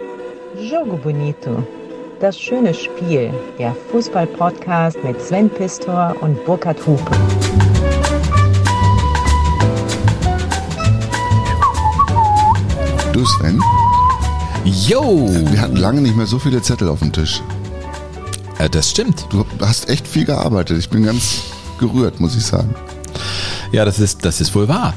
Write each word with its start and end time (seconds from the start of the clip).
Jogo 0.00 0.96
Bonito. 0.96 1.66
Das 2.20 2.38
schöne 2.38 2.72
Spiel. 2.72 3.32
Der 3.58 3.74
Fußball-Podcast 3.90 5.02
mit 5.02 5.20
Sven 5.20 5.50
Pistor 5.50 6.14
und 6.20 6.44
Burkhard 6.44 6.78
Hupe. 6.86 7.10
Du 13.12 13.24
Sven, 13.24 13.60
Yo! 14.64 15.28
wir 15.50 15.60
hatten 15.60 15.76
lange 15.76 16.00
nicht 16.00 16.14
mehr 16.14 16.26
so 16.26 16.38
viele 16.38 16.62
Zettel 16.62 16.88
auf 16.88 17.00
dem 17.00 17.12
Tisch. 17.12 17.42
Äh, 18.58 18.70
das 18.70 18.90
stimmt. 18.90 19.26
Du 19.30 19.44
hast 19.60 19.88
echt 19.88 20.06
viel 20.06 20.24
gearbeitet. 20.24 20.78
Ich 20.78 20.90
bin 20.90 21.02
ganz 21.02 21.42
gerührt, 21.80 22.20
muss 22.20 22.36
ich 22.36 22.46
sagen. 22.46 22.72
Ja, 23.72 23.84
das 23.84 23.98
ist, 23.98 24.24
das 24.24 24.40
ist 24.40 24.54
wohl 24.54 24.68
wahr. 24.68 24.94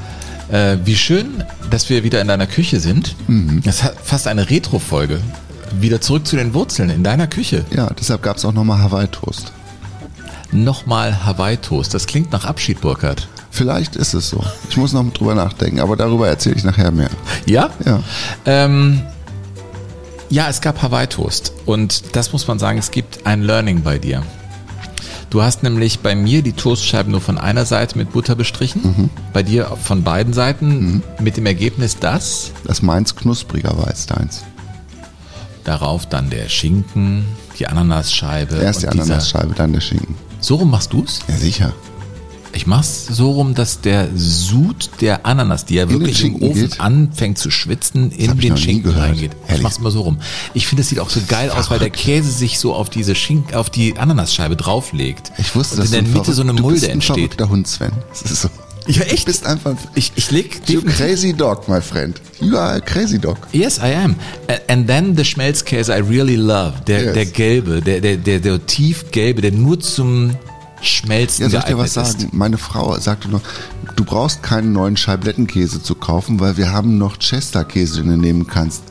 Äh, 0.52 0.78
wie 0.84 0.96
schön, 0.96 1.44
dass 1.70 1.90
wir 1.90 2.04
wieder 2.04 2.22
in 2.22 2.28
deiner 2.28 2.48
Küche 2.48 2.80
sind. 2.80 3.16
Das 3.64 3.84
hat 3.84 3.96
fast 4.04 4.28
eine 4.28 4.50
Retro-Folge. 4.50 5.22
Wieder 5.80 6.02
zurück 6.02 6.28
zu 6.28 6.36
den 6.36 6.54
Wurzeln 6.54 6.90
in 6.90 7.04
deiner 7.04 7.28
Küche. 7.28 7.64
Ja, 7.74 7.90
deshalb 7.98 8.22
gab 8.22 8.38
es 8.38 8.44
auch 8.44 8.52
nochmal 8.52 8.80
Hawaii-Toast. 8.80 9.54
Nochmal 10.52 11.26
Hawaii-Toast. 11.26 11.94
Das 11.94 12.06
klingt 12.08 12.34
nach 12.34 12.44
Abschied, 12.44 12.82
Burkhard. 12.82 13.30
Vielleicht 13.52 13.96
ist 13.96 14.14
es 14.14 14.30
so. 14.30 14.44
Ich 14.70 14.76
muss 14.76 14.92
noch 14.92 15.10
drüber 15.14 15.36
nachdenken, 15.36 15.80
aber 15.80 15.96
darüber 15.96 16.28
erzähle 16.28 16.56
ich 16.56 16.66
nachher 16.66 16.92
mehr. 16.92 17.10
Ja? 17.46 17.70
Ja. 17.86 18.04
Ähm, 18.46 19.02
ja, 20.30 20.50
es 20.50 20.60
gab 20.60 20.82
Hawaii-Toast. 20.82 21.54
Und 21.66 22.16
das 22.16 22.34
muss 22.34 22.48
man 22.48 22.60
sagen, 22.60 22.78
es 22.78 22.92
gibt 22.92 23.26
ein 23.26 23.42
Learning 23.42 23.84
bei 23.84 23.98
dir. 23.98 24.24
Du 25.32 25.42
hast 25.42 25.64
nämlich 25.64 26.02
bei 26.02 26.14
mir 26.14 26.42
die 26.42 26.52
Toastscheiben 26.52 27.10
nur 27.12 27.22
von 27.22 27.38
einer 27.38 27.66
Seite 27.66 27.98
mit 27.98 28.12
Butter 28.12 28.36
bestrichen, 28.36 29.10
bei 29.32 29.42
dir 29.44 29.66
von 29.82 30.04
beiden 30.04 30.34
Seiten 30.34 31.02
mit 31.22 31.38
dem 31.38 31.46
Ergebnis, 31.46 31.98
dass 31.98 32.52
Das 32.66 32.82
meins 32.82 33.16
knuspriger 33.16 33.78
war 33.78 33.88
als 33.88 34.06
deins. 34.06 34.44
darauf 35.64 36.06
dann 36.06 36.30
der 36.30 36.50
Schinken, 36.50 37.24
die 37.60 37.68
Ananasscheibe. 37.68 38.56
Erst 38.56 38.82
die 38.84 38.88
Ananasscheibe, 38.90 39.54
dann 39.56 39.72
der 39.72 39.80
Schinken. 39.82 40.16
So 40.42 40.56
rum 40.56 40.72
machst 40.72 40.92
du's? 40.92 41.20
Ja, 41.30 41.38
sicher. 41.38 41.72
Ich 42.54 42.68
mach's 42.68 43.08
so 43.08 43.32
rum, 43.32 43.54
dass 43.56 43.82
der 43.82 44.10
Sud 44.16 44.90
der 45.00 45.26
Ananas, 45.26 45.66
die 45.66 45.76
ja 45.76 45.90
wirklich 45.90 46.24
im 46.26 46.36
Ofen 46.36 46.54
geht? 46.54 46.80
anfängt 46.82 47.38
zu 47.38 47.50
schwitzen, 47.50 48.12
in 48.12 48.32
ich 48.34 48.40
den 48.40 48.58
Schinken 48.58 48.92
reingeht. 48.92 49.32
Ich 49.46 49.50
Ehrlich? 49.50 49.64
mach's 49.64 49.78
immer 49.78 49.92
so 49.92 50.02
rum. 50.02 50.18
Ich 50.54 50.68
finde, 50.68 50.82
es 50.82 50.90
sieht 50.90 51.00
auch 51.00 51.10
so 51.10 51.22
geil 51.28 51.50
aus, 51.50 51.70
weil 51.72 51.80
der 51.80 51.90
Käse 51.90 52.30
sich 52.30 52.60
so 52.60 52.74
auf 52.74 52.90
diese 52.90 53.16
Schinken, 53.16 53.56
auf 53.56 53.70
die 53.70 53.98
Ananasscheibe 53.98 54.56
drauflegt. 54.58 55.32
Ich 55.38 55.56
wusste, 55.56 55.78
dass 55.78 55.86
in 55.94 56.06
du 56.06 56.12
der 56.12 56.20
Mitte 56.20 56.34
so 56.34 56.42
eine 56.42 56.50
verrückt- 56.50 56.60
du 56.60 56.64
Mulde 56.64 56.76
bist 56.80 56.86
ein 56.90 56.92
entsteht. 56.96 57.16
verrückter 57.16 57.50
Hund, 57.50 57.68
Sven. 57.68 57.92
Das 58.10 58.22
ist 58.32 58.42
so. 58.42 58.50
Ja, 58.88 59.04
Du 59.04 59.12
echt? 59.12 59.26
bist 59.28 59.46
einfach 59.46 59.76
Ich, 59.94 60.12
ich 60.16 60.32
leg 60.32 60.60
you 60.68 60.82
crazy 60.82 61.34
dog, 61.34 61.70
my 61.70 61.80
friend. 61.80 62.20
You 62.42 62.58
are 62.58 62.74
a 62.74 62.80
crazy 62.80 63.20
dog. 63.20 63.38
Yes, 63.54 63.78
I 63.78 63.94
am. 63.94 64.16
And 64.68 64.88
then 64.88 65.16
the 65.16 65.24
Schmelzkäse 65.24 65.92
I 65.96 66.02
really 66.02 66.36
love. 66.36 66.74
Der, 66.88 67.04
Yes. 67.04 67.14
der 67.14 67.26
gelbe, 67.28 67.82
der, 67.82 68.02
der, 68.02 68.18
der, 68.18 68.40
der 68.40 68.66
tiefgelbe, 68.66 69.42
der 69.42 69.52
nur 69.52 69.80
zum 69.80 70.32
Schmelzen 70.82 71.44
Ja, 71.44 71.50
soll 71.50 71.60
ich 71.60 71.66
dir 71.66 71.78
was 71.78 71.96
ist. 71.98 72.20
sagen? 72.22 72.30
Meine 72.32 72.58
Frau 72.58 72.98
sagte 73.00 73.30
noch, 73.30 73.42
du 73.96 74.04
brauchst 74.04 74.42
keinen 74.44 74.74
neuen 74.74 74.98
Scheiblettenkäse 74.98 75.82
zu 75.82 75.96
kaufen, 75.96 76.40
weil 76.40 76.58
wir 76.58 76.72
haben 76.72 76.98
noch 76.98 77.18
Chester-Käse, 77.18 78.02
den 78.02 78.10
du 78.12 78.18
nehmen 78.18 78.48
kannst. 78.48 78.84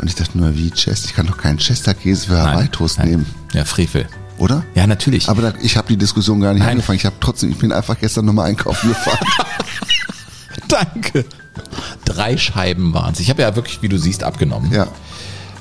Und 0.00 0.08
ich 0.08 0.14
dachte 0.14 0.36
nur, 0.38 0.54
wie 0.56 0.70
Chester? 0.70 1.08
Ich 1.08 1.14
kann 1.14 1.26
doch 1.26 1.36
keinen 1.36 1.58
Chester-Käse 1.58 2.26
für 2.26 2.38
Hawaii-Toast 2.40 2.98
nehmen, 3.04 3.26
Ja, 3.52 3.64
Frevel. 3.64 4.06
oder? 4.38 4.64
Ja, 4.74 4.86
natürlich. 4.86 5.28
Aber 5.28 5.42
da, 5.42 5.52
ich 5.62 5.76
habe 5.76 5.88
die 5.88 5.96
Diskussion 5.96 6.40
gar 6.40 6.52
nicht 6.52 6.62
Nein. 6.62 6.72
angefangen. 6.72 6.96
Ich 6.96 7.06
habe 7.06 7.16
trotzdem, 7.20 7.50
ich 7.50 7.58
bin 7.58 7.72
einfach 7.72 7.98
gestern 7.98 8.24
nochmal 8.24 8.48
einkaufen 8.48 8.88
gefahren. 8.88 9.18
Danke. 10.68 11.24
Drei 12.04 12.36
Scheiben 12.36 12.92
waren's. 12.94 13.20
Ich 13.20 13.30
habe 13.30 13.42
ja 13.42 13.54
wirklich, 13.56 13.82
wie 13.82 13.88
du 13.88 13.98
siehst, 13.98 14.24
abgenommen. 14.24 14.72
ja. 14.72 14.86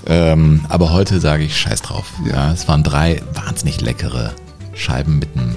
Ähm, 0.05 0.65
aber 0.67 0.91
heute 0.91 1.21
sage 1.21 1.43
ich 1.45 1.57
Scheiß 1.57 1.81
drauf. 1.81 2.05
Ja. 2.25 2.47
Ja. 2.47 2.51
es 2.51 2.67
waren 2.67 2.83
drei 2.83 3.21
wahnsinnig 3.35 3.79
leckere 3.79 4.33
Scheiben 4.75 5.19
mit 5.19 5.29
einem 5.35 5.55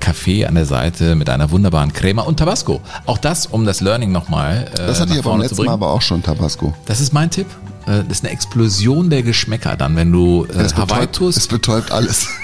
Kaffee 0.00 0.44
an 0.46 0.54
der 0.54 0.66
Seite, 0.66 1.14
mit 1.14 1.28
einer 1.30 1.50
wunderbaren 1.50 1.92
Crema 1.92 2.22
und 2.22 2.36
Tabasco. 2.38 2.80
Auch 3.06 3.18
das, 3.18 3.46
um 3.46 3.64
das 3.64 3.80
Learning 3.80 4.12
nochmal 4.12 4.68
äh, 4.74 4.86
Das 4.86 5.00
hatte 5.00 5.14
ich 5.14 5.22
beim 5.22 5.36
zu 5.38 5.42
letzten 5.42 5.64
Mal 5.64 5.72
aber 5.72 5.90
auch 5.90 6.02
schon 6.02 6.22
Tabasco. 6.22 6.74
Das 6.86 7.00
ist 7.00 7.12
mein 7.12 7.30
Tipp. 7.30 7.46
Äh, 7.86 8.02
Das 8.04 8.18
ist 8.18 8.24
eine 8.24 8.32
Explosion 8.32 9.10
der 9.10 9.22
Geschmäcker 9.22 9.76
dann, 9.76 9.96
wenn 9.96 10.12
du 10.12 10.44
äh, 10.44 10.52
Es 10.62 10.72
betäubt, 10.72 10.92
Hawaii-Toast 10.92 11.38
es 11.38 11.48
betäubt 11.48 11.90
alles. 11.92 12.28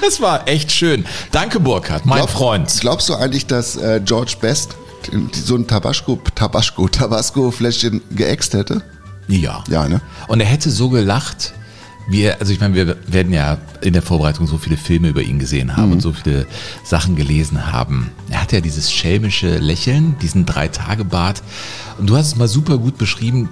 Das 0.00 0.20
war 0.20 0.48
echt 0.48 0.72
schön. 0.72 1.04
Danke, 1.30 1.60
Burkhard, 1.60 2.06
mein 2.06 2.18
Glaub- 2.20 2.30
Freund. 2.30 2.74
Glaubst 2.80 3.08
du 3.08 3.14
eigentlich, 3.14 3.46
dass 3.46 3.76
äh, 3.76 4.00
George 4.04 4.34
Best 4.40 4.76
so 5.44 5.56
ein 5.56 5.66
Tabasco, 5.66 6.18
Tabasco, 6.34 6.88
Tabasco-Fläschchen 6.88 8.00
geäxt 8.10 8.54
hätte? 8.54 8.82
Ja. 9.28 9.62
Ja, 9.68 9.86
ne? 9.88 10.00
Und 10.28 10.40
er 10.40 10.46
hätte 10.46 10.70
so 10.70 10.88
gelacht, 10.88 11.52
wie 12.08 12.22
er, 12.22 12.40
also 12.40 12.52
ich 12.52 12.60
meine, 12.60 12.74
wir 12.74 12.96
werden 13.06 13.32
ja 13.32 13.58
in 13.80 13.92
der 13.92 14.02
Vorbereitung 14.02 14.46
so 14.46 14.58
viele 14.58 14.76
Filme 14.76 15.08
über 15.08 15.22
ihn 15.22 15.38
gesehen 15.38 15.76
haben 15.76 15.92
und 15.92 16.00
so 16.00 16.12
viele 16.12 16.46
Sachen 16.84 17.16
gelesen 17.16 17.72
haben. 17.72 18.10
Er 18.30 18.42
hat 18.42 18.52
ja 18.52 18.60
dieses 18.60 18.92
schelmische 18.92 19.58
Lächeln, 19.58 20.16
diesen 20.20 20.44
Drei-Tage-Bart. 20.44 21.42
Und 21.98 22.08
du 22.08 22.16
hast 22.16 22.26
es 22.26 22.36
mal 22.36 22.48
super 22.48 22.78
gut 22.78 22.98
beschrieben. 22.98 23.48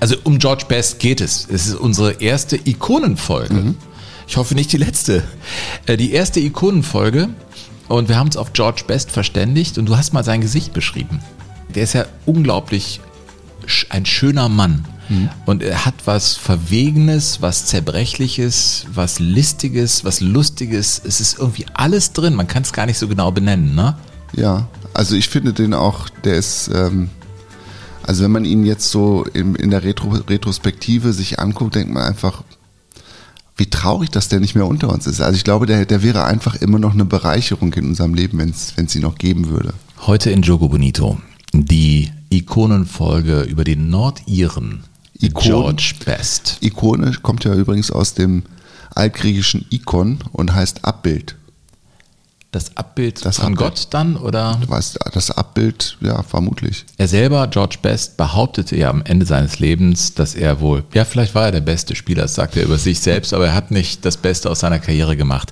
Also 0.00 0.16
um 0.24 0.38
George 0.38 0.64
Best 0.68 0.98
geht 0.98 1.20
es. 1.20 1.46
Es 1.48 1.66
ist 1.68 1.76
unsere 1.76 2.20
erste 2.20 2.56
Ikonenfolge. 2.56 3.74
Ich 4.26 4.36
hoffe 4.36 4.54
nicht 4.54 4.72
die 4.72 4.78
letzte. 4.78 5.22
Äh, 5.86 5.96
Die 5.96 6.12
erste 6.12 6.40
Ikonenfolge. 6.40 7.28
Und 7.88 8.08
wir 8.08 8.16
haben 8.16 8.26
uns 8.26 8.36
auf 8.36 8.52
George 8.54 8.82
Best 8.86 9.10
verständigt 9.10 9.78
und 9.78 9.86
du 9.86 9.96
hast 9.96 10.12
mal 10.12 10.24
sein 10.24 10.40
Gesicht 10.40 10.72
beschrieben. 10.72 11.20
Der 11.74 11.84
ist 11.84 11.92
ja 11.92 12.06
unglaublich 12.26 13.00
ein 13.90 14.06
schöner 14.06 14.48
Mann. 14.48 14.84
Und 15.46 15.62
er 15.62 15.84
hat 15.84 15.94
was 16.06 16.36
Verwegenes, 16.36 17.42
was 17.42 17.66
Zerbrechliches, 17.66 18.86
was 18.92 19.18
Listiges, 19.18 20.04
was 20.04 20.20
Lustiges. 20.20 21.00
Es 21.04 21.20
ist 21.20 21.38
irgendwie 21.38 21.66
alles 21.74 22.12
drin. 22.12 22.34
Man 22.34 22.48
kann 22.48 22.62
es 22.62 22.72
gar 22.72 22.86
nicht 22.86 22.98
so 22.98 23.08
genau 23.08 23.30
benennen, 23.30 23.74
ne? 23.74 23.96
Ja, 24.32 24.68
also 24.94 25.14
ich 25.14 25.28
finde 25.28 25.52
den 25.52 25.74
auch, 25.74 26.08
der 26.08 26.36
ist, 26.36 26.70
ähm, 26.74 27.10
also 28.02 28.24
wenn 28.24 28.32
man 28.32 28.44
ihn 28.44 28.64
jetzt 28.64 28.90
so 28.90 29.24
in, 29.32 29.54
in 29.54 29.70
der 29.70 29.84
Retro, 29.84 30.10
Retrospektive 30.28 31.12
sich 31.12 31.38
anguckt, 31.38 31.74
denkt 31.74 31.92
man 31.92 32.02
einfach, 32.02 32.42
wie 33.56 33.66
traurig, 33.66 34.10
dass 34.10 34.28
der 34.28 34.40
nicht 34.40 34.56
mehr 34.56 34.66
unter 34.66 34.88
uns 34.88 35.06
ist. 35.06 35.20
Also 35.20 35.36
ich 35.36 35.44
glaube, 35.44 35.66
der, 35.66 35.86
der 35.86 36.02
wäre 36.02 36.24
einfach 36.24 36.56
immer 36.56 36.80
noch 36.80 36.94
eine 36.94 37.04
Bereicherung 37.04 37.72
in 37.74 37.86
unserem 37.86 38.14
Leben, 38.14 38.38
wenn 38.38 38.50
es 38.50 38.96
ihn 38.96 39.02
noch 39.02 39.16
geben 39.16 39.48
würde. 39.48 39.74
Heute 40.06 40.30
in 40.30 40.42
Jogo 40.42 40.68
Bonito 40.68 41.18
die 41.52 42.10
Ikonenfolge 42.30 43.42
über 43.42 43.62
den 43.62 43.88
Nordiren 43.90 44.82
Ikonen? 45.26 45.48
George 45.48 45.94
Best. 46.04 46.58
Ikone 46.60 47.12
kommt 47.22 47.44
ja 47.44 47.54
übrigens 47.54 47.90
aus 47.90 48.14
dem 48.14 48.42
altgriechischen 48.94 49.66
Ikon 49.70 50.18
und 50.32 50.54
heißt 50.54 50.84
Abbild. 50.84 51.36
Das 52.52 52.76
Abbild 52.76 53.24
Das 53.24 53.38
von 53.38 53.54
Abbild. 53.54 53.58
Gott 53.58 53.86
dann 53.90 54.16
oder? 54.16 54.56
Du 54.60 54.68
weißt, 54.68 55.00
das 55.12 55.32
Abbild, 55.32 55.98
ja, 56.00 56.22
vermutlich. 56.22 56.84
Er 56.98 57.08
selber, 57.08 57.48
George 57.48 57.78
Best, 57.82 58.16
behauptete 58.16 58.76
ja 58.76 58.90
am 58.90 59.02
Ende 59.02 59.26
seines 59.26 59.58
Lebens, 59.58 60.14
dass 60.14 60.36
er 60.36 60.60
wohl, 60.60 60.84
ja, 60.94 61.04
vielleicht 61.04 61.34
war 61.34 61.46
er 61.46 61.52
der 61.52 61.62
beste 61.62 61.96
Spieler, 61.96 62.22
das 62.22 62.36
sagt 62.36 62.56
er 62.56 62.62
über 62.62 62.78
sich 62.78 63.00
selbst, 63.00 63.34
aber 63.34 63.46
er 63.46 63.54
hat 63.56 63.72
nicht 63.72 64.04
das 64.04 64.16
Beste 64.16 64.48
aus 64.48 64.60
seiner 64.60 64.78
Karriere 64.78 65.16
gemacht. 65.16 65.50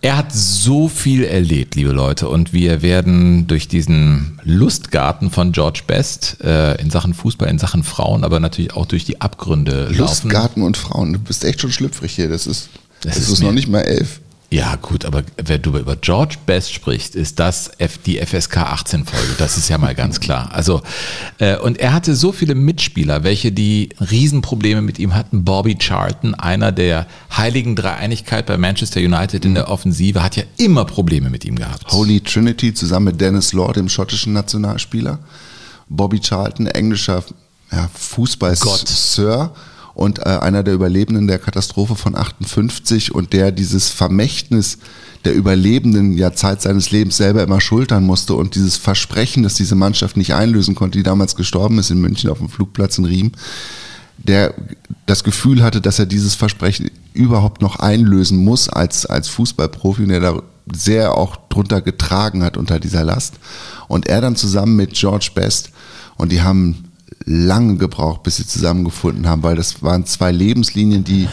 Er 0.00 0.16
hat 0.16 0.32
so 0.32 0.88
viel 0.88 1.24
erlebt, 1.24 1.74
liebe 1.74 1.90
Leute, 1.90 2.28
und 2.28 2.52
wir 2.52 2.82
werden 2.82 3.48
durch 3.48 3.66
diesen 3.66 4.40
Lustgarten 4.44 5.30
von 5.30 5.50
George 5.50 5.80
Best 5.86 6.36
äh, 6.40 6.80
in 6.80 6.88
Sachen 6.90 7.14
Fußball, 7.14 7.48
in 7.48 7.58
Sachen 7.58 7.82
Frauen, 7.82 8.22
aber 8.22 8.38
natürlich 8.38 8.74
auch 8.74 8.86
durch 8.86 9.04
die 9.04 9.20
Abgründe 9.20 9.86
laufen. 9.86 9.96
Lustgarten 10.30 10.62
und 10.62 10.76
Frauen, 10.76 11.14
du 11.14 11.18
bist 11.18 11.44
echt 11.44 11.60
schon 11.60 11.72
schlüpfrig 11.72 12.14
hier. 12.14 12.28
Das 12.28 12.46
ist, 12.46 12.68
Das 13.00 13.14
das, 13.14 13.24
ist 13.24 13.32
ist, 13.34 13.42
noch 13.42 13.52
nicht 13.52 13.68
mal 13.68 13.80
elf. 13.80 14.20
Ja, 14.50 14.76
gut, 14.76 15.04
aber 15.04 15.24
wenn 15.36 15.60
du 15.60 15.76
über 15.76 15.94
George 15.96 16.36
Best 16.46 16.72
sprichst, 16.72 17.14
ist 17.14 17.38
das 17.38 17.70
F 17.76 17.98
die 17.98 18.18
FSK 18.18 18.56
18 18.56 19.04
Folge. 19.04 19.34
Das 19.36 19.58
ist 19.58 19.68
ja 19.68 19.76
mal 19.76 19.94
ganz 19.94 20.20
klar. 20.20 20.50
Also, 20.52 20.80
äh, 21.38 21.58
und 21.58 21.78
er 21.78 21.92
hatte 21.92 22.16
so 22.16 22.32
viele 22.32 22.54
Mitspieler, 22.54 23.24
welche 23.24 23.52
die 23.52 23.90
Riesenprobleme 24.00 24.80
mit 24.80 24.98
ihm 24.98 25.14
hatten. 25.14 25.44
Bobby 25.44 25.76
Charlton, 25.76 26.34
einer 26.34 26.72
der 26.72 27.06
heiligen 27.36 27.76
Dreieinigkeit 27.76 28.46
bei 28.46 28.56
Manchester 28.56 29.00
United 29.00 29.44
in 29.44 29.52
der 29.52 29.68
Offensive, 29.68 30.22
hat 30.22 30.36
ja 30.36 30.44
immer 30.56 30.86
Probleme 30.86 31.28
mit 31.28 31.44
ihm 31.44 31.56
gehabt. 31.56 31.92
Holy 31.92 32.22
Trinity 32.22 32.72
zusammen 32.72 33.06
mit 33.06 33.20
Dennis 33.20 33.52
Law, 33.52 33.70
dem 33.72 33.90
schottischen 33.90 34.32
Nationalspieler. 34.32 35.18
Bobby 35.90 36.20
Charlton, 36.20 36.68
englischer 36.68 37.22
ja, 37.70 37.90
Fußball-Sir 37.92 39.52
und 39.98 40.20
äh, 40.20 40.22
einer 40.22 40.62
der 40.62 40.74
Überlebenden 40.74 41.26
der 41.26 41.40
Katastrophe 41.40 41.96
von 41.96 42.14
58 42.14 43.12
und 43.12 43.32
der 43.32 43.50
dieses 43.50 43.90
Vermächtnis 43.90 44.78
der 45.24 45.34
Überlebenden 45.34 46.16
ja 46.16 46.32
Zeit 46.32 46.62
seines 46.62 46.92
Lebens 46.92 47.16
selber 47.16 47.42
immer 47.42 47.60
schultern 47.60 48.04
musste 48.04 48.34
und 48.34 48.54
dieses 48.54 48.76
Versprechen, 48.76 49.42
dass 49.42 49.54
diese 49.54 49.74
Mannschaft 49.74 50.16
nicht 50.16 50.34
einlösen 50.34 50.76
konnte, 50.76 50.98
die 50.98 51.02
damals 51.02 51.34
gestorben 51.34 51.80
ist 51.80 51.90
in 51.90 52.00
München 52.00 52.30
auf 52.30 52.38
dem 52.38 52.48
Flugplatz 52.48 52.96
in 52.98 53.06
Riem, 53.06 53.32
der 54.18 54.54
das 55.06 55.24
Gefühl 55.24 55.64
hatte, 55.64 55.80
dass 55.80 55.98
er 55.98 56.06
dieses 56.06 56.36
Versprechen 56.36 56.92
überhaupt 57.12 57.60
noch 57.60 57.80
einlösen 57.80 58.38
muss 58.38 58.68
als, 58.68 59.04
als 59.04 59.28
Fußballprofi 59.28 60.02
und 60.04 60.10
der 60.10 60.20
da 60.20 60.42
sehr 60.72 61.16
auch 61.16 61.36
drunter 61.48 61.80
getragen 61.80 62.44
hat 62.44 62.56
unter 62.56 62.78
dieser 62.78 63.02
Last. 63.02 63.34
Und 63.88 64.06
er 64.06 64.20
dann 64.20 64.36
zusammen 64.36 64.76
mit 64.76 64.92
George 64.92 65.30
Best 65.34 65.70
und 66.16 66.30
die 66.30 66.42
haben 66.42 66.87
lange 67.28 67.76
gebraucht, 67.76 68.22
bis 68.22 68.36
sie 68.36 68.46
zusammengefunden 68.46 69.28
haben, 69.28 69.42
weil 69.42 69.56
das 69.56 69.82
waren 69.82 70.06
zwei 70.06 70.32
Lebenslinien, 70.32 71.04
die 71.04 71.28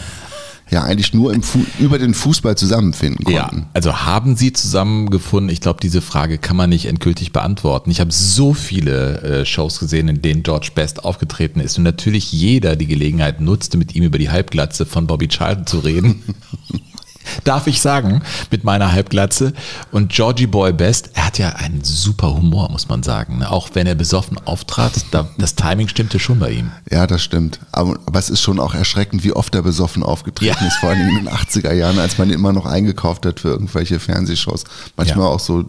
ja 0.71 0.83
eigentlich 0.83 1.13
nur 1.13 1.33
im 1.33 1.43
Fu 1.43 1.63
über 1.79 1.99
den 1.99 2.13
Fußball 2.13 2.57
zusammenfinden 2.57 3.23
konnten. 3.23 3.57
Ja, 3.57 3.69
also 3.73 4.01
haben 4.01 4.35
sie 4.35 4.51
zusammengefunden? 4.51 5.49
Ich 5.49 5.61
glaube, 5.61 5.79
diese 5.81 6.01
Frage 6.01 6.37
kann 6.37 6.57
man 6.57 6.71
nicht 6.71 6.87
endgültig 6.87 7.31
beantworten. 7.31 7.91
Ich 7.91 7.99
habe 7.99 8.11
so 8.11 8.53
viele 8.53 9.21
äh, 9.21 9.45
Shows 9.45 9.79
gesehen, 9.79 10.07
in 10.07 10.21
denen 10.21 10.43
George 10.43 10.71
Best 10.73 11.05
aufgetreten 11.05 11.59
ist 11.59 11.77
und 11.77 11.83
natürlich 11.83 12.31
jeder 12.31 12.75
die 12.75 12.87
Gelegenheit 12.87 13.41
nutzte, 13.41 13.77
mit 13.77 13.95
ihm 13.95 14.03
über 14.03 14.17
die 14.17 14.29
Halbglatze 14.29 14.85
von 14.85 15.07
Bobby 15.07 15.27
Charlton 15.27 15.67
zu 15.67 15.79
reden. 15.79 16.23
darf 17.43 17.67
ich 17.67 17.81
sagen, 17.81 18.21
mit 18.51 18.63
meiner 18.63 18.91
Halbglatze. 18.91 19.53
Und 19.91 20.11
Georgie 20.11 20.47
Boy 20.47 20.73
Best, 20.73 21.11
er 21.13 21.25
hat 21.25 21.37
ja 21.37 21.49
einen 21.49 21.83
super 21.83 22.35
Humor, 22.35 22.69
muss 22.71 22.87
man 22.87 23.03
sagen. 23.03 23.39
Ne? 23.39 23.51
Auch 23.51 23.69
wenn 23.73 23.87
er 23.87 23.95
besoffen 23.95 24.37
auftrat, 24.45 24.93
da, 25.11 25.29
das 25.37 25.55
Timing 25.55 25.87
stimmte 25.87 26.19
schon 26.19 26.39
bei 26.39 26.51
ihm. 26.51 26.71
Ja, 26.89 27.07
das 27.07 27.23
stimmt. 27.23 27.59
Aber, 27.71 27.97
aber 28.05 28.19
es 28.19 28.29
ist 28.29 28.41
schon 28.41 28.59
auch 28.59 28.73
erschreckend, 28.73 29.23
wie 29.23 29.33
oft 29.33 29.55
er 29.55 29.61
besoffen 29.61 30.03
aufgetreten 30.03 30.57
ja. 30.61 30.67
ist, 30.67 30.77
vor 30.77 30.89
allem 30.89 31.07
in 31.09 31.15
den 31.25 31.29
80er 31.29 31.73
Jahren, 31.73 31.99
als 31.99 32.17
man 32.17 32.29
ihn 32.29 32.35
immer 32.35 32.53
noch 32.53 32.65
eingekauft 32.65 33.25
hat 33.25 33.39
für 33.39 33.49
irgendwelche 33.49 33.99
Fernsehshows. 33.99 34.63
Manchmal 34.95 35.25
ja. 35.25 35.31
auch 35.31 35.39
so 35.39 35.65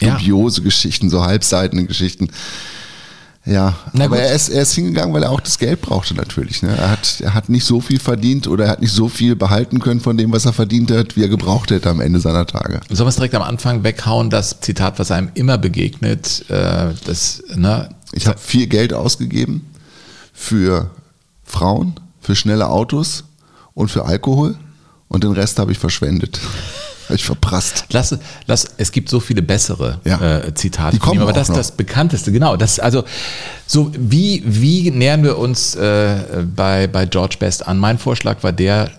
dubiose 0.00 0.60
ja. 0.60 0.64
Geschichten, 0.64 1.10
so 1.10 1.24
halbseitende 1.24 1.86
Geschichten. 1.86 2.28
Ja, 3.44 3.74
Na 3.92 4.04
aber 4.04 4.20
er 4.20 4.34
ist, 4.34 4.50
er 4.50 4.62
ist 4.62 4.72
hingegangen, 4.72 5.12
weil 5.12 5.24
er 5.24 5.30
auch 5.32 5.40
das 5.40 5.58
Geld 5.58 5.80
brauchte 5.80 6.14
natürlich. 6.14 6.62
Ne? 6.62 6.76
Er, 6.76 6.90
hat, 6.90 7.20
er 7.20 7.34
hat 7.34 7.48
nicht 7.48 7.64
so 7.64 7.80
viel 7.80 7.98
verdient 7.98 8.46
oder 8.46 8.66
er 8.66 8.70
hat 8.70 8.80
nicht 8.80 8.92
so 8.92 9.08
viel 9.08 9.34
behalten 9.34 9.80
können 9.80 10.00
von 10.00 10.16
dem, 10.16 10.32
was 10.32 10.44
er 10.44 10.52
verdient 10.52 10.92
hat, 10.92 11.16
wie 11.16 11.22
er 11.22 11.28
gebraucht 11.28 11.72
hätte 11.72 11.90
am 11.90 12.00
Ende 12.00 12.20
seiner 12.20 12.46
Tage. 12.46 12.80
Sollen 12.88 13.06
wir 13.06 13.08
es 13.08 13.16
direkt 13.16 13.34
am 13.34 13.42
Anfang 13.42 13.82
weghauen, 13.82 14.30
das 14.30 14.60
Zitat, 14.60 15.00
was 15.00 15.10
einem 15.10 15.30
immer 15.34 15.58
begegnet, 15.58 16.48
äh, 16.50 16.90
das, 17.04 17.42
ne? 17.54 17.88
Ich 18.12 18.26
habe 18.26 18.38
viel 18.38 18.66
Geld 18.68 18.92
ausgegeben 18.92 19.66
für 20.32 20.90
Frauen, 21.44 21.94
für 22.20 22.36
schnelle 22.36 22.68
Autos 22.68 23.24
und 23.74 23.90
für 23.90 24.04
Alkohol 24.04 24.54
und 25.08 25.24
den 25.24 25.32
Rest 25.32 25.58
habe 25.58 25.72
ich 25.72 25.78
verschwendet. 25.78 26.38
Ich 27.14 27.24
verprasst. 27.24 27.84
Lass, 27.90 28.16
lass, 28.46 28.66
es 28.76 28.92
gibt 28.92 29.08
so 29.08 29.20
viele 29.20 29.42
bessere 29.42 30.00
ja. 30.04 30.38
äh, 30.38 30.54
Zitate, 30.54 30.96
Die 30.96 30.98
kommen 30.98 31.16
ihm, 31.16 31.22
aber 31.22 31.32
das 31.32 31.48
ist 31.48 31.56
das 31.56 31.72
bekannteste, 31.72 32.32
genau. 32.32 32.56
Das, 32.56 32.78
also, 32.78 33.04
so 33.66 33.92
wie, 33.96 34.42
wie 34.44 34.90
nähern 34.90 35.22
wir 35.22 35.38
uns 35.38 35.74
äh, 35.74 36.44
bei, 36.54 36.86
bei 36.86 37.06
George 37.06 37.36
Best 37.38 37.66
an? 37.66 37.78
Mein 37.78 37.98
Vorschlag 37.98 38.42
war 38.42 38.52
der, 38.52 38.90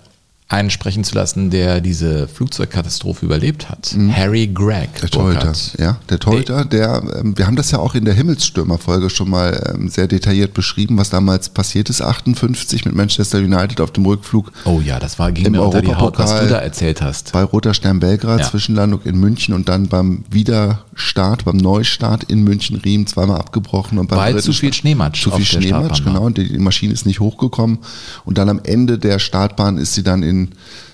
einen 0.49 0.69
sprechen 0.69 1.03
zu 1.03 1.15
lassen, 1.15 1.49
der 1.49 1.81
diese 1.81 2.27
Flugzeugkatastrophe 2.27 3.25
überlebt 3.25 3.69
hat. 3.69 3.93
Mhm. 3.95 4.15
Harry 4.15 4.47
Gregg. 4.47 4.89
Der 5.01 5.09
Torhüter, 5.09 5.53
ja. 5.79 5.97
Der 6.09 6.19
Torhüter, 6.19 6.65
der, 6.65 7.01
ähm, 7.19 7.37
wir 7.37 7.47
haben 7.47 7.55
das 7.55 7.71
ja 7.71 7.79
auch 7.79 7.95
in 7.95 8.05
der 8.05 8.13
Himmelsstürmer-Folge 8.13 9.09
schon 9.09 9.29
mal 9.29 9.73
ähm, 9.73 9.89
sehr 9.89 10.07
detailliert 10.07 10.53
beschrieben, 10.53 10.97
was 10.97 11.09
damals 11.09 11.49
passiert 11.49 11.89
ist, 11.89 12.01
58 12.01 12.85
mit 12.85 12.93
Manchester 12.93 13.39
United 13.39 13.81
auf 13.81 13.91
dem 13.91 14.05
Rückflug. 14.05 14.51
Oh 14.65 14.81
ja, 14.83 14.99
das 14.99 15.17
war 15.17 15.31
ging 15.31 15.45
im 15.45 15.53
mir 15.53 15.61
was 15.63 16.39
du 16.39 16.47
da 16.47 16.59
erzählt 16.59 17.01
hast. 17.01 17.31
Bei 17.31 17.43
Roter 17.43 17.73
Stern 17.73 17.99
Belgrad, 17.99 18.41
ja. 18.41 18.49
Zwischenlandung 18.49 19.01
in 19.03 19.19
München 19.19 19.53
und 19.53 19.69
dann 19.69 19.87
beim 19.87 20.23
Wiederstart, 20.29 21.45
beim 21.45 21.57
Neustart 21.57 22.25
in 22.25 22.43
München-Riem 22.43 23.07
zweimal 23.07 23.39
abgebrochen. 23.39 23.97
Und 23.97 24.07
beim 24.07 24.19
Weil 24.19 24.41
zu 24.41 24.53
viel 24.53 24.73
Schneematsch 24.73 25.23
Zu 25.23 25.31
viel 25.31 25.45
Schneematsch, 25.45 26.03
genau. 26.03 26.25
Und 26.25 26.37
die, 26.37 26.47
die 26.47 26.59
Maschine 26.59 26.93
ist 26.93 27.05
nicht 27.05 27.19
hochgekommen. 27.19 27.79
Und 28.25 28.37
dann 28.37 28.49
am 28.49 28.59
Ende 28.63 28.99
der 28.99 29.19
Startbahn 29.19 29.77
ist 29.77 29.93
sie 29.93 30.03
dann 30.03 30.21
in 30.21 30.32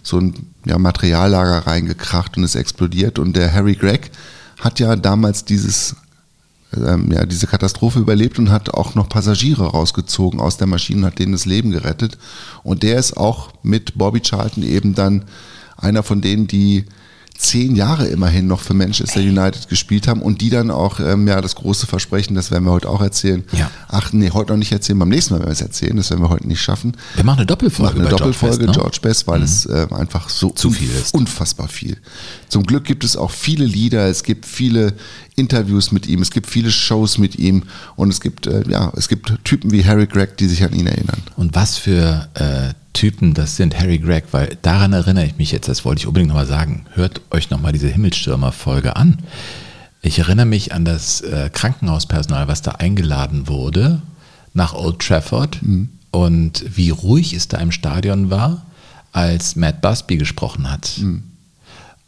so 0.04 0.20
ein 0.20 0.34
ja, 0.66 0.78
Materiallager 0.78 1.68
reingekracht 1.68 2.38
und 2.38 2.44
es 2.44 2.56
explodiert. 2.56 3.20
Und 3.20 3.36
der 3.36 3.54
Harry 3.54 3.76
Gregg 3.76 4.10
hat 4.60 4.80
ja 4.80 4.96
damals 4.96 5.46
dieses 5.46 5.96
ähm, 6.76 7.12
ja, 7.12 7.26
diese 7.26 7.48
Katastrophe 7.48 8.00
überlebt 8.00 8.38
und 8.38 8.52
hat 8.52 8.70
auch 8.74 8.96
noch 8.96 9.10
Passagiere 9.10 9.66
rausgezogen 9.66 10.40
aus 10.40 10.58
der 10.58 10.68
Maschine 10.68 11.00
und 11.00 11.06
hat 11.08 11.20
denen 11.20 11.32
das 11.32 11.46
Leben 11.46 11.72
gerettet. 11.72 12.18
Und 12.64 12.84
der 12.84 13.00
ist 13.00 13.18
auch 13.18 13.52
mit 13.64 13.98
Bobby 13.98 14.22
Charlton 14.22 14.64
eben 14.64 14.94
dann 14.94 15.26
einer 15.78 16.04
von 16.04 16.22
denen, 16.22 16.48
die 16.48 16.86
zehn 17.40 17.76
Jahre 17.78 18.08
immerhin 18.08 18.48
noch 18.48 18.60
für 18.60 18.74
Manchester 18.74 19.22
United 19.22 19.70
gespielt 19.70 20.10
haben 20.10 20.22
und 20.22 20.42
die 20.42 20.50
dann 20.50 20.70
auch, 20.70 21.00
ähm, 21.00 21.26
ja, 21.26 21.40
das 21.40 21.56
große 21.56 21.88
Versprechen, 21.88 22.36
das 22.36 22.52
werden 22.52 22.66
wir 22.66 22.72
heute 22.72 22.90
auch 22.90 23.02
erzählen. 23.02 23.46
Ja. 23.54 23.72
Ach 23.88 24.12
nee, 24.12 24.30
heute 24.32 24.52
noch 24.52 24.58
nicht 24.58 24.74
erzählen, 24.74 25.00
beim 25.00 25.08
nächsten 25.08 25.34
Mal 25.34 25.40
werden 25.40 25.50
wir 25.50 25.54
es 25.54 25.62
erzählen, 25.62 25.96
das 25.96 26.10
werden 26.10 26.22
wir 26.22 26.30
heute 26.30 26.48
nicht 26.48 26.62
schaffen. 26.62 26.98
Wir 27.16 27.24
machen 27.24 27.40
eine 27.40 27.46
Doppelfolge. 27.46 27.96
Wir 27.96 28.04
machen 28.04 28.08
eine 28.10 28.18
Doppelfolge 28.18 28.66
George 28.66 28.76
Best, 28.76 28.78
ne? 28.78 28.82
George 28.82 29.00
Best 29.02 29.28
weil 29.28 29.40
mhm. 29.40 29.46
es 29.46 29.66
äh, 29.66 29.88
einfach 29.92 30.28
so 30.28 30.50
Zu 30.50 30.72
viel 30.72 30.92
ist. 30.92 31.14
unfassbar 31.14 31.70
viel. 31.70 31.98
Zum 32.50 32.64
Glück 32.64 32.84
gibt 32.84 33.06
es 33.06 33.16
auch 33.16 33.32
viele 33.32 33.64
Lieder, 33.64 34.08
es 34.08 34.24
gibt 34.24 34.46
viele 34.46 34.94
Interviews 35.38 35.94
mit 35.94 36.08
ihm, 36.08 36.22
es 36.22 36.32
gibt 36.32 36.48
viele 36.48 36.72
Shows 36.72 37.18
mit 37.18 37.40
ihm 37.40 37.64
und 37.96 38.10
es 38.10 38.20
gibt, 38.20 38.48
äh, 38.48 38.64
ja, 38.70 38.92
es 38.98 39.08
gibt 39.08 39.34
Typen 39.46 39.72
wie 39.72 39.86
Harry 39.86 40.08
Gregg, 40.08 40.34
die 40.38 40.48
sich 40.48 40.62
an 40.66 40.74
ihn 40.74 40.88
erinnern. 40.88 41.22
Und 41.38 41.56
was 41.56 41.78
für 41.78 42.28
äh, 42.34 42.74
Typen 42.94 43.34
das 43.34 43.56
sind, 43.56 43.80
Harry 43.80 44.00
Gregg, 44.00 44.28
weil 44.32 44.58
daran 44.62 44.94
erinnere 44.94 45.26
ich 45.26 45.38
mich 45.38 45.52
jetzt, 45.52 45.68
das 45.68 45.86
wollte 45.86 46.00
ich 46.00 46.08
unbedingt 46.08 46.30
nochmal 46.30 46.46
sagen. 46.46 46.86
Hört 46.94 47.22
euch 47.32 47.50
nochmal 47.50 47.72
diese 47.72 47.88
Himmelstürmer-Folge 47.88 48.96
an. 48.96 49.20
Ich 50.02 50.20
erinnere 50.20 50.46
mich 50.46 50.74
an 50.74 50.86
das 50.86 51.22
äh, 51.22 51.50
Krankenhauspersonal, 51.54 52.48
was 52.48 52.62
da 52.62 52.72
eingeladen 52.72 53.48
wurde 53.48 54.02
nach 54.54 54.74
Old 54.74 55.00
Trafford 55.00 55.62
mhm. 55.62 55.90
und 56.12 56.64
wie 56.68 56.90
ruhig 56.90 57.34
es 57.34 57.48
da 57.48 57.58
im 57.58 57.72
Stadion 57.72 58.30
war, 58.30 58.66
als 59.12 59.56
Matt 59.56 59.82
Busby 59.82 60.18
gesprochen 60.18 60.72
hat. 60.72 60.98
Mhm 61.00 61.24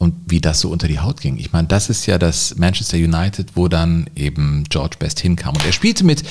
und 0.02 0.16
wie 0.26 0.42
das 0.42 0.62
so 0.62 0.70
unter 0.70 0.88
die 0.88 1.00
Haut 1.00 1.22
ging. 1.22 1.38
Ich 1.38 1.54
meine, 1.54 1.68
das 1.68 1.88
ist 1.88 2.08
ja 2.08 2.18
das 2.18 2.56
Manchester 2.58 2.98
United, 2.98 3.50
wo 3.54 3.68
dann 3.68 4.10
eben 4.16 4.64
George 4.68 4.96
Best 4.98 5.20
hinkam. 5.20 5.54
Und 5.54 5.64
er 5.64 5.74
spielte 5.74 6.04
mit 6.04 6.24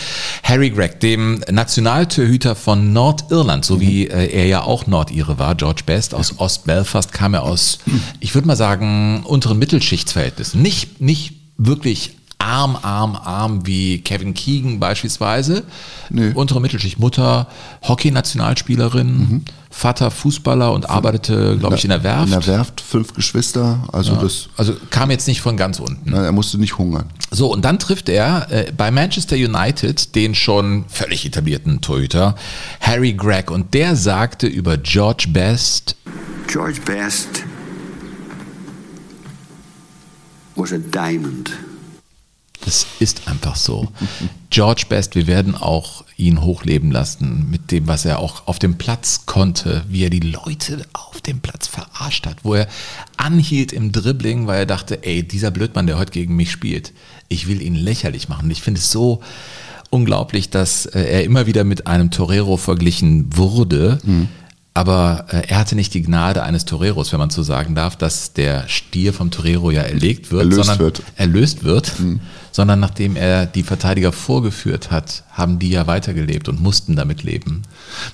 Harry 0.43 0.70
Gregg, 0.70 0.99
dem 0.99 1.40
Nationaltorhüter 1.49 2.56
von 2.56 2.93
Nordirland, 2.93 3.64
so 3.64 3.81
wie 3.81 4.08
äh, 4.08 4.26
er 4.26 4.46
ja 4.46 4.62
auch 4.62 4.88
Nordire 4.88 5.38
war. 5.38 5.55
George 5.55 5.82
Best 5.87 6.17
aus. 6.17 6.34
Ost-Belfast 6.37 7.12
kam 7.12 7.32
er 7.32 7.44
aus, 7.44 7.78
ich 8.19 8.34
würde 8.34 8.49
mal 8.49 8.56
sagen, 8.56 9.22
unteren 9.22 9.61
Mittelschichtsverhältnissen. 9.61 10.61
Nicht, 10.61 11.00
nicht 11.00 11.34
wirklich 11.56 12.16
arm, 12.38 12.76
arm, 12.82 13.14
arm 13.14 13.66
wie 13.66 14.00
Kevin 14.00 14.34
Keegan 14.34 14.81
beispielsweise. 14.81 15.62
Nö. 16.08 16.32
Untere 16.34 16.61
Mittelschicht, 16.61 16.99
Mutter, 16.99 17.46
Hockey-Nationalspielerin, 17.87 19.06
mhm. 19.06 19.44
Vater 19.72 20.11
Fußballer 20.11 20.72
und 20.72 20.90
arbeitete, 20.90 21.56
glaube 21.56 21.76
ich, 21.76 21.84
in 21.84 21.90
der 21.90 22.02
Werft. 22.02 22.25
In 22.25 22.40
der 22.40 22.46
Werft, 22.46 22.81
fünf 22.81 23.14
Geschwister. 23.14 23.84
Also, 23.93 24.14
ja. 24.14 24.20
das 24.20 24.49
also 24.56 24.75
kam 24.90 25.12
jetzt 25.12 25.28
nicht 25.28 25.40
von 25.40 25.56
ganz 25.56 25.78
unten. 25.78 26.11
Nein, 26.11 26.25
er 26.25 26.32
musste 26.32 26.58
nicht 26.58 26.76
hungern. 26.76 27.06
So, 27.31 27.52
und 27.52 27.64
dann 27.64 27.78
trifft 27.78 28.08
er 28.08 28.49
äh, 28.50 28.72
bei 28.76 28.90
Manchester 28.90 29.37
United 29.37 30.17
den 30.17 30.34
schon 30.34 30.84
völlig 30.88 31.25
etablierten 31.25 31.81
Torhüter 31.81 32.34
Harry 32.81 33.12
Gregg. 33.12 33.52
Und 33.52 33.72
der 33.72 33.94
sagte 33.94 34.49
über 34.49 34.76
George 34.76 35.26
Best: 35.30 35.94
George 36.49 36.80
Best 36.85 37.44
was 40.56 40.73
a 40.73 40.78
diamond. 40.78 41.69
Das 42.64 42.87
ist 42.99 43.26
einfach 43.26 43.57
so. 43.57 43.88
George 44.50 44.85
Best, 44.88 45.14
wir 45.14 45.26
werden 45.26 45.55
auch 45.55 46.05
ihn 46.17 46.43
hochleben 46.43 46.90
lassen 46.90 47.49
mit 47.50 47.71
dem, 47.71 47.87
was 47.87 48.05
er 48.05 48.19
auch 48.19 48.47
auf 48.47 48.59
dem 48.59 48.76
Platz 48.76 49.25
konnte, 49.26 49.85
wie 49.88 50.05
er 50.05 50.11
die 50.11 50.21
Leute 50.21 50.85
auf 50.93 51.21
dem 51.21 51.40
Platz 51.40 51.67
verarscht 51.67 52.26
hat, 52.26 52.45
wo 52.45 52.55
er 52.55 52.69
anhielt 53.17 53.73
im 53.73 53.93
Dribbling, 53.93 54.47
weil 54.47 54.61
er 54.61 54.67
dachte, 54.67 55.05
ey, 55.05 55.26
dieser 55.26 55.50
Blödmann, 55.50 55.87
der 55.87 55.99
heute 55.99 56.12
gegen 56.12 56.37
mich 56.37 56.50
spielt, 56.50 56.93
ich 57.29 57.49
will 57.49 57.62
ihn 57.62 57.75
lächerlich 57.75 58.29
machen. 58.29 58.50
Ich 58.50 58.62
finde 58.62 58.81
es 58.81 58.90
so 58.90 59.21
unglaublich, 59.88 60.50
dass 60.50 60.87
äh, 60.87 61.00
er 61.00 61.25
immer 61.25 61.47
wieder 61.47 61.64
mit 61.64 61.87
einem 61.87 62.11
Torero 62.11 62.57
verglichen 62.57 63.37
wurde. 63.37 63.99
Mhm 64.05 64.29
aber 64.72 65.26
äh, 65.30 65.48
er 65.48 65.58
hatte 65.58 65.74
nicht 65.74 65.92
die 65.94 66.02
Gnade 66.02 66.42
eines 66.42 66.64
Toreros, 66.64 67.12
wenn 67.12 67.18
man 67.18 67.30
so 67.30 67.42
sagen 67.42 67.74
darf, 67.74 67.96
dass 67.96 68.32
der 68.32 68.68
Stier 68.68 69.12
vom 69.12 69.30
Torero 69.30 69.70
ja 69.70 69.82
erlegt 69.82 70.30
wird, 70.30 70.42
erlöst 70.42 70.56
sondern 70.64 70.78
wird. 70.78 71.02
erlöst 71.16 71.64
wird, 71.64 71.98
mhm. 71.98 72.20
sondern 72.52 72.78
nachdem 72.78 73.16
er 73.16 73.46
die 73.46 73.64
Verteidiger 73.64 74.12
vorgeführt 74.12 74.90
hat, 74.90 75.24
haben 75.32 75.58
die 75.58 75.70
ja 75.70 75.86
weitergelebt 75.86 76.48
und 76.48 76.60
mussten 76.60 76.94
damit 76.94 77.24
leben. 77.24 77.62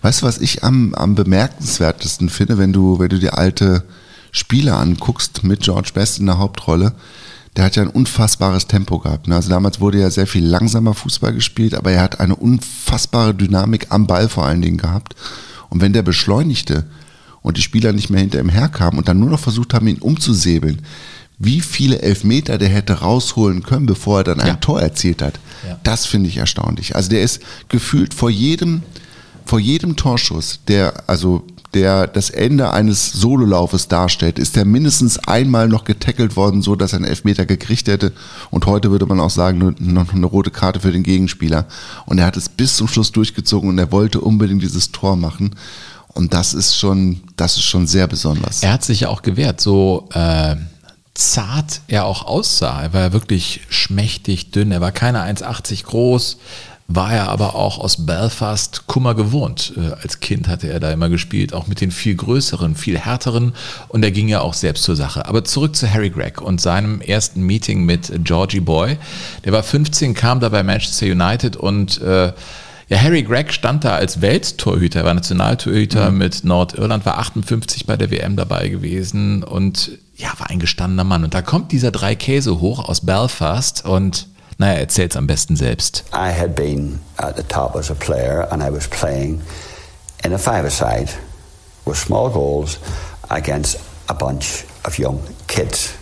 Weißt 0.00 0.22
du, 0.22 0.26
was 0.26 0.38
ich 0.38 0.64
am, 0.64 0.94
am 0.94 1.14
bemerkenswertesten 1.14 2.30
finde, 2.30 2.56
wenn 2.56 2.72
du, 2.72 2.98
wenn 2.98 3.10
du 3.10 3.18
die 3.18 3.30
alte 3.30 3.84
Spiele 4.32 4.74
anguckst 4.74 5.44
mit 5.44 5.60
George 5.60 5.90
Best 5.94 6.18
in 6.18 6.26
der 6.26 6.38
Hauptrolle? 6.38 6.92
der 7.56 7.64
hat 7.64 7.76
ja 7.76 7.82
ein 7.82 7.88
unfassbares 7.88 8.66
Tempo 8.66 8.98
gehabt. 8.98 9.28
Ne? 9.28 9.34
Also 9.34 9.48
damals 9.48 9.80
wurde 9.80 9.98
ja 9.98 10.10
sehr 10.10 10.26
viel 10.26 10.44
langsamer 10.44 10.92
Fußball 10.92 11.32
gespielt, 11.32 11.74
aber 11.74 11.90
er 11.90 12.02
hat 12.02 12.20
eine 12.20 12.36
unfassbare 12.36 13.34
Dynamik 13.34 13.86
am 13.88 14.06
Ball 14.06 14.28
vor 14.28 14.44
allen 14.44 14.60
Dingen 14.60 14.76
gehabt. 14.76 15.16
Und 15.68 15.80
wenn 15.80 15.92
der 15.92 16.02
beschleunigte 16.02 16.84
und 17.42 17.56
die 17.56 17.62
Spieler 17.62 17.92
nicht 17.92 18.10
mehr 18.10 18.20
hinter 18.20 18.40
ihm 18.40 18.48
herkamen 18.48 18.98
und 18.98 19.08
dann 19.08 19.20
nur 19.20 19.30
noch 19.30 19.40
versucht 19.40 19.74
haben, 19.74 19.86
ihn 19.86 19.98
umzusäbeln, 19.98 20.82
wie 21.38 21.60
viele 21.60 22.00
Elfmeter 22.00 22.58
der 22.58 22.68
hätte 22.68 22.94
rausholen 22.94 23.62
können, 23.62 23.86
bevor 23.86 24.20
er 24.20 24.24
dann 24.24 24.40
ein 24.40 24.46
ja. 24.46 24.56
Tor 24.56 24.80
erzielt 24.80 25.22
hat, 25.22 25.38
ja. 25.66 25.78
das 25.82 26.06
finde 26.06 26.28
ich 26.28 26.38
erstaunlich. 26.38 26.96
Also 26.96 27.10
der 27.10 27.22
ist 27.22 27.40
gefühlt 27.68 28.14
vor 28.14 28.30
jedem 28.30 28.82
vor 29.46 29.58
jedem 29.58 29.96
Torschuss, 29.96 30.60
der, 30.68 31.04
also 31.06 31.44
der 31.74 32.06
das 32.06 32.30
Ende 32.30 32.72
eines 32.72 33.12
Sololaufes 33.12 33.88
darstellt, 33.88 34.38
ist 34.38 34.56
er 34.56 34.64
mindestens 34.64 35.18
einmal 35.18 35.68
noch 35.68 35.84
getackelt 35.84 36.36
worden, 36.36 36.62
so 36.62 36.74
dass 36.74 36.92
er 36.92 36.96
einen 36.96 37.06
Elfmeter 37.06 37.46
gekriegt 37.46 37.88
hätte. 37.88 38.12
Und 38.50 38.66
heute 38.66 38.90
würde 38.90 39.06
man 39.06 39.20
auch 39.20 39.30
sagen, 39.30 39.76
noch 39.78 40.12
eine 40.12 40.26
rote 40.26 40.50
Karte 40.50 40.80
für 40.80 40.92
den 40.92 41.02
Gegenspieler. 41.02 41.66
Und 42.06 42.18
er 42.18 42.26
hat 42.26 42.36
es 42.36 42.48
bis 42.48 42.76
zum 42.76 42.88
Schluss 42.88 43.12
durchgezogen 43.12 43.68
und 43.68 43.78
er 43.78 43.92
wollte 43.92 44.20
unbedingt 44.20 44.62
dieses 44.62 44.92
Tor 44.92 45.16
machen. 45.16 45.54
Und 46.08 46.32
das 46.32 46.54
ist 46.54 46.76
schon, 46.76 47.20
das 47.36 47.56
ist 47.56 47.64
schon 47.64 47.86
sehr 47.86 48.06
besonders. 48.06 48.62
Er 48.62 48.72
hat 48.72 48.84
sich 48.84 49.00
ja 49.00 49.08
auch 49.10 49.20
gewehrt, 49.20 49.60
so 49.60 50.08
äh, 50.14 50.56
zart 51.12 51.82
er 51.88 52.06
auch 52.06 52.24
aussah. 52.24 52.82
Er 52.82 52.92
war 52.94 53.00
ja 53.02 53.12
wirklich 53.12 53.60
schmächtig, 53.68 54.50
dünn. 54.50 54.72
Er 54.72 54.80
war 54.80 54.92
keine 54.92 55.22
1,80 55.22 55.84
groß, 55.84 56.38
war 56.88 57.12
er 57.12 57.28
aber 57.28 57.56
auch 57.56 57.78
aus 57.78 58.06
Belfast 58.06 58.86
Kummer 58.86 59.14
gewohnt. 59.14 59.72
Äh, 59.76 59.92
als 60.02 60.20
Kind 60.20 60.48
hatte 60.48 60.68
er 60.68 60.80
da 60.80 60.92
immer 60.92 61.08
gespielt, 61.08 61.52
auch 61.52 61.66
mit 61.66 61.80
den 61.80 61.90
viel 61.90 62.14
größeren, 62.14 62.76
viel 62.76 62.98
härteren 62.98 63.54
und 63.88 64.04
er 64.04 64.12
ging 64.12 64.28
ja 64.28 64.40
auch 64.40 64.54
selbst 64.54 64.84
zur 64.84 64.96
Sache. 64.96 65.26
Aber 65.26 65.44
zurück 65.44 65.74
zu 65.74 65.92
Harry 65.92 66.10
Gregg 66.10 66.40
und 66.40 66.60
seinem 66.60 67.00
ersten 67.00 67.42
Meeting 67.42 67.84
mit 67.84 68.12
Georgie 68.24 68.60
Boy. 68.60 68.98
Der 69.44 69.52
war 69.52 69.62
15, 69.62 70.14
kam 70.14 70.40
da 70.40 70.48
bei 70.48 70.62
Manchester 70.62 71.06
United 71.06 71.56
und 71.56 72.00
äh, 72.00 72.32
ja, 72.88 73.02
Harry 73.02 73.24
Gregg 73.24 73.52
stand 73.52 73.82
da 73.82 73.96
als 73.96 74.20
Welttorhüter, 74.20 75.04
war 75.04 75.12
Nationaltorhüter 75.12 76.12
mhm. 76.12 76.18
mit 76.18 76.44
Nordirland, 76.44 77.04
war 77.04 77.18
58 77.18 77.84
bei 77.86 77.96
der 77.96 78.12
WM 78.12 78.36
dabei 78.36 78.68
gewesen 78.68 79.42
und 79.42 79.90
ja, 80.14 80.28
war 80.38 80.50
ein 80.50 80.60
gestandener 80.60 81.02
Mann. 81.02 81.24
Und 81.24 81.34
da 81.34 81.42
kommt 81.42 81.72
dieser 81.72 81.90
drei 81.90 82.14
Käse 82.14 82.60
hoch 82.60 82.88
aus 82.88 83.00
Belfast 83.00 83.84
und 83.84 84.28
naja, 84.58 84.80
erzähl's 84.80 85.16
am 85.16 85.26
besten 85.26 85.56
selbst. 85.56 86.04
I 86.12 86.30
had 86.30 86.54
been 86.54 87.00
at 87.18 87.36
the 87.36 87.42
top 87.42 87.76
as 87.76 87.90
a 87.90 87.94
player 87.94 88.46
and 88.50 88.62
I 88.62 88.70
was 88.70 88.88
playing 88.88 89.42
in 90.24 90.32
a 90.32 90.38
five-a-side 90.38 91.10
with 91.84 91.98
small 91.98 92.30
goals 92.30 92.78
against 93.30 93.76
a 94.08 94.14
bunch 94.14 94.64
of 94.84 94.98
young 94.98 95.20
kids, 95.46 95.96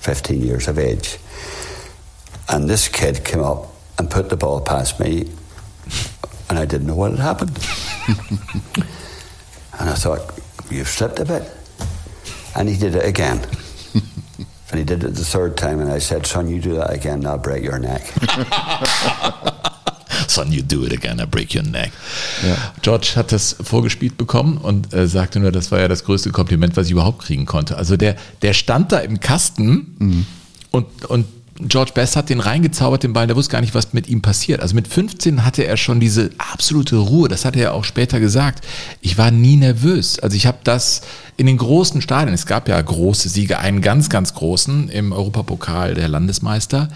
15 0.00 0.40
years 0.40 0.68
of 0.68 0.78
age. 0.78 1.18
And 2.48 2.68
this 2.68 2.88
kid 2.88 3.24
came 3.24 3.44
up 3.44 3.66
and 3.98 4.10
put 4.10 4.28
the 4.28 4.36
ball 4.36 4.60
past 4.60 4.98
me 5.00 5.28
and 6.48 6.58
I 6.58 6.64
didn't 6.64 6.86
know 6.86 6.94
what 6.94 7.10
had 7.12 7.20
happened. 7.20 7.58
and 9.78 9.90
I 9.90 9.94
thought, 9.94 10.20
you've 10.70 10.88
slipped 10.88 11.18
a 11.18 11.24
bit. 11.24 11.42
And 12.56 12.68
he 12.68 12.76
did 12.76 12.94
it 12.94 13.04
again. 13.04 13.46
And 14.70 14.78
he 14.78 14.84
did 14.84 15.02
it 15.02 15.14
the 15.14 15.24
third 15.24 15.56
time, 15.56 15.80
and 15.80 15.90
I 15.90 15.98
said, 15.98 16.26
Son, 16.26 16.48
you 16.48 16.60
do 16.60 16.74
that 16.76 16.92
again, 16.92 17.24
I'll 17.24 17.38
break 17.38 17.64
your 17.64 17.78
neck. 17.78 18.02
Son, 20.28 20.52
you 20.52 20.62
do 20.62 20.84
it 20.84 20.92
again, 20.92 21.20
I'll 21.20 21.26
break 21.26 21.54
your 21.54 21.64
neck. 21.64 21.90
Ja. 22.46 22.54
George 22.82 23.12
hat 23.16 23.32
das 23.32 23.56
vorgespielt 23.62 24.18
bekommen 24.18 24.58
und 24.58 24.92
äh, 24.92 25.08
sagte 25.08 25.40
nur, 25.40 25.52
das 25.52 25.70
war 25.70 25.80
ja 25.80 25.88
das 25.88 26.04
größte 26.04 26.32
Kompliment, 26.32 26.76
was 26.76 26.86
ich 26.86 26.92
überhaupt 26.92 27.22
kriegen 27.22 27.46
konnte. 27.46 27.78
Also 27.78 27.96
der, 27.96 28.16
der 28.42 28.52
stand 28.52 28.92
da 28.92 28.98
im 28.98 29.20
Kasten 29.20 29.94
mhm. 29.98 30.26
und, 30.70 31.06
und 31.06 31.24
George 31.60 31.92
Best 31.92 32.14
hat 32.14 32.28
den 32.28 32.40
reingezaubert, 32.40 33.02
den 33.02 33.12
Ball, 33.12 33.26
der 33.26 33.34
wusste 33.34 33.52
gar 33.52 33.60
nicht, 33.60 33.74
was 33.74 33.92
mit 33.92 34.08
ihm 34.08 34.22
passiert. 34.22 34.60
Also 34.60 34.74
mit 34.74 34.86
15 34.86 35.44
hatte 35.44 35.64
er 35.64 35.76
schon 35.76 35.98
diese 35.98 36.30
absolute 36.38 36.96
Ruhe, 36.96 37.28
das 37.28 37.44
hat 37.44 37.56
er 37.56 37.62
ja 37.62 37.72
auch 37.72 37.84
später 37.84 38.20
gesagt. 38.20 38.64
Ich 39.00 39.18
war 39.18 39.30
nie 39.30 39.56
nervös. 39.56 40.18
Also 40.20 40.36
ich 40.36 40.46
habe 40.46 40.58
das 40.62 41.02
in 41.36 41.46
den 41.46 41.56
großen 41.56 42.00
Stadien, 42.00 42.34
es 42.34 42.46
gab 42.46 42.68
ja 42.68 42.80
große 42.80 43.28
Siege, 43.28 43.58
einen 43.58 43.80
ganz, 43.80 44.08
ganz 44.08 44.34
großen 44.34 44.88
im 44.88 45.12
Europapokal 45.12 45.94
der 45.94 46.08
Landesmeister. 46.08 46.88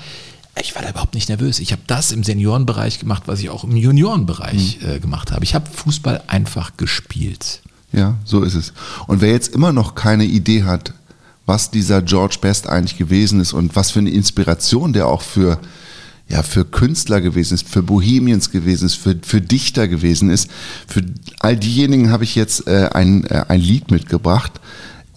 Ich 0.61 0.75
war 0.75 0.83
da 0.83 0.91
überhaupt 0.91 1.15
nicht 1.15 1.29
nervös. 1.29 1.59
Ich 1.59 1.73
habe 1.73 1.83
das 1.87 2.13
im 2.13 2.23
Seniorenbereich 2.23 2.99
gemacht, 2.99 3.23
was 3.27 3.41
ich 3.41 3.51
auch 3.51 3.65
im 3.65 3.77
Juniorenbereich 3.77 4.79
mhm. 4.81 4.89
äh, 4.89 4.99
gemacht 5.01 5.33
habe. 5.33 5.45
Ich 5.45 5.55
habe 5.55 5.69
Fußball 5.71 6.23
einfach 6.27 6.77
gespielt. 6.77 7.63
Ja, 7.93 8.17
so 8.25 8.43
ist 8.43 8.55
es. 8.55 8.73
Und 9.07 9.21
wer 9.21 9.31
jetzt 9.31 9.55
immer 9.55 9.73
noch 9.73 9.95
keine 9.95 10.25
Idee 10.25 10.65
hat, 10.65 10.95
was 11.47 11.71
dieser 11.71 12.03
George 12.03 12.37
Best 12.41 12.69
eigentlich 12.69 12.99
gewesen 12.99 13.41
ist 13.41 13.53
und 13.53 13.75
was 13.75 13.91
für 13.91 13.99
eine 13.99 14.11
Inspiration 14.11 14.93
der 14.93 15.09
auch 15.09 15.23
für, 15.23 15.59
ja, 16.29 16.43
für 16.43 16.65
Künstler 16.65 17.21
gewesen 17.21 17.55
ist, 17.55 17.69
für 17.69 17.83
Bohemians 17.83 18.51
gewesen 18.51 18.87
ist, 18.87 18.95
für, 18.95 19.17
für 19.23 19.41
Dichter 19.41 19.89
gewesen 19.89 20.31
ist. 20.31 20.51
Für 20.87 21.03
all 21.41 21.57
diejenigen 21.57 22.11
habe 22.11 22.25
ich 22.25 22.35
jetzt 22.35 22.67
äh, 22.69 22.91
ein, 22.93 23.25
äh, 23.25 23.45
ein 23.49 23.61
Lied 23.61 23.91
mitgebracht. 23.91 24.53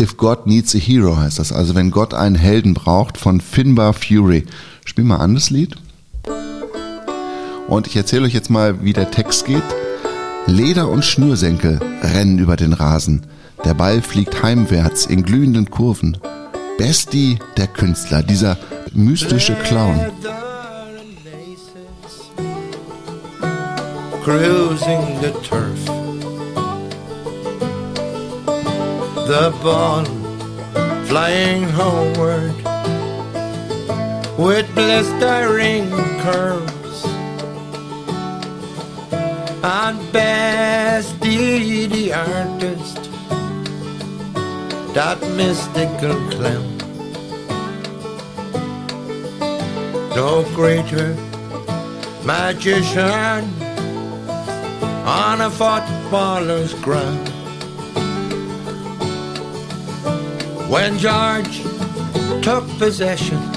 If 0.01 0.17
God 0.17 0.45
Needs 0.45 0.75
a 0.75 0.79
Hero 0.79 1.15
heißt 1.15 1.39
das. 1.39 1.53
Also 1.53 1.75
wenn 1.75 1.91
Gott 1.91 2.13
einen 2.13 2.35
Helden 2.35 2.73
braucht 2.73 3.17
von 3.17 3.39
Finbar 3.39 3.93
Fury. 3.93 4.45
Spiel 4.83 5.05
mal 5.05 5.17
an 5.17 5.35
das 5.35 5.49
Lied. 5.49 5.75
Und 7.67 7.87
ich 7.87 7.95
erzähle 7.95 8.25
euch 8.25 8.33
jetzt 8.33 8.49
mal, 8.49 8.83
wie 8.83 8.93
der 8.93 9.09
Text 9.09 9.45
geht. 9.45 9.63
Leder 10.47 10.89
und 10.89 11.03
Schnürsenkel 11.03 11.79
rennen 12.01 12.37
über 12.37 12.55
den 12.55 12.73
Rasen. 12.73 13.25
Der 13.63 13.73
Ball 13.73 14.01
fliegt 14.01 14.43
heimwärts 14.43 15.05
in 15.07 15.23
glühenden 15.23 15.69
Kurven. 15.69 16.17
Besti, 16.77 17.39
der 17.57 17.67
Künstler, 17.67 18.21
dieser 18.21 18.57
mystische 18.93 19.55
Clown. 19.55 19.99
Cruising 24.23 25.19
the 25.21 25.31
turf. 25.47 25.79
The 29.27 29.51
ball 29.63 30.03
flying 31.05 31.65
homeward 31.75 32.53
with 34.37 34.65
blistering 34.75 35.89
curves. 36.21 36.74
And 39.67 39.99
Besti, 40.13 41.89
the 41.89 42.13
artist, 42.13 43.01
that 44.93 45.19
mystical 45.35 46.13
clown. 46.29 46.77
No 50.15 50.43
greater 50.53 51.15
magician 52.23 53.43
on 55.03 55.41
a 55.41 55.49
footballer's 55.49 56.75
ground. 56.75 57.27
When 60.69 60.99
George 60.99 61.63
took 62.43 62.67
possession 62.77 63.54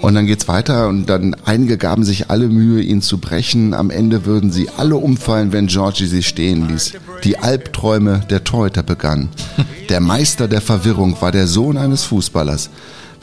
Und 0.00 0.14
dann 0.14 0.26
geht's 0.26 0.48
weiter 0.48 0.88
und 0.88 1.06
dann 1.06 1.36
einige 1.44 1.76
gaben 1.76 2.04
sich 2.04 2.30
alle 2.30 2.48
Mühe, 2.48 2.82
ihn 2.82 3.02
zu 3.02 3.18
brechen. 3.18 3.74
Am 3.74 3.90
Ende 3.90 4.24
würden 4.24 4.50
sie 4.50 4.70
alle 4.76 4.96
umfallen, 4.96 5.52
wenn 5.52 5.66
Georgie 5.66 6.06
sie 6.06 6.22
stehen 6.22 6.68
ließ. 6.68 6.94
Die 7.24 7.38
Albträume 7.38 8.20
der 8.30 8.44
Torhüter 8.44 8.82
begannen. 8.82 9.28
Der 9.90 10.00
Meister 10.00 10.46
der 10.46 10.60
Verwirrung 10.60 11.20
war 11.20 11.32
der 11.32 11.48
Sohn 11.48 11.76
eines 11.76 12.04
Fußballers. 12.04 12.70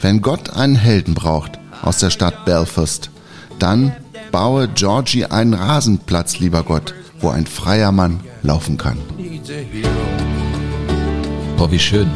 Wenn 0.02 0.20
Gott 0.20 0.50
einen 0.50 0.76
Helden 0.76 1.14
braucht 1.14 1.58
aus 1.80 1.96
der 1.96 2.10
Stadt 2.10 2.44
Belfast, 2.44 3.08
dann 3.58 3.92
baue 4.30 4.68
Georgie 4.68 5.24
einen 5.24 5.54
Rasenplatz, 5.54 6.40
lieber 6.40 6.62
Gott, 6.64 6.92
wo 7.20 7.30
ein 7.30 7.46
freier 7.46 7.90
Mann 7.90 8.20
laufen 8.42 8.76
kann. 8.76 8.98
Boah, 11.56 11.70
wie 11.70 11.78
schön. 11.78 12.10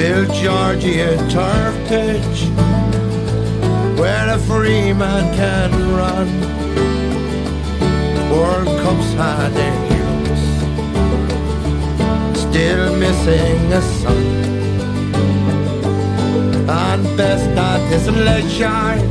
Build 0.00 0.32
Georgia 0.32 1.14
turf 1.28 1.74
pitch 1.86 2.38
where 4.00 4.28
a 4.30 4.38
free 4.48 4.94
man 4.94 5.24
can 5.40 5.70
run. 6.00 6.28
World 8.32 8.70
Cup's 8.82 9.12
had 9.20 9.50
their 9.58 9.78
heroes, 9.90 10.44
still 12.44 12.86
missing 12.96 13.60
a 13.80 13.82
son. 14.00 14.26
And 16.86 17.02
best 17.18 17.50
at 17.68 17.82
his 17.92 18.06
shine 18.58 19.08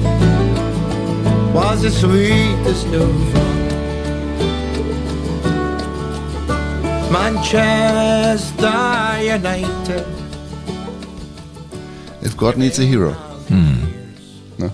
was 1.53 1.83
the 1.83 1.91
sweetest 1.91 2.87
fun. 2.87 3.57
Manchester 7.11 8.79
United 9.37 10.18
God 12.39 12.57
Needs 12.57 12.79
a 12.79 12.83
Hero. 12.83 13.15
Hm. 13.47 13.87
Ne? 14.57 14.71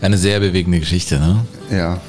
Eine 0.00 0.18
sehr 0.18 0.40
bewegende 0.40 0.80
Geschichte, 0.80 1.18
ne? 1.18 1.44
Ja. 1.70 2.00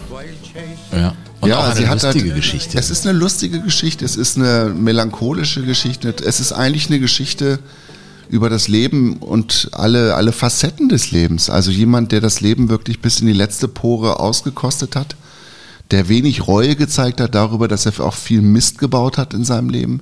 Ja. 0.92 1.16
Und 1.42 1.50
ja, 1.50 1.60
auch 1.60 1.66
eine 1.66 1.76
sie 1.76 1.88
hat 1.88 2.02
lustige 2.02 2.30
halt, 2.30 2.36
Geschichte. 2.36 2.78
Es 2.78 2.90
ist 2.90 3.06
eine 3.06 3.18
lustige 3.18 3.62
Geschichte, 3.62 4.06
es 4.06 4.16
ist 4.16 4.38
eine 4.38 4.74
melancholische 4.74 5.64
Geschichte, 5.64 6.16
es 6.26 6.40
ist 6.40 6.54
eigentlich 6.54 6.88
eine 6.88 7.00
Geschichte 7.00 7.60
über 8.30 8.50
das 8.50 8.68
Leben 8.68 9.18
und 9.18 9.70
alle, 9.74 10.16
alle 10.16 10.32
Facetten 10.32 10.90
des 10.90 11.12
Lebens. 11.12 11.50
Also 11.50 11.72
jemand, 11.72 12.12
der 12.12 12.22
das 12.22 12.42
Leben 12.42 12.70
wirklich 12.70 13.02
bis 13.02 13.20
in 13.20 13.28
die 13.28 13.34
letzte 13.34 13.68
Pore 13.68 14.20
ausgekostet 14.20 14.96
hat, 14.96 15.16
der 15.92 16.10
wenig 16.10 16.48
Reue 16.48 16.76
gezeigt 16.76 17.20
hat 17.20 17.36
darüber, 17.36 17.68
dass 17.68 17.86
er 17.86 18.00
auch 18.00 18.16
viel 18.16 18.42
Mist 18.42 18.80
gebaut 18.80 19.18
hat 19.18 19.34
in 19.34 19.44
seinem 19.44 19.70
Leben, 19.70 20.02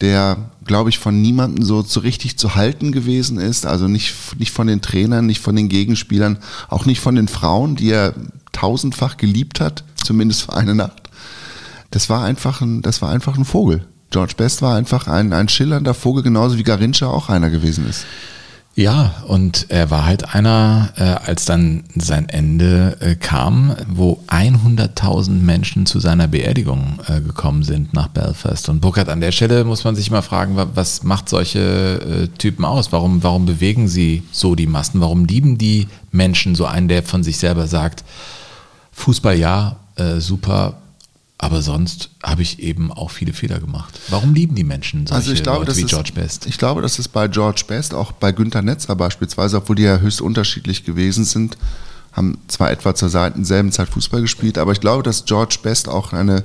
der, 0.00 0.50
glaube 0.64 0.90
ich, 0.90 0.98
von 0.98 1.20
niemandem 1.20 1.64
so, 1.64 1.82
so 1.82 2.00
richtig 2.00 2.38
zu 2.38 2.54
halten 2.54 2.92
gewesen 2.92 3.38
ist. 3.38 3.66
Also 3.66 3.88
nicht, 3.88 4.14
nicht 4.38 4.52
von 4.52 4.66
den 4.66 4.82
Trainern, 4.82 5.26
nicht 5.26 5.40
von 5.40 5.56
den 5.56 5.68
Gegenspielern, 5.68 6.38
auch 6.68 6.84
nicht 6.84 7.00
von 7.00 7.14
den 7.14 7.28
Frauen, 7.28 7.76
die 7.76 7.90
er 7.90 8.14
tausendfach 8.52 9.16
geliebt 9.16 9.60
hat, 9.60 9.84
zumindest 10.02 10.42
für 10.42 10.54
eine 10.54 10.74
Nacht. 10.74 11.10
Das 11.90 12.10
war 12.10 12.24
einfach 12.24 12.60
ein, 12.60 12.82
das 12.82 13.00
war 13.00 13.10
einfach 13.10 13.38
ein 13.38 13.44
Vogel. 13.44 13.86
George 14.10 14.34
Best 14.36 14.62
war 14.62 14.76
einfach 14.76 15.08
ein, 15.08 15.32
ein 15.32 15.48
schillernder 15.48 15.94
Vogel, 15.94 16.22
genauso 16.22 16.58
wie 16.58 16.62
Garincha 16.62 17.06
auch 17.06 17.28
einer 17.28 17.50
gewesen 17.50 17.88
ist. 17.88 18.04
Ja, 18.78 19.14
und 19.26 19.70
er 19.70 19.90
war 19.90 20.04
halt 20.04 20.34
einer, 20.34 20.92
äh, 20.96 21.02
als 21.02 21.46
dann 21.46 21.84
sein 21.94 22.28
Ende 22.28 22.98
äh, 23.00 23.14
kam, 23.14 23.74
wo 23.88 24.20
100.000 24.28 25.30
Menschen 25.30 25.86
zu 25.86 25.98
seiner 25.98 26.28
Beerdigung 26.28 26.98
äh, 27.08 27.22
gekommen 27.22 27.62
sind 27.62 27.94
nach 27.94 28.08
Belfast. 28.08 28.68
Und 28.68 28.82
Burkhard, 28.82 29.08
an 29.08 29.22
der 29.22 29.32
Stelle 29.32 29.64
muss 29.64 29.84
man 29.84 29.96
sich 29.96 30.10
mal 30.10 30.20
fragen, 30.20 30.58
was 30.74 31.04
macht 31.04 31.30
solche 31.30 32.28
äh, 32.28 32.28
Typen 32.36 32.66
aus? 32.66 32.92
Warum, 32.92 33.22
warum 33.22 33.46
bewegen 33.46 33.88
sie 33.88 34.24
so 34.30 34.54
die 34.54 34.66
Massen? 34.66 35.00
Warum 35.00 35.24
lieben 35.24 35.56
die 35.56 35.88
Menschen 36.12 36.54
so 36.54 36.66
einen, 36.66 36.88
der 36.88 37.02
von 37.02 37.22
sich 37.24 37.38
selber 37.38 37.68
sagt, 37.68 38.04
Fußball 38.92 39.38
ja, 39.38 39.76
äh, 39.94 40.20
super, 40.20 40.74
aber 41.38 41.60
sonst 41.60 42.10
habe 42.22 42.42
ich 42.42 42.60
eben 42.60 42.90
auch 42.90 43.10
viele 43.10 43.34
Fehler 43.34 43.60
gemacht. 43.60 44.00
Warum 44.08 44.34
lieben 44.34 44.54
die 44.54 44.64
Menschen 44.64 45.06
solche 45.06 45.16
also 45.16 45.32
ich 45.32 45.42
glaube, 45.42 45.66
Leute 45.66 45.76
wie 45.76 45.82
ist, 45.82 45.90
George 45.90 46.12
Best? 46.14 46.46
Ich 46.46 46.56
glaube, 46.56 46.80
dass 46.80 46.98
es 46.98 47.08
bei 47.08 47.28
George 47.28 47.64
Best, 47.68 47.92
auch 47.92 48.12
bei 48.12 48.32
Günter 48.32 48.62
Netzer 48.62 48.96
beispielsweise, 48.96 49.58
obwohl 49.58 49.76
die 49.76 49.82
ja 49.82 49.98
höchst 49.98 50.22
unterschiedlich 50.22 50.84
gewesen 50.84 51.24
sind, 51.24 51.58
haben 52.12 52.38
zwar 52.48 52.70
etwa 52.70 52.94
zur 52.94 53.10
selben 53.10 53.72
Zeit 53.72 53.88
Fußball 53.90 54.22
gespielt, 54.22 54.56
aber 54.56 54.72
ich 54.72 54.80
glaube, 54.80 55.02
dass 55.02 55.26
George 55.26 55.58
Best 55.62 55.88
auch 55.88 56.14
eine, 56.14 56.44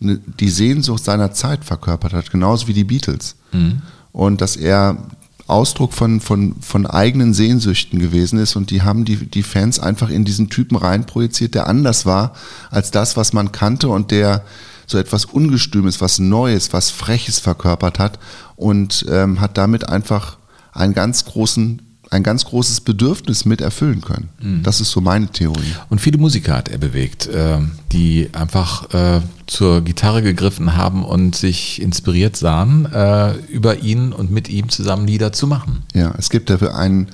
eine 0.00 0.18
die 0.40 0.48
Sehnsucht 0.48 1.04
seiner 1.04 1.32
Zeit 1.32 1.62
verkörpert 1.62 2.14
hat, 2.14 2.30
genauso 2.30 2.66
wie 2.66 2.72
die 2.72 2.84
Beatles. 2.84 3.36
Mhm. 3.52 3.82
Und 4.12 4.40
dass 4.40 4.56
er 4.56 4.96
Ausdruck 5.46 5.92
von, 5.92 6.20
von, 6.20 6.56
von 6.60 6.86
eigenen 6.86 7.34
Sehnsüchten 7.34 7.98
gewesen 7.98 8.38
ist 8.38 8.56
und 8.56 8.70
die 8.70 8.82
haben 8.82 9.04
die, 9.04 9.16
die 9.16 9.42
Fans 9.42 9.78
einfach 9.78 10.08
in 10.08 10.24
diesen 10.24 10.48
Typen 10.48 10.76
reinprojiziert, 10.76 11.54
der 11.54 11.66
anders 11.66 12.06
war 12.06 12.32
als 12.70 12.90
das, 12.90 13.16
was 13.16 13.32
man 13.32 13.52
kannte 13.52 13.88
und 13.88 14.10
der 14.10 14.44
so 14.86 14.98
etwas 14.98 15.24
Ungestümes, 15.26 16.00
was 16.00 16.18
Neues, 16.18 16.72
was 16.72 16.90
Freches 16.90 17.40
verkörpert 17.40 17.98
hat 17.98 18.18
und 18.56 19.04
ähm, 19.10 19.40
hat 19.40 19.58
damit 19.58 19.88
einfach 19.88 20.38
einen 20.72 20.94
ganz 20.94 21.24
großen 21.24 21.82
ein 22.14 22.22
ganz 22.22 22.44
großes 22.44 22.80
Bedürfnis 22.80 23.44
mit 23.44 23.60
erfüllen 23.60 24.00
können. 24.00 24.28
Mhm. 24.40 24.62
Das 24.62 24.80
ist 24.80 24.90
so 24.90 25.00
meine 25.00 25.28
Theorie. 25.28 25.74
Und 25.90 26.00
viele 26.00 26.18
Musiker 26.18 26.54
hat 26.54 26.68
er 26.68 26.78
bewegt, 26.78 27.26
äh, 27.26 27.58
die 27.92 28.30
einfach 28.32 28.92
äh, 28.94 29.20
zur 29.46 29.82
Gitarre 29.82 30.22
gegriffen 30.22 30.76
haben 30.76 31.04
und 31.04 31.34
sich 31.34 31.82
inspiriert 31.82 32.36
sahen, 32.36 32.86
äh, 32.92 33.34
über 33.48 33.78
ihn 33.78 34.12
und 34.12 34.30
mit 34.30 34.48
ihm 34.48 34.68
zusammen 34.68 35.06
Lieder 35.06 35.32
zu 35.32 35.46
machen. 35.46 35.82
Ja, 35.92 36.14
es 36.16 36.30
gibt 36.30 36.50
dafür 36.50 36.76
einen 36.76 37.08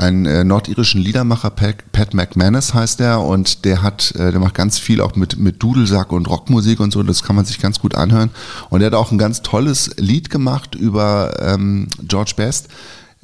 einen 0.00 0.24
äh, 0.24 0.44
nordirischen 0.44 1.02
Liedermacher, 1.02 1.50
Pat, 1.50 1.92
Pat 1.92 2.14
McManus 2.14 2.72
heißt 2.72 3.00
der, 3.00 3.20
und 3.20 3.66
der 3.66 3.82
hat, 3.82 4.12
äh, 4.12 4.30
der 4.30 4.40
macht 4.40 4.54
ganz 4.54 4.78
viel 4.78 5.02
auch 5.02 5.14
mit, 5.14 5.38
mit 5.38 5.62
Dudelsack 5.62 6.10
und 6.10 6.26
Rockmusik 6.26 6.80
und 6.80 6.90
so, 6.90 7.02
das 7.02 7.22
kann 7.22 7.36
man 7.36 7.44
sich 7.44 7.60
ganz 7.60 7.80
gut 7.80 7.94
anhören. 7.94 8.30
Und 8.70 8.80
er 8.80 8.86
hat 8.86 8.94
auch 8.94 9.12
ein 9.12 9.18
ganz 9.18 9.42
tolles 9.42 9.90
Lied 9.98 10.30
gemacht 10.30 10.74
über 10.74 11.38
ähm, 11.42 11.88
George 12.08 12.32
Best, 12.34 12.68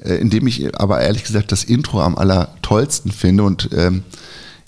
äh, 0.02 0.14
in 0.14 0.30
dem 0.30 0.46
ich 0.46 0.78
aber 0.78 1.00
ehrlich 1.00 1.24
gesagt 1.24 1.52
das 1.52 1.64
Intro 1.64 2.00
am 2.00 2.16
allertollsten 2.16 3.10
finde 3.12 3.44
und 3.44 3.70
ähm, 3.72 4.02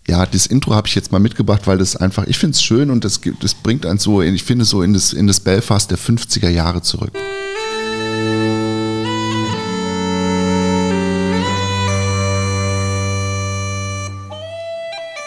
ja, 0.08 0.24
das 0.24 0.46
Intro 0.46 0.74
habe 0.74 0.88
ich 0.88 0.94
jetzt 0.94 1.12
mal 1.12 1.18
mitgebracht, 1.18 1.66
weil 1.66 1.76
das 1.76 1.94
einfach, 1.94 2.26
ich 2.26 2.38
finde 2.38 2.54
es 2.54 2.62
schön 2.62 2.90
und 2.90 3.04
das, 3.04 3.20
das 3.40 3.52
bringt 3.52 3.84
einen 3.84 3.98
so, 3.98 4.22
ich 4.22 4.42
finde 4.42 4.64
so 4.64 4.82
in 4.82 4.94
das, 4.94 5.12
in 5.12 5.26
das 5.26 5.38
Belfast 5.38 5.90
der 5.90 5.98
50er 5.98 6.48
Jahre 6.48 6.80
zurück. 6.80 7.12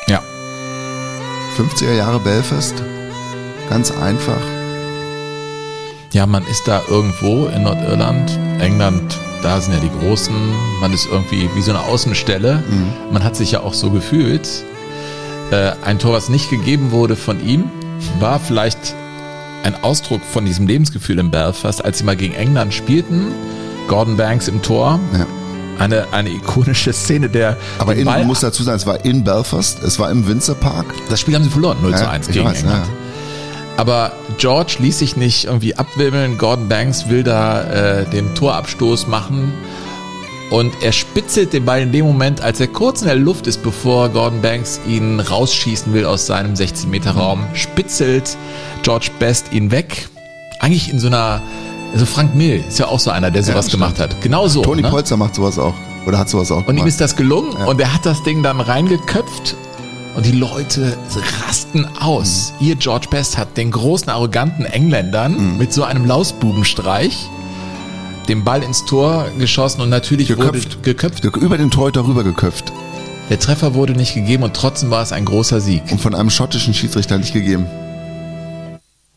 Ja. 0.08 0.24
50er 1.58 1.94
Jahre 1.94 2.20
Belfast, 2.20 2.74
ganz 3.70 3.92
einfach. 3.92 4.42
Ja, 6.12 6.26
man 6.26 6.44
ist 6.48 6.68
da 6.68 6.82
irgendwo 6.90 7.46
in 7.46 7.64
Nordirland, 7.64 8.32
England 8.60 9.20
da 9.42 9.60
sind 9.60 9.74
ja 9.74 9.80
die 9.80 9.92
Großen, 10.00 10.36
man 10.80 10.94
ist 10.94 11.08
irgendwie 11.12 11.50
wie 11.56 11.62
so 11.62 11.72
eine 11.72 11.82
Außenstelle. 11.82 12.64
Mhm. 12.70 13.14
Man 13.14 13.24
hat 13.24 13.36
sich 13.36 13.52
ja 13.52 13.62
auch 13.62 13.74
so 13.74 13.90
gefühlt. 13.90 14.48
Äh, 15.52 15.74
ein 15.84 16.00
Tor, 16.00 16.14
was 16.14 16.30
nicht 16.30 16.50
gegeben 16.50 16.92
wurde 16.92 17.16
von 17.16 17.46
ihm, 17.46 17.70
war 18.20 18.40
vielleicht 18.40 18.96
ein 19.64 19.76
Ausdruck 19.84 20.22
von 20.24 20.46
diesem 20.46 20.68
Lebensgefühl 20.68 21.20
in 21.20 21.32
Belfast, 21.32 21.84
als 21.84 22.00
sie 22.00 22.04
mal 22.04 22.16
gegen 22.16 22.34
England 22.34 22.74
spielten. 22.74 23.28
Gordon 23.88 24.18
Banks 24.18 24.48
im 24.48 24.62
Tor. 24.62 25.00
Ja. 25.14 25.26
Eine, 25.80 26.06
eine 26.12 26.30
ikonische 26.30 26.94
Szene 26.94 27.30
der. 27.30 27.58
Aber 27.80 27.96
in, 27.96 28.06
man 28.06 28.28
muss 28.28 28.42
dazu 28.42 28.62
sagen, 28.64 28.78
es 28.78 28.86
war 28.86 29.04
in 29.04 29.24
Belfast, 29.24 29.82
es 29.84 29.98
war 29.98 30.12
im 30.12 30.28
Windsor 30.28 30.56
Park. 30.56 30.86
Das 31.10 31.20
Spiel 31.20 31.34
haben 31.34 31.44
sie 31.44 31.50
verloren, 31.50 31.78
0 31.82 31.92
ja, 31.92 31.98
zu 31.98 32.10
1 32.10 32.28
gegen 32.28 32.46
weiß, 32.46 32.60
England. 32.62 32.86
Ja. 32.86 33.11
Aber 33.82 34.12
George 34.38 34.76
ließ 34.78 35.00
sich 35.00 35.16
nicht 35.16 35.46
irgendwie 35.46 35.76
abwirbeln. 35.76 36.38
Gordon 36.38 36.68
Banks 36.68 37.10
will 37.10 37.24
da 37.24 37.64
äh, 37.64 38.06
den 38.12 38.36
Torabstoß 38.36 39.08
machen. 39.08 39.52
Und 40.52 40.72
er 40.84 40.92
spitzelt 40.92 41.52
den 41.52 41.66
Ball 41.66 41.82
in 41.82 41.92
dem 41.92 42.06
Moment, 42.06 42.42
als 42.42 42.60
er 42.60 42.68
kurz 42.68 43.02
in 43.02 43.08
der 43.08 43.16
Luft 43.16 43.48
ist, 43.48 43.64
bevor 43.64 44.10
Gordon 44.10 44.40
Banks 44.40 44.80
ihn 44.88 45.20
rausschießen 45.20 45.94
will 45.94 46.06
aus 46.06 46.28
seinem 46.28 46.54
16-Meter-Raum, 46.54 47.44
spitzelt 47.56 48.38
George 48.84 49.10
Best 49.18 49.52
ihn 49.52 49.72
weg. 49.72 50.10
Eigentlich 50.60 50.92
in 50.92 51.00
so 51.00 51.08
einer, 51.08 51.42
also 51.92 52.06
Frank 52.06 52.36
Mill 52.36 52.64
ist 52.68 52.78
ja 52.78 52.88
auch 52.88 53.00
so 53.00 53.10
einer, 53.10 53.32
der 53.32 53.42
sowas 53.42 53.66
ja, 53.66 53.72
gemacht 53.72 53.98
hat. 53.98 54.22
Genau 54.22 54.48
so. 54.48 54.62
Toni 54.62 54.84
ne? 54.84 54.92
Polzer 54.92 55.18
macht 55.18 55.34
sowas 55.34 55.58
auch. 55.58 55.74
Oder 56.06 56.20
hat 56.20 56.30
sowas 56.30 56.52
auch 56.52 56.58
Und 56.58 56.68
gemacht. 56.68 56.84
ihm 56.84 56.88
ist 56.88 57.02
das 57.02 57.16
gelungen 57.16 57.54
ja. 57.58 57.66
und 57.66 57.82
er 57.82 57.92
hat 57.92 58.06
das 58.06 58.22
Ding 58.22 58.44
dann 58.44 58.62
reingeköpft 58.62 59.56
und 60.16 60.26
die 60.26 60.32
Leute 60.32 60.98
rasten 61.46 61.88
aus. 62.00 62.54
Mhm. 62.60 62.68
Ihr 62.68 62.76
George 62.76 63.08
Best 63.10 63.38
hat 63.38 63.58
den 63.58 63.72
großen, 63.72 64.10
arroganten 64.10 64.66
Engländern 64.66 65.54
mhm. 65.54 65.58
mit 65.58 65.74
so 65.74 65.84
einem 65.84 66.06
Lausbubenstreich 66.06 67.30
den 68.28 68.44
Ball 68.44 68.64
ins 68.64 68.86
Tor 68.86 69.28
geschossen 69.38 69.82
und 69.82 69.90
natürlich 69.90 70.28
geköpft. 70.28 70.76
wurde 70.76 70.82
geköpft. 70.84 71.26
Über 71.38 71.58
den 71.58 71.72
Torhüter 71.72 72.06
rüber 72.06 72.24
geköpft. 72.24 72.72
Der 73.30 73.40
Treffer 73.40 73.74
wurde 73.74 73.94
nicht 73.94 74.14
gegeben 74.14 74.44
und 74.44 74.54
trotzdem 74.54 74.92
war 74.92 75.02
es 75.02 75.12
ein 75.12 75.26
großer 75.26 75.62
Sieg. 75.62 75.84
Und 75.92 76.02
von 76.02 76.14
einem 76.14 76.30
schottischen 76.30 76.74
Schiedsrichter 76.74 77.18
nicht 77.18 77.34
gegeben. 77.34 77.66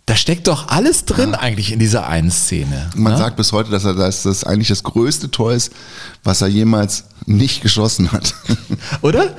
Da 0.07 0.17
steckt 0.17 0.49
doch 0.49 0.69
alles 0.69 1.07
drin 1.07 1.31
ja. 1.33 1.39
eigentlich 1.39 1.73
in 1.73 1.79
dieser 1.79 2.07
einen 2.07 2.31
Szene. 2.31 2.91
Man 2.95 3.15
ne? 3.15 3.19
sagt 3.19 3.37
bis 3.37 3.53
heute, 3.53 3.71
dass 3.71 3.85
er 3.85 3.95
dass 3.95 4.25
das 4.25 4.45
eigentlich 4.45 4.69
das 4.69 4.83
größte 4.83 5.31
Tor 5.31 5.55
ist, 5.55 5.73
was 6.23 6.43
er 6.43 6.49
jemals 6.49 7.05
nicht 7.25 7.63
geschossen 7.63 8.13
hat. 8.13 8.35
Oder? 9.01 9.35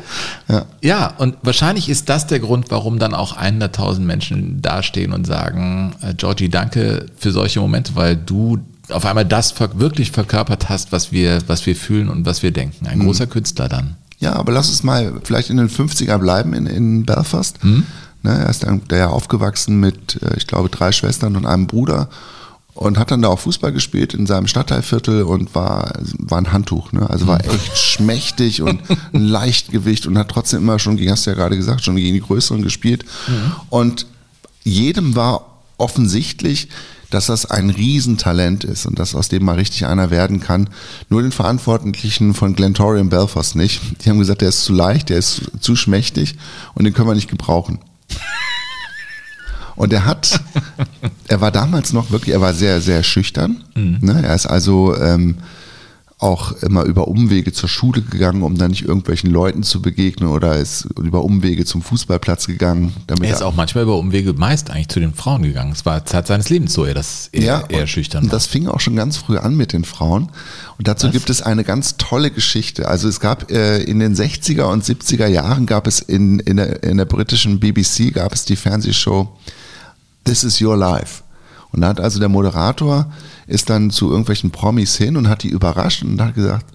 Ja. 0.48 0.66
Ja, 0.82 1.14
und 1.18 1.38
wahrscheinlich 1.44 1.88
ist 1.88 2.10
das 2.10 2.26
der 2.26 2.40
Grund, 2.40 2.72
warum 2.72 2.98
dann 2.98 3.14
auch 3.14 3.38
100.000 3.38 4.00
Menschen 4.00 4.62
dastehen 4.64 5.14
und 5.14 5.28
sagen, 5.28 5.94
äh, 6.02 6.16
Georgie, 6.16 6.50
danke 6.50 7.06
für 7.16 7.32
solche 7.32 7.60
Momente, 7.60 7.92
weil 7.96 8.16
du 8.16 8.58
auf 8.90 9.06
einmal 9.06 9.26
das 9.26 9.54
wirklich 9.76 10.12
verkörpert 10.12 10.70
hast, 10.70 10.92
was 10.92 11.12
wir, 11.12 11.40
was 11.48 11.66
wir 11.68 11.76
fühlen 11.76 12.10
und 12.10 12.26
was 12.26 12.42
wir 12.42 12.52
denken. 12.52 12.88
Ein 12.88 13.00
mhm. 13.00 13.06
großer 13.06 13.28
Künstler 13.28 13.70
dann. 13.70 13.98
Ja, 14.20 14.34
aber 14.34 14.52
lass 14.52 14.70
uns 14.70 14.84
mal 14.84 15.14
vielleicht 15.24 15.50
in 15.50 15.58
den 15.58 15.70
50er 15.70 16.18
bleiben 16.18 16.54
in, 16.54 16.66
in 16.66 17.06
Belfast. 17.06 17.64
Mhm. 17.64 17.84
Ne, 18.26 18.40
er 18.40 18.50
ist 18.50 18.64
dann 18.64 18.82
der 18.88 19.12
aufgewachsen 19.12 19.80
mit, 19.80 20.20
äh, 20.24 20.36
ich 20.36 20.48
glaube, 20.48 20.70
drei 20.70 20.92
Schwestern 20.92 21.36
und 21.36 21.46
einem 21.46 21.68
Bruder 21.68 22.10
und 22.74 22.98
hat 22.98 23.12
dann 23.12 23.22
da 23.22 23.28
auch 23.28 23.40
Fußball 23.40 23.72
gespielt 23.72 24.16
in 24.16 24.26
seinem 24.26 24.48
Stadtteilviertel 24.48 25.22
und 25.22 25.54
war, 25.54 25.94
war 26.18 26.40
ein 26.40 26.52
Handtuch, 26.52 26.92
ne? 26.92 27.08
Also 27.08 27.28
war 27.28 27.46
echt 27.46 27.78
schmächtig 27.78 28.64
und 28.64 28.82
ein 29.14 29.22
Leichtgewicht 29.28 30.08
und 30.08 30.18
hat 30.18 30.30
trotzdem 30.30 30.62
immer 30.62 30.80
schon, 30.80 30.98
hast 31.08 31.28
du 31.28 31.30
ja 31.30 31.36
gerade 31.36 31.56
gesagt, 31.56 31.84
schon 31.84 31.98
gegen 31.98 32.16
die 32.16 32.22
Größeren 32.22 32.64
gespielt. 32.64 33.06
Mhm. 33.28 33.52
Und 33.70 34.08
jedem 34.64 35.16
war 35.16 35.62
offensichtlich, 35.78 36.70
dass 37.12 37.28
das 37.28 37.46
ein 37.46 37.70
Riesentalent 37.70 38.64
ist 38.64 38.88
und 38.88 38.98
dass 38.98 39.14
aus 39.14 39.30
dem 39.30 39.46
mal 39.46 39.56
richtig 39.56 39.86
einer 39.86 40.10
werden 40.10 40.40
kann. 40.40 40.68
Nur 41.10 41.22
den 41.22 41.32
Verantwortlichen 41.32 42.34
von 42.34 42.56
Glentorian 42.56 43.10
Belfast 43.10 43.56
nicht. 43.56 43.82
Die 44.04 44.10
haben 44.10 44.18
gesagt, 44.18 44.42
der 44.42 44.50
ist 44.50 44.64
zu 44.64 44.74
leicht, 44.74 45.10
der 45.10 45.18
ist 45.18 45.44
zu 45.62 45.76
schmächtig 45.76 46.36
und 46.74 46.86
den 46.86 46.94
können 46.96 47.08
wir 47.08 47.14
nicht 47.14 47.30
gebrauchen. 47.30 47.78
Und 49.76 49.92
er 49.92 50.06
hat, 50.06 50.40
er 51.28 51.42
war 51.42 51.52
damals 51.52 51.92
noch 51.94 52.12
wirklich, 52.12 52.34
er 52.34 52.42
war 52.42 52.54
sehr, 52.54 52.82
sehr 52.82 53.04
schüchtern. 53.04 53.64
Mhm. 53.76 53.98
Ne? 54.02 54.24
Er 54.26 54.36
ist 54.36 54.46
also 54.46 54.96
ähm, 54.96 55.36
auch 56.18 56.54
immer 56.62 56.84
über 56.84 57.10
Umwege 57.10 57.52
zur 57.52 57.68
Schule 57.68 58.02
gegangen, 58.02 58.42
um 58.42 58.58
dann 58.58 58.72
nicht 58.72 58.84
irgendwelchen 58.84 59.30
Leuten 59.32 59.64
zu 59.64 59.82
begegnen 59.82 60.30
oder 60.30 60.58
ist 60.58 60.88
über 60.98 61.26
Umwege 61.26 61.66
zum 61.66 61.82
Fußballplatz 61.82 62.48
gegangen. 62.48 62.94
er 63.08 63.34
ist 63.34 63.42
auch 63.42 63.54
manchmal 63.54 63.84
über 63.84 63.98
Umwege 63.98 64.32
meist 64.32 64.70
eigentlich 64.72 64.88
zu 64.88 65.02
den 65.02 65.14
Frauen 65.14 65.44
gegangen. 65.44 65.74
Es 65.74 65.86
war 65.86 66.06
Zeit 66.06 66.28
seines 66.28 66.50
Lebens 66.50 66.74
so, 66.74 66.86
er 66.86 66.94
das 66.94 67.28
eher, 67.34 67.44
ja, 67.44 67.64
eher 67.68 67.86
schüchtern 67.86 68.24
war. 68.24 68.32
Das 68.32 68.46
fing 68.46 68.68
auch 68.68 68.80
schon 68.80 68.96
ganz 68.96 69.18
früh 69.18 69.38
an 69.38 69.58
mit 69.58 69.74
den 69.74 69.84
Frauen. 69.84 70.30
Und 70.78 70.88
dazu 70.88 71.08
Was? 71.08 71.14
gibt 71.14 71.30
es 71.30 71.42
eine 71.42 71.66
ganz 71.66 71.98
tolle 71.98 72.32
Geschichte. 72.32 72.88
Also 72.88 73.10
es 73.10 73.20
gab 73.20 73.52
äh, 73.52 73.84
in 73.84 74.00
den 74.00 74.16
60er 74.16 74.72
und 74.72 74.86
70er 74.86 75.28
Jahren 75.28 75.66
gab 75.66 75.86
es 75.86 76.00
in, 76.00 76.40
in, 76.40 76.58
der, 76.58 76.82
in 76.84 76.96
der 76.96 77.06
britischen 77.06 77.60
BBC 77.60 78.14
gab 78.14 78.34
es 78.34 78.46
die 78.46 78.56
Fernsehshow 78.56 79.38
This 80.24 80.46
is 80.46 80.62
Your 80.62 80.78
Life. 80.78 81.25
Und 81.76 81.82
da 81.82 81.90
hat 81.90 82.00
also 82.00 82.20
der 82.20 82.30
Moderator 82.30 83.12
ist 83.48 83.70
dann 83.70 83.90
zu 83.90 84.10
irgendwelchen 84.10 84.50
Promis 84.50 84.96
hin 84.96 85.18
und 85.18 85.28
hat 85.28 85.44
die 85.44 85.50
überrascht 85.50 86.04
und 86.04 86.22
hat 86.22 86.34
gesagt, 86.34 86.66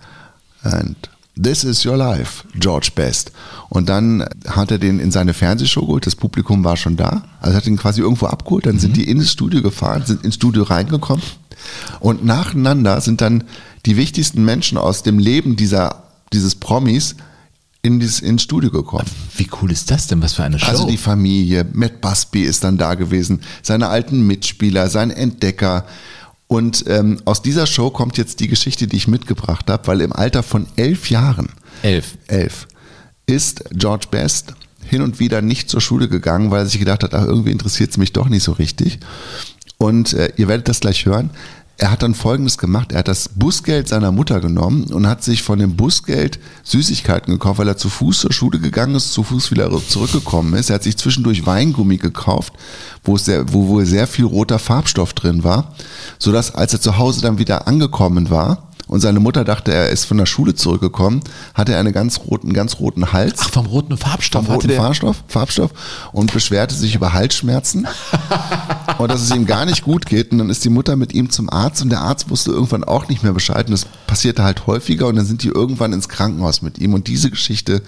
and 0.62 1.08
This 1.42 1.64
is 1.64 1.86
your 1.86 1.96
life, 1.96 2.44
George 2.58 2.90
Best. 2.94 3.32
Und 3.70 3.88
dann 3.88 4.28
hat 4.46 4.70
er 4.70 4.78
den 4.78 5.00
in 5.00 5.10
seine 5.10 5.32
Fernsehshow 5.32 5.80
geholt, 5.86 6.04
das 6.04 6.16
Publikum 6.16 6.64
war 6.64 6.76
schon 6.76 6.96
da, 6.96 7.22
also 7.40 7.56
hat 7.56 7.66
ihn 7.66 7.78
quasi 7.78 8.02
irgendwo 8.02 8.26
abgeholt, 8.26 8.66
dann 8.66 8.78
sind 8.78 8.96
die 8.96 9.08
in 9.08 9.20
das 9.20 9.30
Studio 9.30 9.62
gefahren, 9.62 10.02
sind 10.04 10.22
ins 10.22 10.34
Studio 10.34 10.64
reingekommen 10.64 11.24
und 12.00 12.24
nacheinander 12.26 13.00
sind 13.00 13.22
dann 13.22 13.44
die 13.86 13.96
wichtigsten 13.96 14.44
Menschen 14.44 14.76
aus 14.76 15.02
dem 15.02 15.18
Leben 15.18 15.56
dieser, 15.56 16.02
dieses 16.32 16.56
Promis 16.56 17.14
in 17.82 17.98
dieses, 18.00 18.20
ins 18.20 18.42
Studio 18.42 18.70
gekommen. 18.70 19.06
Wie 19.36 19.48
cool 19.60 19.72
ist 19.72 19.90
das 19.90 20.06
denn? 20.06 20.22
Was 20.22 20.34
für 20.34 20.44
eine 20.44 20.58
Show? 20.58 20.66
Also 20.66 20.86
die 20.86 20.96
Familie, 20.96 21.66
Matt 21.72 22.00
Busby 22.00 22.42
ist 22.42 22.64
dann 22.64 22.76
da 22.76 22.94
gewesen, 22.94 23.40
seine 23.62 23.88
alten 23.88 24.26
Mitspieler, 24.26 24.90
sein 24.90 25.10
Entdecker. 25.10 25.86
Und 26.46 26.84
ähm, 26.88 27.20
aus 27.24 27.42
dieser 27.42 27.66
Show 27.66 27.90
kommt 27.90 28.18
jetzt 28.18 28.40
die 28.40 28.48
Geschichte, 28.48 28.86
die 28.86 28.96
ich 28.96 29.08
mitgebracht 29.08 29.70
habe, 29.70 29.86
weil 29.86 30.00
im 30.00 30.12
Alter 30.12 30.42
von 30.42 30.66
elf 30.76 31.08
Jahren, 31.08 31.48
Elf. 31.82 32.18
elf, 32.26 32.66
ist 33.26 33.64
George 33.72 34.06
Best 34.10 34.54
hin 34.84 35.02
und 35.02 35.20
wieder 35.20 35.40
nicht 35.40 35.70
zur 35.70 35.80
Schule 35.80 36.08
gegangen, 36.08 36.50
weil 36.50 36.60
er 36.60 36.66
sich 36.66 36.80
gedacht 36.80 37.04
hat, 37.04 37.14
ach, 37.14 37.24
irgendwie 37.24 37.52
interessiert 37.52 37.90
es 37.90 37.96
mich 37.96 38.12
doch 38.12 38.28
nicht 38.28 38.42
so 38.42 38.52
richtig. 38.52 38.98
Und 39.78 40.12
äh, 40.12 40.32
ihr 40.36 40.48
werdet 40.48 40.68
das 40.68 40.80
gleich 40.80 41.06
hören. 41.06 41.30
Er 41.80 41.90
hat 41.90 42.02
dann 42.02 42.14
Folgendes 42.14 42.58
gemacht. 42.58 42.92
Er 42.92 42.98
hat 42.98 43.08
das 43.08 43.30
Busgeld 43.30 43.88
seiner 43.88 44.12
Mutter 44.12 44.40
genommen 44.40 44.84
und 44.92 45.06
hat 45.06 45.24
sich 45.24 45.42
von 45.42 45.58
dem 45.58 45.76
Busgeld 45.76 46.38
Süßigkeiten 46.62 47.32
gekauft, 47.32 47.58
weil 47.58 47.68
er 47.68 47.78
zu 47.78 47.88
Fuß 47.88 48.20
zur 48.20 48.34
Schule 48.34 48.58
gegangen 48.58 48.96
ist, 48.96 49.14
zu 49.14 49.22
Fuß 49.22 49.50
wieder 49.50 49.70
zurückgekommen 49.88 50.52
ist. 50.52 50.68
Er 50.68 50.74
hat 50.74 50.82
sich 50.82 50.98
zwischendurch 50.98 51.46
Weingummi 51.46 51.96
gekauft, 51.96 52.52
wo, 53.02 53.16
sehr, 53.16 53.50
wo 53.54 53.68
wohl 53.68 53.86
sehr 53.86 54.06
viel 54.06 54.26
roter 54.26 54.58
Farbstoff 54.58 55.14
drin 55.14 55.42
war, 55.42 55.74
sodass 56.18 56.54
als 56.54 56.74
er 56.74 56.82
zu 56.82 56.98
Hause 56.98 57.22
dann 57.22 57.38
wieder 57.38 57.66
angekommen 57.66 58.28
war, 58.28 58.69
und 58.90 58.98
seine 58.98 59.20
Mutter 59.20 59.44
dachte, 59.44 59.72
er 59.72 59.90
ist 59.90 60.04
von 60.04 60.18
der 60.18 60.26
Schule 60.26 60.56
zurückgekommen, 60.56 61.20
hatte 61.54 61.74
er 61.74 61.78
einen 61.78 61.92
ganz 61.92 62.18
roten, 62.26 62.52
ganz 62.52 62.80
roten 62.80 63.12
Hals. 63.12 63.36
Ach, 63.38 63.50
vom 63.50 63.66
roten 63.66 63.96
Farbstoff 63.96 64.46
vom 64.46 64.56
roten. 64.56 64.72
Farbstoff, 64.72 65.22
Farbstoff 65.28 65.70
und 66.10 66.32
beschwerte 66.32 66.74
sich 66.74 66.96
über 66.96 67.12
Halsschmerzen 67.12 67.86
und 68.98 69.08
dass 69.08 69.22
es 69.22 69.30
ihm 69.30 69.46
gar 69.46 69.64
nicht 69.64 69.84
gut 69.84 70.06
geht. 70.06 70.32
Und 70.32 70.38
dann 70.38 70.50
ist 70.50 70.64
die 70.64 70.70
Mutter 70.70 70.96
mit 70.96 71.14
ihm 71.14 71.30
zum 71.30 71.48
Arzt 71.50 71.82
und 71.82 71.90
der 71.90 72.00
Arzt 72.00 72.30
wusste 72.30 72.50
irgendwann 72.50 72.82
auch 72.82 73.06
nicht 73.08 73.22
mehr 73.22 73.32
Bescheid. 73.32 73.66
Und 73.66 73.70
das 73.70 73.86
passierte 74.08 74.42
halt 74.42 74.66
häufiger 74.66 75.06
und 75.06 75.14
dann 75.14 75.24
sind 75.24 75.44
die 75.44 75.50
irgendwann 75.50 75.92
ins 75.92 76.08
Krankenhaus 76.08 76.60
mit 76.60 76.80
ihm. 76.80 76.92
Und 76.92 77.06
diese 77.06 77.30
Geschichte 77.30 77.82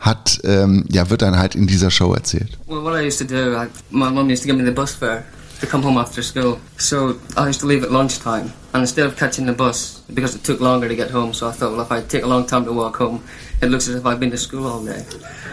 hat, 0.00 0.40
ähm, 0.44 0.86
ja, 0.88 1.10
wird 1.10 1.20
dann 1.20 1.36
halt 1.36 1.54
in 1.54 1.66
dieser 1.66 1.90
Show 1.90 2.14
erzählt. 2.14 2.58
Well, 2.66 2.82
what 2.82 2.98
I 2.98 3.06
used 3.06 3.18
to 3.18 3.26
do, 3.26 3.52
I, 3.52 3.66
my 3.90 4.10
mum 4.10 4.30
used 4.30 4.44
to 4.44 4.48
give 4.48 4.56
me 4.56 4.64
the 4.64 4.74
bus 4.74 4.92
fare 4.92 5.24
to 5.62 5.66
come 5.68 5.82
home 5.82 5.96
after 5.96 6.22
school. 6.22 6.60
So 6.76 7.18
I 7.36 7.46
used 7.46 7.60
to 7.60 7.66
leave 7.66 7.84
at 7.84 7.92
lunchtime. 7.92 8.52
And 8.74 8.82
instead 8.82 9.06
of 9.06 9.16
catching 9.16 9.46
the 9.46 9.52
bus, 9.52 10.00
because 10.12 10.34
it 10.34 10.42
took 10.42 10.60
longer 10.60 10.88
to 10.88 10.96
get 10.96 11.10
home, 11.10 11.32
so 11.32 11.48
I 11.48 11.52
thought, 11.52 11.70
well, 11.72 11.80
if 11.80 11.92
I 11.92 12.02
take 12.02 12.24
a 12.24 12.26
long 12.26 12.46
time 12.46 12.64
to 12.64 12.72
walk 12.72 12.96
home, 12.96 13.22
it 13.62 13.66
looks 13.66 13.86
as 13.86 13.94
if 13.94 14.04
I've 14.04 14.18
been 14.18 14.32
to 14.32 14.38
school 14.38 14.66
all 14.66 14.84
day. 14.84 15.04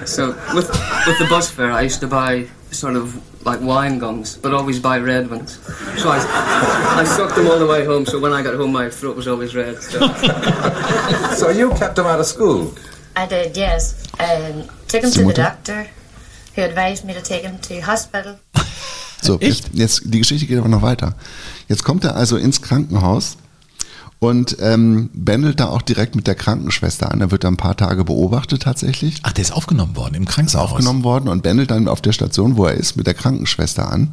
So 0.05 0.29
with, 0.55 0.67
with 1.05 1.19
the 1.19 1.27
bus 1.29 1.51
fare, 1.51 1.71
I 1.71 1.81
used 1.81 1.99
to 1.99 2.07
buy 2.07 2.47
sort 2.71 2.95
of 2.95 3.21
like 3.45 3.61
wine 3.61 3.99
gums, 3.99 4.35
but 4.35 4.53
always 4.53 4.79
buy 4.79 4.97
red 4.97 5.29
ones. 5.29 5.59
So 6.01 6.09
I, 6.09 6.17
I 6.99 7.03
sucked 7.03 7.35
them 7.35 7.47
all 7.47 7.59
the 7.59 7.67
way 7.67 7.85
home, 7.85 8.05
so 8.05 8.19
when 8.19 8.33
I 8.33 8.41
got 8.41 8.55
home, 8.55 8.73
my 8.73 8.89
throat 8.89 9.15
was 9.15 9.27
always 9.27 9.55
red. 9.55 9.77
So. 9.77 9.99
So 11.39 11.49
you 11.49 11.69
kept 11.75 11.97
him 11.97 12.05
out 12.05 12.19
of 12.19 12.25
school? 12.25 12.73
I 13.15 13.25
did, 13.25 13.55
yes. 13.55 14.03
Um, 14.19 14.67
took 14.87 15.03
him 15.03 15.11
to 15.11 15.23
the 15.23 15.33
doctor, 15.33 15.87
who 16.55 16.63
advised 16.63 17.05
me 17.05 17.13
to 17.13 17.21
take 17.21 17.43
him 17.43 17.59
to 17.59 17.79
hospital. 17.79 18.39
So, 19.21 19.37
jetzt, 19.39 19.69
jetzt, 19.73 20.03
die 20.05 20.19
Geschichte 20.19 20.45
geht 20.45 20.57
aber 20.57 20.69
noch 20.69 20.81
weiter. 20.81 21.15
Jetzt 21.67 21.83
kommt 21.83 22.03
er 22.03 22.15
also 22.15 22.37
ins 22.37 22.61
Krankenhaus 22.61 23.37
und 24.19 24.57
ähm, 24.59 25.09
bändelt 25.13 25.59
da 25.59 25.67
auch 25.67 25.81
direkt 25.81 26.15
mit 26.15 26.27
der 26.27 26.35
Krankenschwester 26.35 27.11
an. 27.11 27.21
Er 27.21 27.31
wird 27.31 27.43
da 27.43 27.47
ein 27.47 27.57
paar 27.57 27.77
Tage 27.77 28.03
beobachtet 28.03 28.63
tatsächlich. 28.63 29.19
Ach, 29.23 29.31
der 29.31 29.43
ist 29.43 29.51
aufgenommen 29.51 29.95
worden 29.95 30.15
im 30.15 30.25
Krankenhaus. 30.25 30.71
aufgenommen 30.71 31.03
worden 31.03 31.29
und 31.29 31.41
bändelt 31.41 31.71
dann 31.71 31.87
auf 31.87 32.01
der 32.01 32.11
Station, 32.11 32.57
wo 32.57 32.65
er 32.65 32.73
ist, 32.73 32.97
mit 32.97 33.07
der 33.07 33.13
Krankenschwester 33.13 33.91
an. 33.91 34.09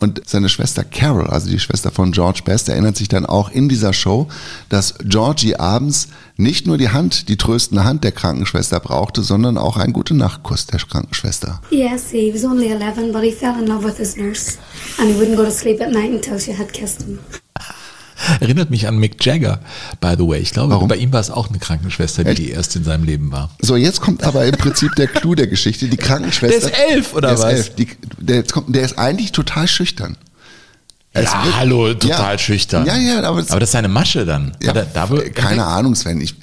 Und 0.00 0.22
seine 0.26 0.48
Schwester 0.48 0.82
Carol, 0.82 1.26
also 1.26 1.50
die 1.50 1.58
Schwester 1.58 1.90
von 1.90 2.12
George 2.12 2.40
Best, 2.44 2.70
erinnert 2.70 2.96
sich 2.96 3.08
dann 3.08 3.26
auch 3.26 3.50
in 3.50 3.68
dieser 3.68 3.92
Show, 3.92 4.28
dass 4.70 4.94
Georgie 5.04 5.56
abends 5.56 6.08
nicht 6.36 6.66
nur 6.66 6.78
die 6.78 6.88
Hand, 6.88 7.28
die 7.28 7.36
tröstende 7.36 7.84
Hand 7.84 8.02
der 8.02 8.12
Krankenschwester 8.12 8.80
brauchte, 8.80 9.22
sondern 9.22 9.58
auch 9.58 9.76
einen 9.76 9.92
gute 9.92 10.14
Nachtkuss 10.14 10.66
der 10.66 10.80
Krankenschwester. 10.80 11.60
Yes, 11.70 12.10
he 12.10 12.32
was 12.32 12.44
only 12.44 12.68
11, 12.68 13.12
but 13.12 13.22
he 13.22 13.30
fell 13.30 13.54
in 13.60 13.66
love 13.66 13.84
with 13.84 13.98
his 13.98 14.16
nurse, 14.16 14.56
and 14.98 15.10
he 15.10 15.20
wouldn't 15.20 15.36
go 15.36 15.44
to 15.44 15.50
sleep 15.50 15.82
at 15.82 15.90
night 15.90 16.10
until 16.10 16.38
she 16.38 16.56
had 16.56 16.72
kissed 16.72 17.02
him. 17.02 17.18
Erinnert 18.40 18.70
mich 18.70 18.86
an 18.86 18.98
Mick 18.98 19.24
Jagger, 19.24 19.60
by 20.00 20.14
the 20.18 20.26
way. 20.26 20.40
Ich 20.40 20.52
glaube, 20.52 20.74
Warum? 20.74 20.88
bei 20.88 20.96
ihm 20.96 21.12
war 21.12 21.20
es 21.20 21.30
auch 21.30 21.48
eine 21.48 21.58
Krankenschwester, 21.58 22.24
die 22.24 22.34
die 22.34 22.50
erste 22.50 22.78
in 22.78 22.84
seinem 22.84 23.04
Leben 23.04 23.32
war. 23.32 23.50
So, 23.62 23.76
jetzt 23.76 24.00
kommt 24.00 24.24
aber 24.24 24.44
im 24.44 24.56
Prinzip 24.56 24.94
der 24.96 25.06
Clou 25.06 25.34
der 25.34 25.46
Geschichte. 25.46 25.88
Die 25.88 25.96
Krankenschwester. 25.96 26.68
Der 26.68 26.70
ist 26.70 26.92
elf, 26.92 27.14
oder 27.14 27.28
der 27.28 27.36
ist 27.36 27.42
was? 27.42 27.52
Elf. 27.52 27.74
Die, 27.76 27.88
der, 28.18 28.42
kommt, 28.44 28.74
der 28.74 28.82
ist 28.82 28.98
eigentlich 28.98 29.32
total 29.32 29.66
schüchtern. 29.68 30.16
Er 31.12 31.22
ist 31.22 31.32
Ja, 31.32 31.38
wirklich- 31.38 31.56
hallo, 31.56 31.94
total 31.94 32.32
Ja. 32.34 32.38
schüchtern. 32.38 32.86
Ja, 32.86 32.96
ja, 32.96 33.22
aber, 33.22 33.40
es- 33.40 33.50
Aber 33.50 33.60
das 33.60 33.70
ist 33.70 33.72
seine 33.72 33.88
Masche 33.88 34.24
dann. 34.26 34.52
Ja, 34.62 34.72
da, 34.72 35.10
wo- 35.10 35.20
keine 35.34 35.64
Ahnung, 35.64 35.94
Sven. 35.94 36.20
Ich, 36.20 36.34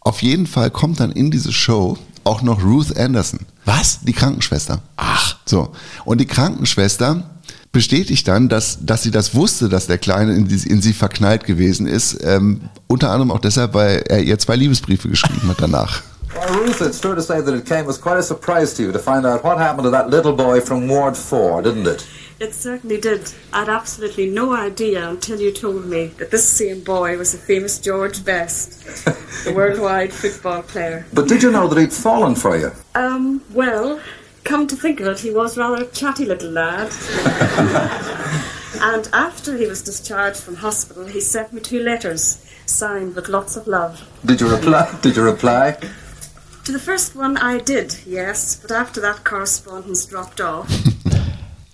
auf 0.00 0.22
jeden 0.22 0.46
Fall 0.46 0.70
kommt 0.70 1.00
dann 1.00 1.10
in 1.12 1.30
diese 1.30 1.52
Show 1.52 1.98
auch 2.24 2.40
noch 2.42 2.62
Ruth 2.62 2.96
Anderson. 2.96 3.40
Was? 3.66 4.00
Die 4.02 4.12
Krankenschwester. 4.12 4.80
Ach. 4.96 5.36
So. 5.44 5.72
Und 6.04 6.18
die 6.20 6.26
Krankenschwester 6.26 7.24
bestätigt 7.72 8.26
dann, 8.26 8.48
dass, 8.48 8.78
dass 8.84 9.02
sie 9.02 9.10
das 9.10 9.34
wusste, 9.34 9.68
dass 9.68 9.86
der 9.86 9.98
Kleine 9.98 10.34
in, 10.34 10.48
die, 10.48 10.68
in 10.68 10.82
sie 10.82 10.92
verknallt 10.92 11.44
gewesen 11.44 11.86
ist. 11.86 12.18
Ähm, 12.22 12.62
unter 12.86 13.10
anderem 13.10 13.30
auch 13.30 13.40
deshalb, 13.40 13.74
weil 13.74 14.02
er 14.08 14.20
ihr 14.20 14.38
zwei 14.38 14.56
Liebesbriefe 14.56 15.08
geschrieben 15.08 15.48
hat 15.48 15.60
danach. 15.60 16.02
Well, 16.32 16.60
Ruth, 16.60 16.80
it's 16.80 17.00
true 17.00 17.16
to 17.16 17.22
say 17.22 17.40
that 17.40 17.52
it 17.52 17.66
came 17.66 17.88
as 17.88 18.00
quite 18.00 18.16
a 18.16 18.22
surprise 18.22 18.72
to 18.74 18.84
you 18.84 18.92
to 18.92 19.00
find 19.00 19.26
out 19.26 19.42
what 19.42 19.58
happened 19.58 19.82
to 19.82 19.90
that 19.90 20.10
little 20.10 20.32
boy 20.32 20.60
from 20.60 20.86
Ward 20.86 21.16
4, 21.16 21.62
didn't 21.62 21.88
it? 21.88 22.06
It 22.38 22.54
certainly 22.54 22.98
did. 22.98 23.32
I 23.52 23.60
had 23.60 23.68
absolutely 23.68 24.30
no 24.30 24.54
idea 24.54 25.10
until 25.10 25.40
you 25.40 25.52
told 25.52 25.86
me 25.86 26.06
that 26.18 26.30
this 26.30 26.48
same 26.48 26.82
boy 26.82 27.18
was 27.18 27.32
the 27.32 27.38
famous 27.38 27.78
George 27.78 28.24
Best, 28.24 29.04
the 29.44 29.52
worldwide 29.56 30.12
football 30.12 30.62
player. 30.62 31.04
But 31.12 31.28
did 31.28 31.42
you 31.42 31.50
know 31.50 31.66
that 31.68 31.78
he'd 31.78 31.92
fallen 31.92 32.34
for 32.34 32.56
you? 32.56 32.70
Um, 32.94 33.42
well, 33.52 34.00
come 34.44 34.66
to 34.66 34.76
think 34.76 35.00
of 35.00 35.06
it, 35.06 35.20
he 35.20 35.30
was 35.30 35.56
rather 35.56 35.84
a 35.84 35.86
chatty 35.86 36.24
little 36.24 36.50
lad. 36.50 36.92
and 38.80 39.08
after 39.12 39.56
he 39.56 39.66
was 39.66 39.82
discharged 39.82 40.40
from 40.40 40.56
hospital, 40.56 41.06
he 41.06 41.20
sent 41.20 41.52
me 41.52 41.60
two 41.60 41.82
letters, 41.82 42.44
signed 42.66 43.14
with 43.14 43.28
lots 43.28 43.56
of 43.56 43.66
love. 43.66 44.08
Did 44.24 44.40
you 44.40 44.50
reply? 44.50 44.98
Did 45.02 45.16
you 45.16 45.22
reply? 45.22 45.76
To 46.64 46.72
the 46.72 46.78
first 46.78 47.16
one, 47.16 47.36
I 47.36 47.58
did, 47.58 47.98
yes, 48.06 48.54
but 48.60 48.70
after 48.70 49.00
that 49.00 49.24
correspondence 49.24 50.04
dropped 50.06 50.40
off. 50.40 50.68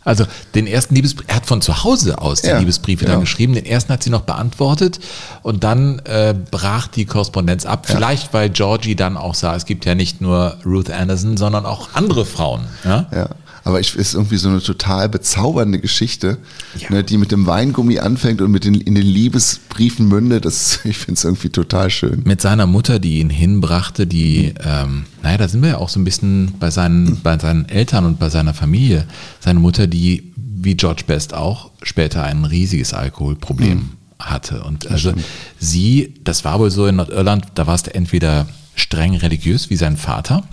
Also 0.07 0.25
den 0.55 0.69
ersten 0.69 0.95
Liebesbrief, 0.95 1.27
er 1.29 1.37
hat 1.37 1.47
von 1.47 1.61
zu 1.61 1.83
Hause 1.83 2.19
aus 2.19 2.41
die 2.41 2.49
Ja, 2.49 2.59
Liebesbriefe 2.59 3.05
ja. 3.05 3.11
dann 3.11 3.21
geschrieben. 3.21 3.55
Den 3.55 3.67
ersten 3.67 3.93
hat 3.93 4.05
sie 4.05 4.11
noch 4.11 4.21
beantwortet 4.23 5.01
und 5.43 5.65
dann 5.65 5.99
äh, 6.05 6.33
brach 6.53 6.87
die 6.87 7.07
Korrespondenz 7.07 7.67
ab. 7.67 7.87
Vielleicht, 7.87 8.33
weil 8.33 8.49
Georgie 8.51 8.95
dann 8.95 9.17
auch 9.17 9.35
sah, 9.35 9.57
es 9.57 9.67
gibt 9.67 9.85
ja 9.85 9.97
nicht 9.97 10.21
nur 10.21 10.59
Ruth 10.65 10.91
Anderson, 10.91 11.37
sondern 11.37 11.67
auch 11.67 11.89
andere 11.95 12.25
Frauen. 12.25 12.67
Ja? 12.85 13.07
Ja. 13.13 13.29
Aber 13.67 13.81
ich 13.81 13.97
ist 13.97 14.15
irgendwie 14.15 14.37
so 14.37 14.49
eine 14.49 14.63
total 14.63 15.09
bezaubernde 15.09 15.81
Geschichte, 15.81 16.39
Ja. 16.79 16.91
ne, 16.91 17.03
die 17.05 17.19
mit 17.19 17.33
dem 17.33 17.47
Weingummi 17.47 17.99
anfängt 17.99 18.41
und 18.41 18.53
mit 18.53 18.65
den, 18.65 18.75
in 18.75 18.95
den 18.95 19.05
Liebesbriefen 19.05 20.07
mündet. 20.07 20.45
Das, 20.45 20.79
ich 20.85 20.99
finde 20.99 21.19
es 21.19 21.25
irgendwie 21.25 21.49
total 21.49 21.91
schön. 21.91 22.23
Mit 22.25 22.41
seiner 22.41 22.67
Mutter, 22.67 23.01
die 23.01 23.19
ihn 23.19 23.29
hinbrachte, 23.29 24.07
die, 24.07 24.55
ähm, 24.65 25.07
naja, 25.23 25.39
da 25.39 25.49
sind 25.49 25.63
wir 25.63 25.71
ja 25.71 25.79
auch 25.79 25.89
so 25.89 25.99
ein 25.99 26.05
bisschen 26.05 26.55
bei 26.61 26.71
seinen, 26.71 27.21
bei 27.23 27.37
seinen 27.39 27.69
Eltern 27.69 28.05
und 28.05 28.21
bei 28.21 28.29
seiner 28.31 28.55
Familie. 28.55 29.05
Seine 29.41 29.59
Mutter, 29.59 29.89
die, 29.89 30.33
wie 30.37 30.77
George 30.77 31.03
Best 31.07 31.35
auch, 31.35 31.73
später 31.83 32.23
ein 32.23 32.45
riesiges 32.45 32.95
Alkoholproblem 32.95 33.91
hatte. 34.21 34.63
Und 34.63 34.89
also 34.93 35.13
sie, 35.59 36.15
das 36.23 36.45
war 36.45 36.61
wohl 36.61 36.71
so 36.71 36.87
in 36.87 36.97
Nordirland, 36.97 37.47
da 37.57 37.67
warst 37.67 37.89
du 37.89 37.95
entweder 37.97 38.47
streng 38.77 39.17
religiös 39.17 39.71
wie 39.71 39.77
sein 39.77 39.97
Vater, 39.97 40.45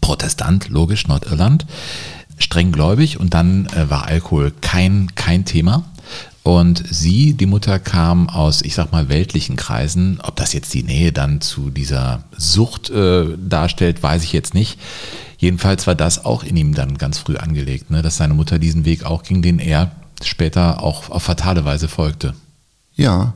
Protestant, 0.00 0.68
logisch, 0.68 1.06
Nordirland, 1.08 1.66
streng 2.40 2.72
gläubig 2.72 3.20
und 3.20 3.34
dann 3.34 3.66
äh, 3.66 3.88
war 3.88 4.06
Alkohol 4.06 4.52
kein, 4.60 5.14
kein 5.14 5.44
Thema. 5.44 5.84
Und 6.42 6.82
sie, 6.90 7.34
die 7.34 7.46
Mutter, 7.46 7.78
kam 7.78 8.30
aus, 8.30 8.62
ich 8.62 8.74
sag 8.74 8.92
mal, 8.92 9.08
weltlichen 9.10 9.56
Kreisen. 9.56 10.20
Ob 10.22 10.36
das 10.36 10.54
jetzt 10.54 10.72
die 10.72 10.82
Nähe 10.82 11.12
dann 11.12 11.42
zu 11.42 11.70
dieser 11.70 12.24
Sucht 12.36 12.88
äh, 12.90 13.26
darstellt, 13.36 14.02
weiß 14.02 14.24
ich 14.24 14.32
jetzt 14.32 14.54
nicht. 14.54 14.78
Jedenfalls 15.36 15.86
war 15.86 15.94
das 15.94 16.24
auch 16.24 16.42
in 16.42 16.56
ihm 16.56 16.74
dann 16.74 16.98
ganz 16.98 17.18
früh 17.18 17.36
angelegt, 17.36 17.90
ne, 17.90 18.02
dass 18.02 18.16
seine 18.16 18.34
Mutter 18.34 18.58
diesen 18.58 18.84
Weg 18.84 19.04
auch 19.04 19.22
ging, 19.22 19.42
den 19.42 19.58
er 19.58 19.92
später 20.22 20.82
auch 20.82 21.10
auf 21.10 21.22
fatale 21.22 21.64
Weise 21.64 21.88
folgte. 21.88 22.34
Ja, 22.94 23.34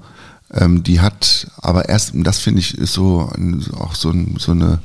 ähm, 0.53 0.83
die 0.83 1.01
hat 1.01 1.47
aber 1.57 1.89
erst, 1.89 2.13
das 2.15 2.39
finde 2.39 2.61
ich 2.61 2.77
ist 2.77 2.93
so 2.93 3.31
auch 3.79 3.95
so, 3.95 4.15
so 4.39 4.53
eine 4.53 4.81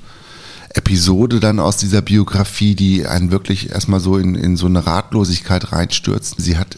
Episode 0.79 1.39
dann 1.41 1.59
aus 1.59 1.75
dieser 1.77 2.01
Biografie, 2.01 2.73
die 2.73 3.05
einen 3.05 3.31
wirklich 3.31 3.69
erstmal 3.71 3.99
so 3.99 4.17
in, 4.17 4.35
in 4.35 4.55
so 4.55 4.65
eine 4.65 4.85
Ratlosigkeit 4.85 5.71
reinstürzt. 5.73 6.35
Sie 6.37 6.57
hat 6.57 6.77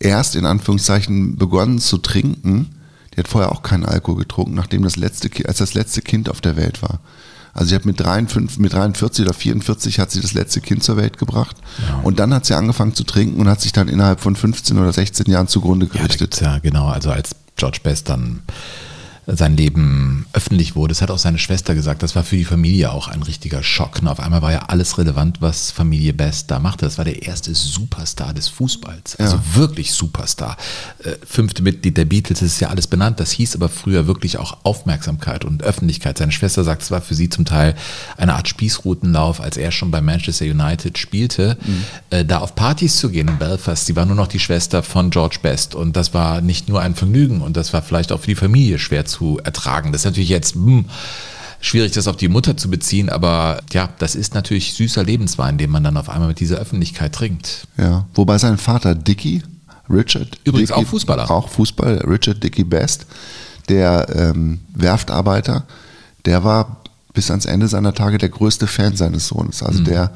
erst 0.00 0.34
in 0.34 0.46
Anführungszeichen 0.46 1.36
begonnen 1.36 1.78
zu 1.78 1.98
trinken. 1.98 2.70
Die 3.14 3.18
hat 3.18 3.28
vorher 3.28 3.52
auch 3.52 3.62
keinen 3.62 3.84
Alkohol 3.84 4.20
getrunken, 4.20 4.54
nachdem 4.54 4.82
das 4.82 4.96
letzte, 4.96 5.28
als 5.46 5.58
das 5.58 5.74
letzte 5.74 6.00
Kind 6.02 6.28
auf 6.30 6.40
der 6.40 6.56
Welt 6.56 6.80
war. 6.82 7.00
Also 7.52 7.68
sie 7.68 7.74
hat 7.76 7.84
mit 7.84 8.00
53, 8.00 8.58
mit 8.58 8.72
43 8.72 9.24
oder 9.26 9.34
44 9.34 10.00
hat 10.00 10.10
sie 10.10 10.20
das 10.20 10.32
letzte 10.34 10.60
Kind 10.60 10.82
zur 10.82 10.96
Welt 10.96 11.18
gebracht. 11.18 11.56
Und 12.02 12.18
dann 12.18 12.34
hat 12.34 12.46
sie 12.46 12.54
angefangen 12.54 12.94
zu 12.94 13.04
trinken 13.04 13.40
und 13.40 13.48
hat 13.48 13.60
sich 13.60 13.72
dann 13.72 13.86
innerhalb 13.88 14.20
von 14.20 14.34
15 14.34 14.76
oder 14.78 14.92
16 14.92 15.26
Jahren 15.26 15.46
zugrunde 15.46 15.86
Ja, 15.86 15.92
gerichtet. 15.92 16.18
gibt's 16.32 16.40
ja, 16.40 16.58
genau. 16.58 16.88
Also 16.88 17.10
als 17.10 17.30
George 17.56 17.78
Best 17.84 18.08
dann 18.08 18.40
sein 19.26 19.56
Leben 19.56 20.26
öffentlich 20.32 20.76
wurde, 20.76 20.92
das 20.92 21.02
hat 21.02 21.10
auch 21.10 21.18
seine 21.18 21.38
Schwester 21.38 21.74
gesagt, 21.74 22.02
das 22.02 22.14
war 22.14 22.24
für 22.24 22.36
die 22.36 22.44
Familie 22.44 22.92
auch 22.92 23.08
ein 23.08 23.22
richtiger 23.22 23.62
Schock. 23.62 24.00
Und 24.02 24.08
auf 24.08 24.20
einmal 24.20 24.42
war 24.42 24.52
ja 24.52 24.64
alles 24.66 24.98
relevant, 24.98 25.40
was 25.40 25.70
Familie 25.70 26.12
Best 26.12 26.50
da 26.50 26.58
machte. 26.58 26.84
Das 26.84 26.98
war 26.98 27.04
der 27.04 27.22
erste 27.22 27.54
Superstar 27.54 28.34
des 28.34 28.48
Fußballs. 28.48 29.16
Also 29.16 29.40
wirklich 29.54 29.92
Superstar. 29.92 30.56
Äh, 30.98 31.12
fünfte 31.26 31.62
Mitglied 31.62 31.96
der 31.96 32.04
Beatles, 32.04 32.40
das 32.40 32.48
ist 32.48 32.60
ja 32.60 32.68
alles 32.68 32.86
benannt. 32.86 33.20
Das 33.20 33.30
hieß 33.32 33.54
aber 33.56 33.68
früher 33.68 34.06
wirklich 34.06 34.38
auch 34.38 34.58
Aufmerksamkeit 34.64 35.44
und 35.44 35.62
Öffentlichkeit. 35.62 36.18
Seine 36.18 36.32
Schwester 36.32 36.64
sagt, 36.64 36.82
es 36.82 36.90
war 36.90 37.00
für 37.00 37.14
sie 37.14 37.28
zum 37.28 37.44
Teil 37.44 37.74
eine 38.16 38.34
Art 38.34 38.48
Spießrutenlauf, 38.48 39.40
als 39.40 39.56
er 39.56 39.72
schon 39.72 39.90
bei 39.90 40.02
Manchester 40.02 40.44
United 40.44 40.98
spielte, 40.98 41.56
äh, 42.10 42.24
da 42.24 42.38
auf 42.38 42.54
Partys 42.54 42.96
zu 42.96 43.08
gehen 43.10 43.28
in 43.28 43.38
Belfast. 43.38 43.86
Sie 43.86 43.96
war 43.96 44.04
nur 44.04 44.16
noch 44.16 44.28
die 44.28 44.40
Schwester 44.40 44.82
von 44.82 45.10
George 45.10 45.38
Best 45.40 45.74
und 45.74 45.96
das 45.96 46.12
war 46.12 46.40
nicht 46.40 46.68
nur 46.68 46.80
ein 46.80 46.94
Vergnügen 46.94 47.40
und 47.40 47.56
das 47.56 47.72
war 47.72 47.80
vielleicht 47.80 48.12
auch 48.12 48.20
für 48.20 48.26
die 48.26 48.34
Familie 48.34 48.78
schwer 48.78 49.04
zu 49.04 49.13
ertragen. 49.42 49.92
Das 49.92 50.02
ist 50.02 50.06
natürlich 50.06 50.28
jetzt 50.28 50.54
hm, 50.54 50.86
schwierig, 51.60 51.92
das 51.92 52.08
auf 52.08 52.16
die 52.16 52.28
Mutter 52.28 52.56
zu 52.56 52.68
beziehen, 52.70 53.08
aber 53.08 53.62
ja, 53.72 53.88
das 53.98 54.14
ist 54.14 54.34
natürlich 54.34 54.74
süßer 54.74 55.02
Lebenswein, 55.02 55.58
den 55.58 55.70
man 55.70 55.82
dann 55.84 55.96
auf 55.96 56.08
einmal 56.10 56.28
mit 56.28 56.40
dieser 56.40 56.56
Öffentlichkeit 56.56 57.12
trinkt. 57.14 57.66
Ja, 57.78 58.06
wobei 58.14 58.38
sein 58.38 58.58
Vater 58.58 58.94
Dickie, 58.94 59.42
Richard. 59.88 60.38
Übrigens 60.44 60.70
Dickey, 60.70 60.82
auch 60.84 60.88
Fußballer. 60.88 61.30
Auch 61.30 61.48
Fußball, 61.48 61.98
Richard 62.06 62.42
Dickie 62.42 62.64
Best, 62.64 63.06
der 63.68 64.06
ähm, 64.14 64.60
Werftarbeiter, 64.74 65.64
der 66.24 66.44
war 66.44 66.80
bis 67.12 67.30
ans 67.30 67.46
Ende 67.46 67.68
seiner 67.68 67.94
Tage 67.94 68.18
der 68.18 68.28
größte 68.28 68.66
Fan 68.66 68.96
seines 68.96 69.28
Sohnes. 69.28 69.62
Also 69.62 69.80
Mhm. 69.80 69.84
der 69.84 70.10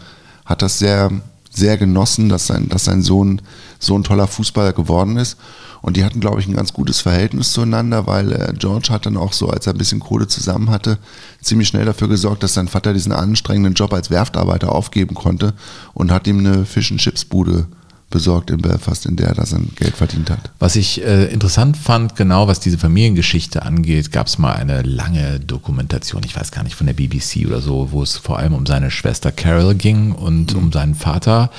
hat 0.44 0.62
das 0.62 0.78
sehr, 0.78 1.10
sehr 1.58 1.76
genossen, 1.76 2.28
dass 2.28 2.46
sein, 2.46 2.68
dass 2.68 2.84
sein 2.84 3.02
Sohn 3.02 3.42
so 3.78 3.96
ein 3.96 4.04
toller 4.04 4.26
Fußballer 4.26 4.72
geworden 4.72 5.16
ist. 5.16 5.36
Und 5.80 5.96
die 5.96 6.04
hatten, 6.04 6.20
glaube 6.20 6.40
ich, 6.40 6.48
ein 6.48 6.56
ganz 6.56 6.72
gutes 6.72 7.00
Verhältnis 7.00 7.52
zueinander, 7.52 8.06
weil 8.06 8.32
äh, 8.32 8.52
George 8.58 8.88
hat 8.90 9.06
dann 9.06 9.16
auch 9.16 9.32
so, 9.32 9.48
als 9.48 9.66
er 9.66 9.74
ein 9.74 9.78
bisschen 9.78 10.00
Kohle 10.00 10.26
zusammen 10.26 10.70
hatte, 10.70 10.98
ziemlich 11.40 11.68
schnell 11.68 11.84
dafür 11.84 12.08
gesorgt, 12.08 12.42
dass 12.42 12.54
sein 12.54 12.66
Vater 12.66 12.92
diesen 12.92 13.12
anstrengenden 13.12 13.74
Job 13.74 13.92
als 13.92 14.10
Werftarbeiter 14.10 14.72
aufgeben 14.72 15.14
konnte 15.14 15.54
und 15.94 16.10
hat 16.10 16.26
ihm 16.26 16.40
eine 16.40 16.64
Fish 16.64 16.90
and 16.90 17.00
Chips 17.00 17.24
Bude 17.24 17.68
besorgt 18.10 18.50
in 18.50 18.62
Belfast, 18.62 19.04
in 19.04 19.16
der 19.16 19.28
er 19.28 19.34
da 19.34 19.44
sein 19.44 19.70
Geld 19.76 19.94
verdient 19.94 20.30
hat. 20.30 20.50
Was 20.58 20.76
ich 20.76 21.04
äh, 21.04 21.26
interessant 21.26 21.76
fand, 21.76 22.16
genau 22.16 22.48
was 22.48 22.58
diese 22.58 22.78
Familiengeschichte 22.78 23.62
angeht, 23.62 24.12
gab 24.12 24.28
es 24.28 24.38
mal 24.38 24.54
eine 24.54 24.82
lange 24.82 25.40
Dokumentation, 25.40 26.22
ich 26.24 26.34
weiß 26.34 26.50
gar 26.50 26.62
nicht, 26.64 26.74
von 26.74 26.86
der 26.86 26.94
BBC 26.94 27.46
oder 27.46 27.60
so, 27.60 27.92
wo 27.92 28.02
es 28.02 28.16
vor 28.16 28.38
allem 28.38 28.54
um 28.54 28.64
seine 28.64 28.90
Schwester 28.90 29.30
Carol 29.30 29.74
ging 29.74 30.12
und 30.12 30.54
um 30.54 30.72
seinen 30.72 30.94
Vater, 30.94 31.50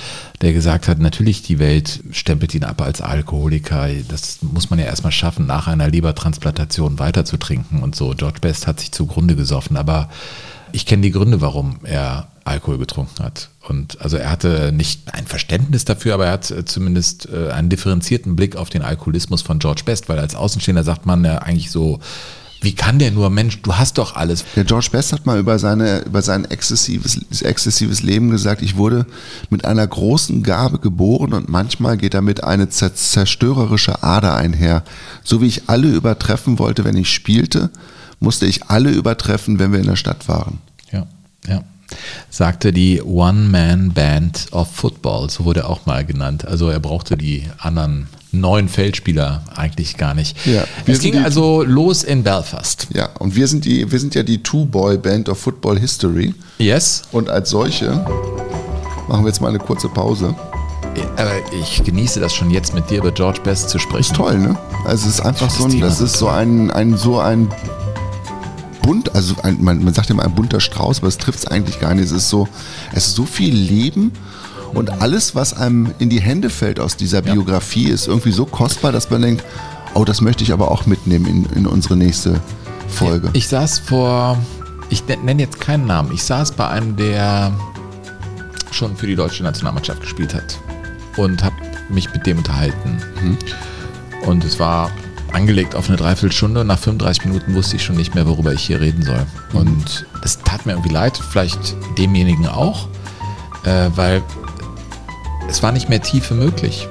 der 0.42 0.54
gesagt 0.54 0.88
hat, 0.88 0.98
natürlich 0.98 1.44
die 1.44 1.60
Welt 1.60 2.00
stempelt 2.12 2.56
ihn 2.56 2.64
ab 2.64 2.82
als 2.82 3.02
Alkoholiker. 3.02 3.88
Das 4.08 4.40
muss 4.42 4.72
man 4.72 4.80
ja 4.80 4.86
erstmal 4.86 5.12
schaffen, 5.12 5.46
nach 5.46 5.68
einer 5.68 5.88
Lebertransplantation 5.88 6.98
weiter 6.98 7.26
zu 7.26 7.38
trinken 7.38 7.84
und 7.84 7.96
so. 7.96 8.16
George 8.18 8.40
Best 8.42 8.66
hat 8.66 8.80
sich 8.80 8.92
zugrunde 8.92 9.36
gesoffen, 9.36 9.78
aber 9.78 10.10
ich 10.72 10.86
kenne 10.86 11.04
die 11.04 11.12
Gründe, 11.12 11.42
warum 11.42 11.80
er 11.84 12.28
Alkohol 12.50 12.78
getrunken 12.78 13.24
hat. 13.24 13.50
Und 13.68 14.02
also 14.02 14.18
er 14.18 14.32
hatte 14.32 14.72
nicht 14.72 15.14
ein 15.14 15.28
Verständnis 15.28 15.86
dafür, 15.86 16.16
aber 16.16 16.26
er 16.26 16.34
hat 16.34 16.52
äh, 16.52 16.66
zumindest 16.66 17.30
äh, 17.30 17.52
einen 17.52 17.70
differenzierten 17.70 18.36
Blick 18.36 18.56
auf 18.56 18.70
den 18.70 18.82
Alkoholismus 18.82 19.42
von 19.42 19.60
George 19.60 19.84
Best, 19.86 20.10
weil 20.10 20.20
als 20.20 20.36
Außenstehender 20.36 20.84
sagt 20.84 21.06
man 21.06 21.24
ja 21.24 21.38
eigentlich 21.40 21.72
so, 21.72 22.00
wie 22.62 22.74
kann 22.74 23.00
der 23.00 23.12
nur, 23.12 23.30
Mensch, 23.30 23.62
du 23.62 23.76
hast 23.76 23.98
doch 23.98 24.16
alles. 24.16 24.44
Der 24.56 24.66
George 24.66 24.90
Best 24.92 25.14
hat 25.14 25.26
mal 25.26 25.40
über, 25.40 25.58
seine, 25.60 26.00
über 26.00 26.22
sein 26.22 26.44
exzessives, 26.46 27.42
exzessives 27.42 28.04
Leben 28.04 28.30
gesagt, 28.30 28.62
ich 28.62 28.76
wurde 28.76 29.06
mit 29.50 29.64
einer 29.64 29.88
großen 29.88 30.44
Gabe 30.44 30.80
geboren 30.80 31.34
und 31.34 31.48
manchmal 31.48 31.96
geht 31.96 32.14
damit 32.14 32.44
eine 32.44 32.70
zer 32.70 32.94
zerstörerische 32.94 34.04
Ader 34.04 34.36
einher. 34.36 34.84
So 35.24 35.42
wie 35.42 35.48
ich 35.48 35.70
alle 35.70 35.88
übertreffen 35.88 36.60
wollte, 36.60 36.84
wenn 36.84 36.98
ich 36.98 37.14
spielte, 37.14 37.70
musste 38.20 38.46
ich 38.46 38.66
alle 38.66 38.90
übertreffen, 38.92 39.60
wenn 39.60 39.72
wir 39.72 39.80
in 39.80 39.88
der 39.88 39.96
Stadt 39.96 40.28
waren. 40.28 40.60
Ja, 40.92 41.08
ja. 41.48 41.64
Sagte 42.30 42.72
die 42.72 43.02
One-Man-Band 43.02 44.48
of 44.52 44.70
Football, 44.72 45.30
so 45.30 45.46
wurde 45.46 45.62
er 45.62 45.70
auch 45.70 45.86
mal 45.86 46.06
genannt. 46.06 46.46
Also 46.46 46.70
er 46.70 46.80
brauchte 46.80 47.18
die 47.18 47.44
anderen 47.58 48.08
neun 48.32 48.70
Feldspieler 48.70 49.44
eigentlich 49.56 49.98
gar 49.98 50.14
nicht. 50.14 50.46
Ja, 50.46 50.64
wir 50.86 50.94
es 50.94 51.02
ging 51.02 51.18
also 51.18 51.64
los 51.64 52.04
in 52.04 52.24
Belfast. 52.24 52.88
Ja, 52.94 53.10
und 53.20 53.36
wir 53.36 53.48
sind, 53.48 53.66
die, 53.66 53.92
wir 53.92 54.00
sind 54.00 54.16
ja 54.16 54.24
die 54.24 54.42
Two-Boy-Band 54.44 55.30
of 55.30 55.40
Football 55.40 55.80
History. 55.80 56.34
Yes. 56.60 57.04
Und 57.12 57.30
als 57.30 57.50
solche 57.50 57.92
machen 59.08 59.24
wir 59.24 59.28
jetzt 59.28 59.42
mal 59.42 59.50
eine 59.50 59.60
kurze 59.60 59.90
Pause. 59.90 60.36
Aber 61.18 61.32
ich 61.60 61.84
genieße 61.84 62.20
das 62.20 62.34
schon 62.34 62.52
jetzt 62.52 62.74
mit 62.74 62.90
dir 62.90 63.00
über 63.00 63.12
George 63.12 63.40
Best 63.44 63.70
zu 63.70 63.80
sprechen. 63.80 64.12
Ist 64.12 64.16
toll, 64.16 64.38
ne? 64.38 64.58
Also 64.86 65.08
es 65.08 65.16
ist 65.16 65.22
einfach 65.22 65.50
so 65.50 65.66
ein, 65.66 65.80
das 65.80 66.02
ist 66.02 66.18
so 66.18 66.30
ein, 66.30 66.72
ein 66.72 66.98
so 66.98 67.20
ein 67.20 67.50
bunt, 68.82 69.16
also 69.16 69.36
ein, 69.44 69.64
man, 69.64 69.84
man 69.84 69.94
sagt 69.94 70.10
immer 70.10 70.24
ein 70.24 70.34
bunter 70.36 70.60
Strauß, 70.60 71.00
aber 71.00 71.08
es 71.08 71.18
trifft 71.18 71.40
es 71.40 71.48
eigentlich 71.48 71.80
gar 71.80 71.94
nicht. 71.94 72.06
Es 72.06 72.12
ist 72.12 72.30
so, 72.30 72.48
es 72.94 73.08
ist 73.08 73.16
so 73.16 73.26
viel 73.26 73.54
Leben 73.54 74.12
und 74.74 74.90
alles, 75.02 75.36
was 75.36 75.54
einem 75.54 75.94
in 76.00 76.10
die 76.10 76.22
Hände 76.22 76.50
fällt 76.50 76.80
aus 76.80 76.96
dieser 76.96 77.22
Biografie, 77.22 77.86
ist 77.90 78.08
irgendwie 78.08 78.32
so 78.32 78.46
kostbar, 78.46 78.92
dass 78.92 79.10
man 79.10 79.22
denkt, 79.22 79.44
oh, 79.94 80.06
das 80.06 80.22
möchte 80.22 80.44
ich 80.44 80.54
aber 80.54 80.72
auch 80.72 80.86
mitnehmen 80.86 81.26
in, 81.26 81.46
in 81.58 81.68
unsere 81.68 81.98
nächste 81.98 82.40
Folge. 82.88 83.30
Ich 83.34 83.48
saß 83.48 83.80
vor, 83.80 84.38
ich 84.90 85.06
ne- 85.08 85.18
nenne 85.18 85.42
jetzt 85.42 85.60
keinen 85.60 85.88
Namen, 85.88 86.12
ich 86.14 86.24
saß 86.24 86.52
bei 86.54 86.68
einem, 86.68 86.96
der 86.96 87.52
schon 88.72 88.96
für 88.96 89.08
die 89.08 89.16
deutsche 89.16 89.44
Nationalmannschaft 89.44 90.02
gespielt 90.02 90.34
hat 90.34 90.60
und 91.18 91.44
habe 91.44 91.56
mich 91.90 92.14
mit 92.14 92.26
dem 92.28 92.38
unterhalten. 92.38 93.00
Und 94.26 94.44
es 94.44 94.60
war 94.60 94.92
angelegt 95.34 95.76
auf 95.76 95.88
eine 95.88 95.98
Dreiviertelstunde 95.98 96.62
und 96.62 96.68
nach 96.68 96.80
35 96.80 97.26
Minuten 97.26 97.54
wusste 97.54 97.76
ich 97.76 97.84
schon 97.84 97.96
nicht 97.96 98.16
mehr, 98.16 98.26
worüber 98.28 98.54
ich 98.54 98.62
hier 98.62 98.82
reden 98.82 99.04
soll. 99.04 99.26
Und 99.54 100.06
das 100.22 100.40
tat 100.40 100.66
mir 100.66 100.74
irgendwie 100.74 100.94
leid, 100.94 101.18
vielleicht 101.18 101.76
demjenigen 101.98 102.48
auch, 102.48 102.88
äh, 103.66 103.90
weil 103.96 104.22
es 105.50 105.64
war 105.64 105.72
nicht 105.72 105.90
mehr 105.90 106.02
Tiefe 106.02 106.36
möglich. 106.36 106.88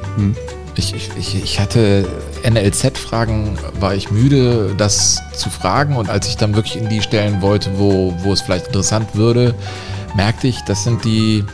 Ich, 0.74 0.94
ich, 0.94 1.10
ich, 1.18 1.42
ich 1.42 1.60
hatte 1.60 2.08
NLZ-Fragen, 2.48 3.58
war 3.80 3.94
ich 3.94 4.10
müde, 4.10 4.74
das 4.76 5.20
zu 5.34 5.50
fragen. 5.50 5.96
Und 5.96 6.08
als 6.08 6.28
ich 6.28 6.36
dann 6.36 6.54
wirklich 6.54 6.76
in 6.76 6.88
die 6.88 7.02
stellen 7.02 7.40
wollte, 7.42 7.78
wo, 7.78 8.14
wo 8.18 8.32
es 8.32 8.40
vielleicht 8.40 8.68
interessant 8.68 9.14
würde, 9.14 9.54
merkte 10.14 10.48
ich, 10.48 10.60
das 10.62 10.84
sind 10.84 11.04
die 11.04 11.44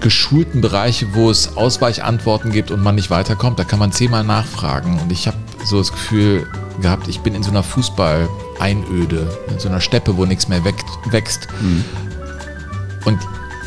geschulten 0.00 0.60
Bereiche, 0.60 1.14
wo 1.14 1.30
es 1.30 1.56
Ausweichantworten 1.56 2.52
gibt 2.52 2.70
und 2.70 2.82
man 2.82 2.94
nicht 2.94 3.10
weiterkommt. 3.10 3.58
Da 3.58 3.64
kann 3.64 3.78
man 3.78 3.92
zehnmal 3.92 4.24
nachfragen. 4.24 5.00
Und 5.00 5.10
ich 5.10 5.26
habe 5.26 5.36
so 5.66 5.78
das 5.78 5.92
Gefühl 5.92 6.46
gehabt, 6.80 7.08
ich 7.08 7.20
bin 7.20 7.34
in 7.34 7.42
so 7.42 7.50
einer 7.50 7.62
Fußball-Einöde, 7.62 9.28
in 9.50 9.58
so 9.58 9.68
einer 9.68 9.80
Steppe, 9.80 10.16
wo 10.16 10.24
nichts 10.24 10.48
mehr 10.48 10.64
wächst. 10.64 10.86
wächst. 11.10 11.48
Und 13.04 13.18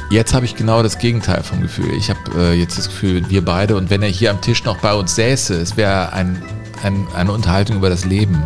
jetzt 0.10 0.34
habe 0.34 0.46
ich 0.46 0.56
genau 0.56 0.84
das 0.84 0.98
Gegenteil 0.98 1.44
vom 1.44 1.62
Gefühl. 1.62 1.94
Ich 1.94 2.10
habe 2.10 2.20
äh, 2.36 2.54
jetzt 2.54 2.78
das 2.78 2.88
Gefühl, 2.88 3.30
wir 3.30 3.44
beide, 3.44 3.76
und 3.76 3.90
wenn 3.90 4.02
er 4.02 4.10
hier 4.10 4.32
am 4.32 4.42
Tisch 4.42 4.64
noch 4.64 4.78
bei 4.78 4.94
uns 4.94 5.16
säße, 5.16 5.54
es 5.56 5.78
wäre 5.78 6.14
ein, 6.14 6.42
ein, 6.84 7.08
eine 7.16 7.32
Unterhaltung 7.32 7.78
über 7.78 7.90
das 7.90 8.06
Leben. 8.06 8.44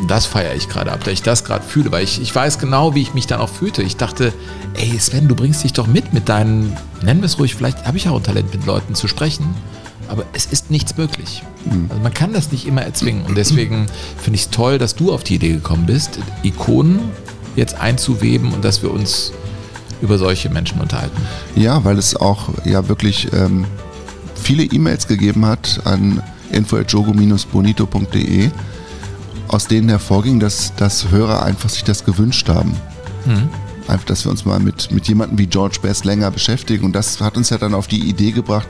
Und 0.00 0.10
das 0.10 0.24
feiere 0.24 0.54
ich 0.54 0.68
gerade 0.68 0.92
ab, 0.92 1.00
da 1.04 1.10
ich 1.10 1.22
das 1.22 1.44
gerade 1.44 1.64
fühle, 1.64 1.92
weil 1.92 2.04
ich, 2.04 2.20
ich 2.22 2.34
weiß 2.34 2.58
genau, 2.58 2.94
wie 2.94 3.02
ich 3.02 3.12
mich 3.12 3.26
dann 3.26 3.40
auch 3.40 3.50
fühlte. 3.50 3.82
Ich 3.82 3.96
dachte, 3.96 4.32
ey 4.74 4.98
Sven, 4.98 5.28
du 5.28 5.34
bringst 5.34 5.62
dich 5.62 5.74
doch 5.74 5.86
mit 5.86 6.14
mit 6.14 6.28
deinen, 6.30 6.74
nennen 7.02 7.20
wir 7.20 7.26
es 7.26 7.38
ruhig, 7.38 7.54
vielleicht 7.54 7.86
habe 7.86 7.98
ich 7.98 8.08
auch 8.08 8.16
ein 8.16 8.22
Talent, 8.22 8.52
mit 8.54 8.64
Leuten 8.64 8.94
zu 8.94 9.08
sprechen, 9.08 9.54
aber 10.10 10.24
es 10.32 10.46
ist 10.46 10.70
nichts 10.70 10.96
möglich. 10.96 11.42
Also 11.88 12.02
man 12.02 12.12
kann 12.12 12.32
das 12.32 12.52
nicht 12.52 12.66
immer 12.66 12.82
erzwingen 12.82 13.24
und 13.26 13.36
deswegen 13.36 13.86
finde 14.18 14.36
ich 14.36 14.42
es 14.42 14.50
toll, 14.50 14.78
dass 14.78 14.96
du 14.96 15.12
auf 15.12 15.24
die 15.24 15.36
Idee 15.36 15.52
gekommen 15.52 15.86
bist, 15.86 16.18
Ikonen 16.42 17.00
jetzt 17.56 17.80
einzuweben 17.80 18.52
und 18.52 18.64
dass 18.64 18.82
wir 18.82 18.90
uns 18.90 19.32
über 20.02 20.18
solche 20.18 20.48
Menschen 20.48 20.80
unterhalten. 20.80 21.20
Ja, 21.56 21.84
weil 21.84 21.98
es 21.98 22.16
auch 22.16 22.48
ja 22.64 22.88
wirklich 22.88 23.28
ähm, 23.32 23.66
viele 24.34 24.64
E-Mails 24.64 25.06
gegeben 25.06 25.46
hat 25.46 25.80
an 25.84 26.22
info.jogo-bonito.de, 26.52 28.50
aus 29.48 29.66
denen 29.66 29.88
hervorging, 29.88 30.40
dass, 30.40 30.74
dass 30.76 31.10
Hörer 31.10 31.42
einfach 31.42 31.68
sich 31.68 31.84
das 31.84 32.04
gewünscht 32.04 32.48
haben. 32.48 32.74
Einfach, 33.88 34.06
dass 34.06 34.24
wir 34.24 34.30
uns 34.30 34.44
mal 34.44 34.60
mit, 34.60 34.90
mit 34.90 35.08
jemandem 35.08 35.38
wie 35.38 35.46
George 35.46 35.78
Best 35.82 36.04
länger 36.04 36.30
beschäftigen. 36.30 36.84
Und 36.84 36.92
das 36.92 37.20
hat 37.20 37.36
uns 37.36 37.50
ja 37.50 37.58
dann 37.58 37.74
auf 37.74 37.86
die 37.86 38.08
Idee 38.08 38.30
gebracht, 38.30 38.68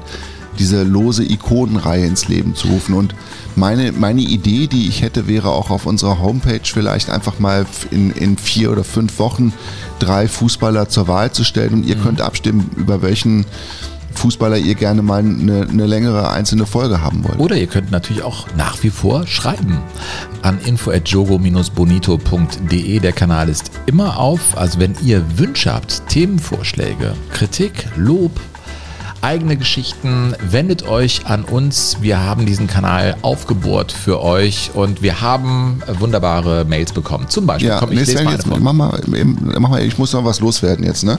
diese 0.61 0.85
lose 0.85 1.25
Ikonenreihe 1.25 2.07
ins 2.07 2.29
Leben 2.29 2.55
zu 2.55 2.69
rufen. 2.69 2.95
Und 2.95 3.17
meine, 3.57 3.91
meine 3.93 4.21
Idee, 4.21 4.69
die 4.69 4.87
ich 4.87 5.03
hätte, 5.03 5.27
wäre 5.27 5.51
auch 5.51 5.71
auf 5.71 5.87
unserer 5.87 6.21
Homepage 6.21 6.61
vielleicht 6.63 7.11
einfach 7.11 7.41
mal 7.41 7.67
in, 7.91 8.13
in 8.13 8.39
vier 8.39 8.71
oder 8.71 8.85
fünf 8.85 9.19
Wochen 9.19 9.53
drei 9.99 10.29
Fußballer 10.29 10.89
zur 10.89 11.09
Wahl 11.09 11.33
zu 11.33 11.43
stellen 11.43 11.73
und 11.73 11.87
ihr 11.87 11.97
könnt 11.97 12.21
abstimmen, 12.21 12.71
über 12.77 13.03
welchen 13.03 13.45
Fußballer 14.15 14.59
ihr 14.59 14.75
gerne 14.75 15.01
mal 15.03 15.21
eine, 15.21 15.67
eine 15.69 15.87
längere 15.87 16.31
einzelne 16.31 16.67
Folge 16.67 17.01
haben 17.01 17.23
wollt. 17.25 17.39
Oder 17.39 17.57
ihr 17.57 17.69
könnt 17.69 17.91
natürlich 17.91 18.23
auch 18.23 18.47
nach 18.57 18.83
wie 18.83 18.91
vor 18.91 19.27
schreiben 19.27 19.79
an 20.43 20.61
info@jogo-bonito.de. 20.61 22.99
Der 22.99 23.13
Kanal 23.13 23.49
ist 23.49 23.71
immer 23.87 24.19
auf. 24.19 24.59
Also 24.59 24.79
wenn 24.79 24.95
ihr 25.03 25.25
Wünsche 25.39 25.73
habt, 25.73 26.07
Themenvorschläge, 26.09 27.15
Kritik, 27.33 27.89
Lob, 27.97 28.39
eigene 29.23 29.57
Geschichten, 29.57 30.35
wendet 30.41 30.83
euch 30.89 31.27
an 31.27 31.45
uns. 31.45 31.99
Wir 32.01 32.21
haben 32.21 32.47
diesen 32.47 32.67
Kanal 32.67 33.17
aufgebohrt 33.23 33.93
für 33.93 34.23
euch 34.23 34.71
und 34.75 35.03
wir 35.03 35.21
haben 35.21 35.83
wunderbare 35.99 36.65
Mails 36.65 36.93
bekommen. 36.93 37.29
Zum 37.29 37.47
Beispiel, 37.47 37.69
Ja, 37.69 37.79
komm, 37.81 37.93
ich 37.93 37.99
lese 37.99 38.25
mal 38.25 38.33
jetzt, 38.33 38.47
mach 38.47 38.73
mal, 38.73 39.01
mach 39.59 39.69
mal, 39.69 39.83
ich 39.83 39.99
muss 39.99 40.13
noch 40.13 40.25
was 40.25 40.41
loswerden 40.41 40.85
jetzt, 40.85 41.05
ne? 41.05 41.19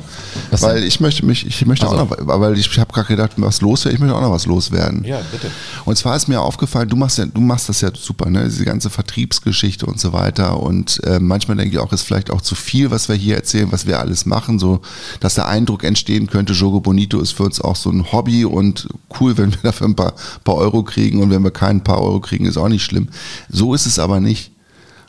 Was 0.50 0.62
weil 0.64 0.80
denn? 0.80 0.88
ich 0.88 1.00
möchte 1.00 1.26
mich, 1.26 1.46
ich 1.46 1.66
möchte 1.66 1.88
Also. 1.88 2.00
auch 2.00 2.10
noch, 2.10 2.40
weil 2.40 2.58
ich 2.58 2.80
habe 2.80 2.92
gerade 2.92 3.08
gedacht, 3.08 3.32
was 3.38 3.62
loswerden, 3.62 3.96
ich 3.96 4.02
möchte 4.02 4.16
auch 4.16 4.22
noch 4.22 4.32
was 4.32 4.46
loswerden. 4.48 5.04
Ja, 5.04 5.22
bitte. 5.32 5.52
Und 5.86 5.96
zwar 5.96 6.16
ist 6.16 6.28
mir 6.28 6.42
aufgefallen, 6.42 6.90
du 6.90 6.96
machst 6.96 7.20
ja, 7.20 7.26
du 7.26 7.42
machst 7.42 7.70
das 7.70 7.82
ja 7.82 7.90
super, 7.94 8.30
ne? 8.30 8.46
Diese 8.46 8.66
ganze 8.66 8.90
Vertriebsgeschichte 8.90 9.86
und 9.86 10.00
so 10.00 10.12
weiter. 10.12 10.60
Und 10.60 11.04
äh, 11.06 11.20
manchmal 11.20 11.58
denke 11.58 11.76
ich 11.76 11.80
auch, 11.80 11.94
ist 11.94 12.02
vielleicht 12.02 12.32
auch 12.32 12.42
zu 12.42 12.56
viel, 12.56 12.90
was 12.90 13.10
wir 13.10 13.16
hier 13.16 13.36
erzählen, 13.36 13.72
was 13.72 13.86
wir 13.86 14.00
alles 14.00 14.26
machen, 14.26 14.58
so 14.58 14.82
dass 15.20 15.36
der 15.36 15.48
Eindruck 15.48 15.84
entstehen 15.84 16.28
könnte, 16.28 16.54
Jogo 16.54 16.80
Bonito 16.80 17.20
ist 17.20 17.32
für 17.32 17.44
uns 17.44 17.62
auch 17.62 17.76
so 17.76 17.91
ein 17.92 18.12
Hobby 18.12 18.46
und 18.46 18.88
cool, 19.20 19.38
wenn 19.38 19.52
wir 19.52 19.60
dafür 19.64 19.88
ein 19.88 19.96
paar, 19.96 20.14
paar 20.44 20.56
Euro 20.56 20.84
kriegen 20.84 21.22
und 21.22 21.30
wenn 21.30 21.44
wir 21.44 21.52
kein 21.52 21.84
paar 21.84 22.02
Euro 22.02 22.20
kriegen, 22.20 22.46
ist 22.46 22.58
auch 22.58 22.70
nicht 22.70 22.84
schlimm. 22.84 23.10
So 23.50 23.74
ist 23.74 23.86
es 23.86 24.00
aber 24.00 24.20
nicht. 24.20 24.52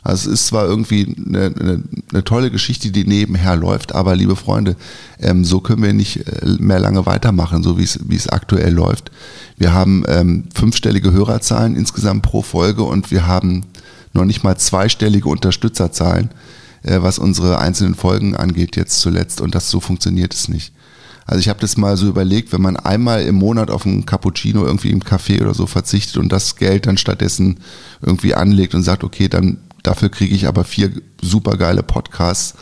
Also 0.03 0.29
es 0.29 0.41
ist 0.41 0.47
zwar 0.47 0.65
irgendwie 0.65 1.15
eine, 1.25 1.53
eine, 1.57 1.83
eine 2.11 2.23
tolle 2.25 2.51
Geschichte, 2.51 2.91
die 2.91 3.05
nebenher 3.05 3.55
läuft, 3.55 3.95
aber 3.95 4.15
liebe 4.15 4.35
Freunde, 4.35 4.75
ähm, 5.19 5.45
so 5.45 5.61
können 5.61 5.81
wir 5.81 5.93
nicht 5.93 6.27
äh, 6.27 6.45
mehr 6.59 6.79
lange 6.79 7.05
weitermachen, 7.05 7.63
so 7.63 7.77
wie 7.77 7.83
es 7.83 7.99
wie 8.03 8.17
es 8.17 8.27
aktuell 8.27 8.73
läuft. 8.73 9.11
Wir 9.57 9.73
haben 9.73 10.03
ähm, 10.07 10.45
fünfstellige 10.53 11.13
Hörerzahlen 11.13 11.75
insgesamt 11.77 12.23
pro 12.23 12.41
Folge 12.41 12.83
und 12.83 13.11
wir 13.11 13.27
haben 13.27 13.65
noch 14.11 14.25
nicht 14.25 14.43
mal 14.43 14.57
zweistellige 14.57 15.29
Unterstützerzahlen, 15.29 16.31
äh, 16.83 17.01
was 17.01 17.17
unsere 17.17 17.59
einzelnen 17.59 17.95
Folgen 17.95 18.35
angeht 18.35 18.75
jetzt 18.75 18.99
zuletzt 18.99 19.39
und 19.39 19.55
das 19.55 19.69
so 19.69 19.79
funktioniert 19.79 20.33
es 20.33 20.49
nicht. 20.49 20.73
Also 21.25 21.39
ich 21.39 21.49
habe 21.49 21.59
das 21.59 21.77
mal 21.77 21.95
so 21.95 22.07
überlegt, 22.07 22.51
wenn 22.51 22.61
man 22.61 22.77
einmal 22.77 23.23
im 23.23 23.35
Monat 23.35 23.71
auf 23.71 23.85
einen 23.85 24.05
Cappuccino 24.05 24.65
irgendwie 24.65 24.91
im 24.91 25.01
Café 25.01 25.41
oder 25.41 25.53
so 25.53 25.67
verzichtet 25.67 26.17
und 26.17 26.29
das 26.29 26.55
Geld 26.57 26.85
dann 26.85 26.97
stattdessen 26.97 27.59
irgendwie 28.01 28.35
anlegt 28.35 28.75
und 28.75 28.83
sagt, 28.83 29.03
okay, 29.03 29.29
dann 29.29 29.57
dafür 29.83 30.09
kriege 30.09 30.35
ich 30.35 30.47
aber 30.47 30.63
vier 30.63 30.91
supergeile 31.21 31.83
Podcasts 31.83 32.55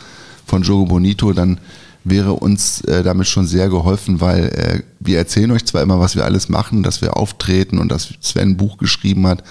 von 0.46 0.62
Jogo 0.62 0.86
Bonito, 0.86 1.32
dann 1.32 1.58
wäre 2.04 2.32
uns 2.32 2.80
äh, 2.82 3.02
damit 3.02 3.28
schon 3.28 3.46
sehr 3.46 3.68
geholfen, 3.68 4.20
weil 4.20 4.44
äh, 4.46 4.82
wir 4.98 5.18
erzählen 5.18 5.52
euch 5.52 5.64
zwar 5.64 5.82
immer, 5.82 6.00
was 6.00 6.16
wir 6.16 6.24
alles 6.24 6.48
machen, 6.48 6.82
dass 6.82 7.00
wir 7.00 7.16
auftreten 7.16 7.78
und 7.78 7.90
dass 7.90 8.14
Sven 8.20 8.50
ein 8.50 8.56
Buch 8.56 8.76
geschrieben 8.76 9.26
hat, 9.26 9.44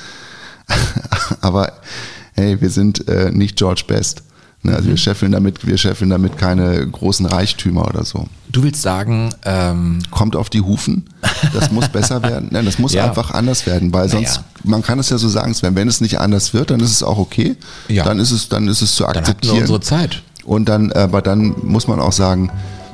aber 1.41 1.73
hey, 2.33 2.59
wir 2.61 2.69
sind 2.69 3.07
äh, 3.07 3.31
nicht 3.31 3.57
George 3.57 3.83
Best. 3.87 4.23
Ne? 4.63 4.75
Also 4.75 4.89
wir 4.89 4.97
scheffeln 4.97 5.31
damit, 5.31 5.65
wir 5.65 5.77
scheffeln 5.77 6.09
damit 6.09 6.37
keine 6.37 6.85
großen 6.87 7.25
Reichtümer 7.25 7.87
oder 7.87 8.05
so. 8.05 8.25
Du 8.49 8.63
willst 8.63 8.81
sagen, 8.81 9.33
ähm, 9.45 9.99
Kommt 10.11 10.35
auf 10.35 10.49
die 10.49 10.61
Hufen, 10.61 11.05
das 11.53 11.71
muss 11.71 11.87
besser 11.89 12.21
werden. 12.21 12.49
Nein, 12.51 12.65
das 12.65 12.77
muss 12.77 12.93
Ja. 12.93 13.05
einfach 13.05 13.31
anders 13.31 13.65
werden, 13.65 13.93
weil 13.93 14.07
sonst, 14.09 14.35
Naja. 14.35 14.43
man 14.63 14.81
kann 14.83 14.99
es 14.99 15.09
ja 15.09 15.17
so 15.17 15.29
sagen, 15.29 15.53
Sven, 15.53 15.75
wenn 15.75 15.87
es 15.87 16.01
nicht 16.01 16.19
anders 16.19 16.53
wird, 16.53 16.69
dann 16.71 16.79
ist 16.79 16.91
es 16.91 17.01
auch 17.01 17.17
okay. 17.17 17.55
Ja. 17.87 18.03
Dann 18.03 18.19
ist 18.19 18.31
es, 18.31 18.49
dann 18.49 18.67
ist 18.67 18.81
es 18.81 18.93
zu 18.95 19.03
dann 19.03 19.17
akzeptieren. 19.17 19.55
wir 19.55 19.61
unsere 19.61 19.79
Zeit. 19.81 20.21
Und 20.43 20.69
dann, 20.69 20.91
aber 20.91 21.21
dann 21.21 21.55
muss 21.63 21.87
man 21.87 21.99
auch 21.99 22.11
sagen, 22.13 22.51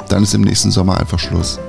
dann 0.10 0.24
ist 0.24 0.34
im 0.34 0.42
nächsten 0.42 0.72
Sommer 0.72 1.00
einfach 1.00 1.20
Schluss. 1.20 1.60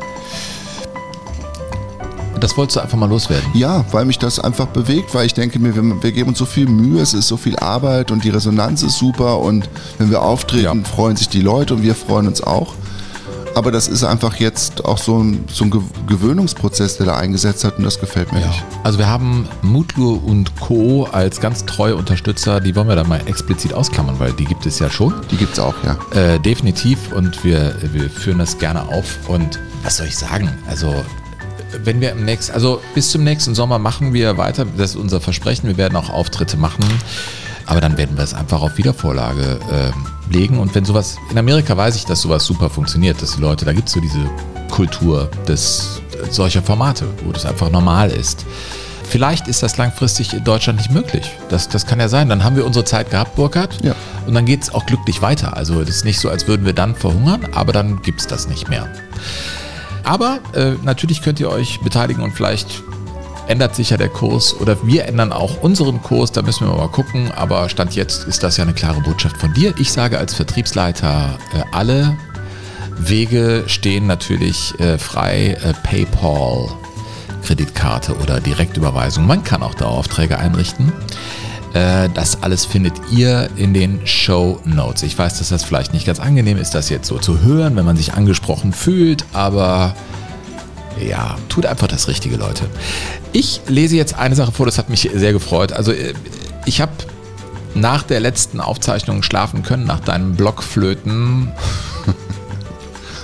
Das 2.41 2.57
wolltest 2.57 2.77
du 2.77 2.81
einfach 2.81 2.99
mal 2.99 3.09
loswerden. 3.09 3.45
Ja, 3.55 3.85
weil 3.93 4.05
mich 4.05 4.19
das 4.19 4.39
einfach 4.39 4.67
bewegt, 4.67 5.15
weil 5.15 5.27
ich 5.27 5.35
denke 5.35 5.59
mir, 5.59 5.75
wir, 5.75 6.03
wir 6.03 6.13
geben 6.13 6.31
uns 6.31 6.39
so 6.39 6.45
viel 6.47 6.67
Mühe, 6.69 7.01
es 7.03 7.15
ist 7.15 7.29
so 7.29 7.37
viel 7.37 7.57
Arbeit 7.59 8.11
und 8.11 8.25
die 8.25 8.31
Resonanz 8.31 8.83
ist 8.83 8.99
super 8.99 9.39
und 9.39 9.69
wenn 9.99 10.11
wir 10.11 10.23
auftreten, 10.23 10.65
Ja. 10.83 10.89
freuen 10.89 11.17
sich 11.17 11.29
die 11.29 11.41
Leute 11.41 11.75
und 11.75 11.83
wir 11.83 11.95
freuen 11.95 12.27
uns 12.27 12.41
auch. 12.43 12.75
Aber 13.55 13.73
das 13.73 13.89
ist 13.89 14.05
einfach 14.05 14.37
jetzt 14.37 14.85
auch 14.85 14.99
so 14.99 15.19
ein, 15.19 15.45
so 15.51 15.65
ein 15.65 15.71
Ge- 15.71 15.81
Gewöhnungsprozess, 16.07 16.99
der 16.99 17.07
da 17.07 17.17
eingesetzt 17.17 17.65
hat 17.65 17.79
und 17.79 17.85
das 17.85 17.99
gefällt 17.99 18.33
mir 18.33 18.39
nicht. 18.47 18.63
Also 18.85 18.99
wir 18.99 19.09
haben 19.09 19.49
Mutlu 19.63 20.15
und 20.15 20.55
Co. 20.61 21.09
als 21.11 21.41
ganz 21.41 21.65
treue 21.65 21.97
Unterstützer, 21.97 22.61
die 22.61 22.77
wollen 22.77 22.87
wir 22.89 22.95
da 22.95 23.03
mal 23.05 23.21
explizit 23.27 23.75
ausklammern, 23.75 24.21
weil 24.21 24.33
die 24.35 24.45
gibt 24.45 24.65
es 24.67 24.79
ja 24.79 24.89
schon. 24.91 25.13
Die 25.33 25.37
gibt's 25.37 25.59
auch, 25.59 25.75
ja. 25.83 25.97
Äh, 26.17 26.39
definitiv 26.39 27.11
und 27.13 27.43
wir, 27.43 27.75
wir 27.93 28.09
führen 28.11 28.39
das 28.39 28.59
gerne 28.59 28.83
auf. 28.83 29.19
Und 29.29 29.59
was 29.83 29.97
soll 29.97 30.07
ich 30.07 30.17
sagen? 30.17 30.51
Also, 30.69 30.95
wenn 31.85 32.01
wir 32.01 32.13
im 32.13 32.25
nächsten, 32.25 32.53
also 32.53 32.81
bis 32.95 33.11
zum 33.11 33.25
nächsten 33.25 33.55
Sommer 33.55 33.79
machen 33.79 34.13
wir 34.13 34.39
weiter, 34.39 34.67
das 34.77 34.91
ist 34.91 34.97
unser 34.97 35.21
Versprechen, 35.21 35.69
wir 35.69 35.77
werden 35.77 35.97
auch 35.97 36.11
Auftritte 36.11 36.57
machen. 36.57 36.85
Aber 37.67 37.83
dann 37.83 37.99
werden 37.99 38.17
wir 38.17 38.25
es 38.25 38.33
einfach 38.33 38.63
auf 38.63 38.79
Wiedervorlage 38.79 39.61
ähm, 39.71 40.07
legen. 40.31 40.59
Und 40.59 40.75
wenn 40.75 40.87
sowas, 40.87 41.19
in 41.31 41.37
Amerika 41.37 41.77
weiß 41.77 41.97
ich, 41.97 42.07
dass 42.07 42.23
sowas 42.23 42.47
super 42.47 42.71
funktioniert, 42.71 43.21
dass 43.21 43.37
die 43.37 43.43
Leute, 43.43 43.67
da 43.67 43.75
gibt 43.75 43.89
es 43.89 43.95
so 43.95 44.01
diese 44.01 44.25
Kultur 44.71 45.31
des, 45.47 46.01
solcher 46.31 46.63
Formate, 46.63 47.05
wo 47.25 47.33
das 47.33 47.45
einfach 47.45 47.71
normal 47.71 48.11
ist. 48.11 48.47
Vielleicht 49.09 49.49
ist 49.49 49.63
das 49.63 49.77
langfristig 49.79 50.35
in 50.35 50.45
Deutschland 50.45 50.79
nicht 50.79 50.91
möglich. 50.91 51.31
Das, 51.49 51.69
das 51.69 51.87
kann 51.87 51.99
ja 51.99 52.09
sein. 52.09 52.29
Dann 52.29 52.45
haben 52.45 52.57
wir 52.57 52.67
unsere 52.67 52.85
Zeit 52.85 53.11
gehabt, 53.11 53.37
Burkhard. 53.37 53.83
Ja. 53.83 53.95
Und 54.27 54.35
dann 54.35 54.45
geht 54.45 54.63
es 54.63 54.75
auch 54.75 54.85
glücklich 54.85 55.23
weiter. 55.23 55.57
Also 55.57 55.81
es 55.81 55.89
ist 55.89 56.05
nicht 56.05 56.21
so, 56.21 56.29
als 56.29 56.47
würden 56.47 56.67
wir 56.67 56.75
dann 56.75 56.95
verhungern, 56.95 57.49
aber 57.53 57.73
dann 57.73 58.03
gibt 58.03 58.21
es 58.21 58.27
das 58.27 58.49
nicht 58.49 58.69
mehr. 58.69 58.89
Aber 60.09 60.41
äh, 60.55 60.73
natürlich 60.83 61.21
könnt 61.21 61.39
ihr 61.39 61.51
euch 61.51 61.81
beteiligen 61.81 62.23
und 62.23 62.33
vielleicht 62.33 62.83
ändert 63.47 63.75
sich 63.77 63.91
ja 63.91 63.99
der 63.99 64.09
Kurs 64.09 64.59
oder 64.59 64.87
wir 64.87 65.05
ändern 65.05 65.33
auch 65.33 65.63
unseren 65.63 66.01
Kurs, 66.03 66.33
da 66.33 66.41
müssen 66.41 66.67
wir 66.67 66.75
mal 66.75 66.89
gucken. 66.89 67.31
Aber 67.31 67.69
Stand 67.69 67.95
jetzt 67.95 68.27
ist 68.27 68.43
das 68.43 68.57
ja 68.57 68.65
eine 68.65 68.73
klare 68.73 69.03
Botschaft 69.03 69.37
von 69.37 69.53
dir. 69.53 69.75
Ich 69.79 69.93
sage 69.93 70.17
als 70.17 70.33
Vertriebsleiter, 70.33 71.39
äh, 71.53 71.63
alle 71.73 72.17
Wege 72.97 73.65
stehen 73.67 74.07
natürlich 74.07 74.73
äh, 74.81 74.97
frei. 74.97 75.59
Äh, 75.63 75.75
PayPal, 75.83 76.71
Kreditkarte 77.45 78.17
oder 78.17 78.41
Direktüberweisung. 78.41 79.27
Man 79.27 79.45
kann 79.45 79.63
auch 79.63 79.75
Daueraufträge 79.75 80.39
einrichten. 80.39 80.91
Äh, 81.75 82.09
Das 82.15 82.43
alles 82.43 82.65
findet 82.65 82.95
ihr 83.11 83.49
in 83.57 83.75
den 83.75 84.07
Show 84.07 84.61
Notes. 84.65 85.03
Ich 85.03 85.19
weiß, 85.19 85.39
dass 85.39 85.49
das 85.51 85.65
vielleicht 85.65 85.93
nicht 85.93 86.07
ganz 86.07 86.21
angenehm 86.21 86.57
ist, 86.59 86.75
das 86.75 86.89
jetzt 86.89 87.07
so 87.09 87.19
zu 87.19 87.41
hören, 87.41 87.77
wenn 87.77 87.85
man 87.85 87.97
sich 87.97 88.15
angesprochen 88.15 88.73
fühlt, 88.73 89.25
aber 89.33 89.95
ja, 91.07 91.37
tut 91.49 91.67
einfach 91.67 91.87
das 91.87 92.09
Richtige, 92.09 92.37
Leute. 92.37 92.65
Ich 93.33 93.61
lese 93.69 93.97
jetzt 93.97 94.15
eine 94.19 94.35
Sache 94.35 94.53
vor, 94.53 94.67
das 94.67 94.79
hat 94.79 94.89
mich 94.91 95.09
sehr 95.15 95.33
gefreut. 95.33 95.73
Also 95.73 95.93
äh, 95.93 96.15
ich 96.67 96.81
habe 96.81 96.93
nach 97.75 98.03
der 98.03 98.21
letzten 98.21 98.61
Aufzeichnung 98.61 99.23
schlafen 99.23 99.63
können, 99.63 99.85
nach 99.85 100.01
deinem 100.01 100.35
Blockflöten 100.35 101.53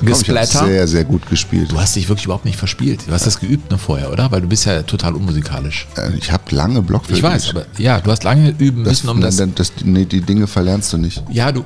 Gesplatter. 0.04 0.66
sehr, 0.66 0.88
sehr 0.88 1.04
gut 1.04 1.28
gespielt. 1.28 1.72
Du 1.72 1.80
hast 1.80 1.96
dich 1.96 2.08
wirklich 2.08 2.24
überhaupt 2.26 2.44
nicht 2.44 2.58
verspielt. 2.58 3.04
Du 3.06 3.12
hast 3.12 3.26
das 3.26 3.40
geübt 3.40 3.70
ne, 3.70 3.78
vorher, 3.78 4.12
oder? 4.12 4.30
Weil 4.30 4.40
du 4.42 4.48
bist 4.48 4.64
ja 4.66 4.82
total 4.82 5.14
unmusikalisch. 5.14 5.86
Äh, 5.96 6.10
Ich 6.18 6.30
habe 6.32 6.42
lange 6.54 6.82
Blockflöte 6.82 7.18
Ich 7.18 7.22
weiß, 7.22 7.50
aber 7.50 7.66
ja, 7.78 8.00
du 8.00 8.10
hast 8.10 8.24
lange 8.24 8.50
üben 8.58 8.84
das, 8.84 9.02
müssen, 9.04 9.08
um 9.08 9.20
das. 9.20 9.36
das, 9.54 9.72
nee, 9.84 10.04
die 10.04 10.20
Dinge 10.20 10.46
verlernst 10.46 10.92
du 10.92 10.98
nicht. 10.98 11.22
Ja, 11.30 11.52
du. 11.52 11.64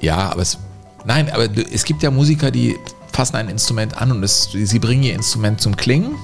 Ja, 0.00 0.30
aber 0.30 0.42
es. 0.42 0.58
Nein, 1.04 1.30
aber 1.30 1.48
es 1.72 1.84
gibt 1.84 2.02
ja 2.02 2.10
Musiker, 2.10 2.50
die 2.50 2.76
fassen 3.12 3.36
ein 3.36 3.48
Instrument 3.48 3.96
an 3.96 4.12
und 4.12 4.22
es, 4.22 4.48
sie 4.52 4.78
bringen 4.78 5.02
ihr 5.02 5.14
Instrument 5.14 5.60
zum 5.60 5.76
Klingen. 5.76 6.14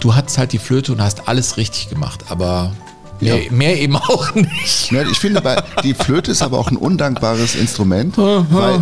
Du 0.00 0.14
hattest 0.14 0.38
halt 0.38 0.52
die 0.52 0.58
Flöte 0.58 0.92
und 0.92 1.02
hast 1.02 1.28
alles 1.28 1.56
richtig 1.56 1.88
gemacht, 1.88 2.24
aber 2.28 2.72
mehr, 3.20 3.42
Ja. 3.44 3.52
mehr 3.52 3.80
eben 3.80 3.96
auch 3.96 4.34
nicht. 4.34 4.90
Ja, 4.90 5.02
ich 5.02 5.18
finde, 5.18 5.42
die 5.82 5.94
Flöte 5.94 6.30
ist 6.30 6.42
aber 6.42 6.58
auch 6.58 6.70
ein 6.70 6.76
undankbares 6.76 7.54
Instrument. 7.54 8.16
weil, 8.16 8.80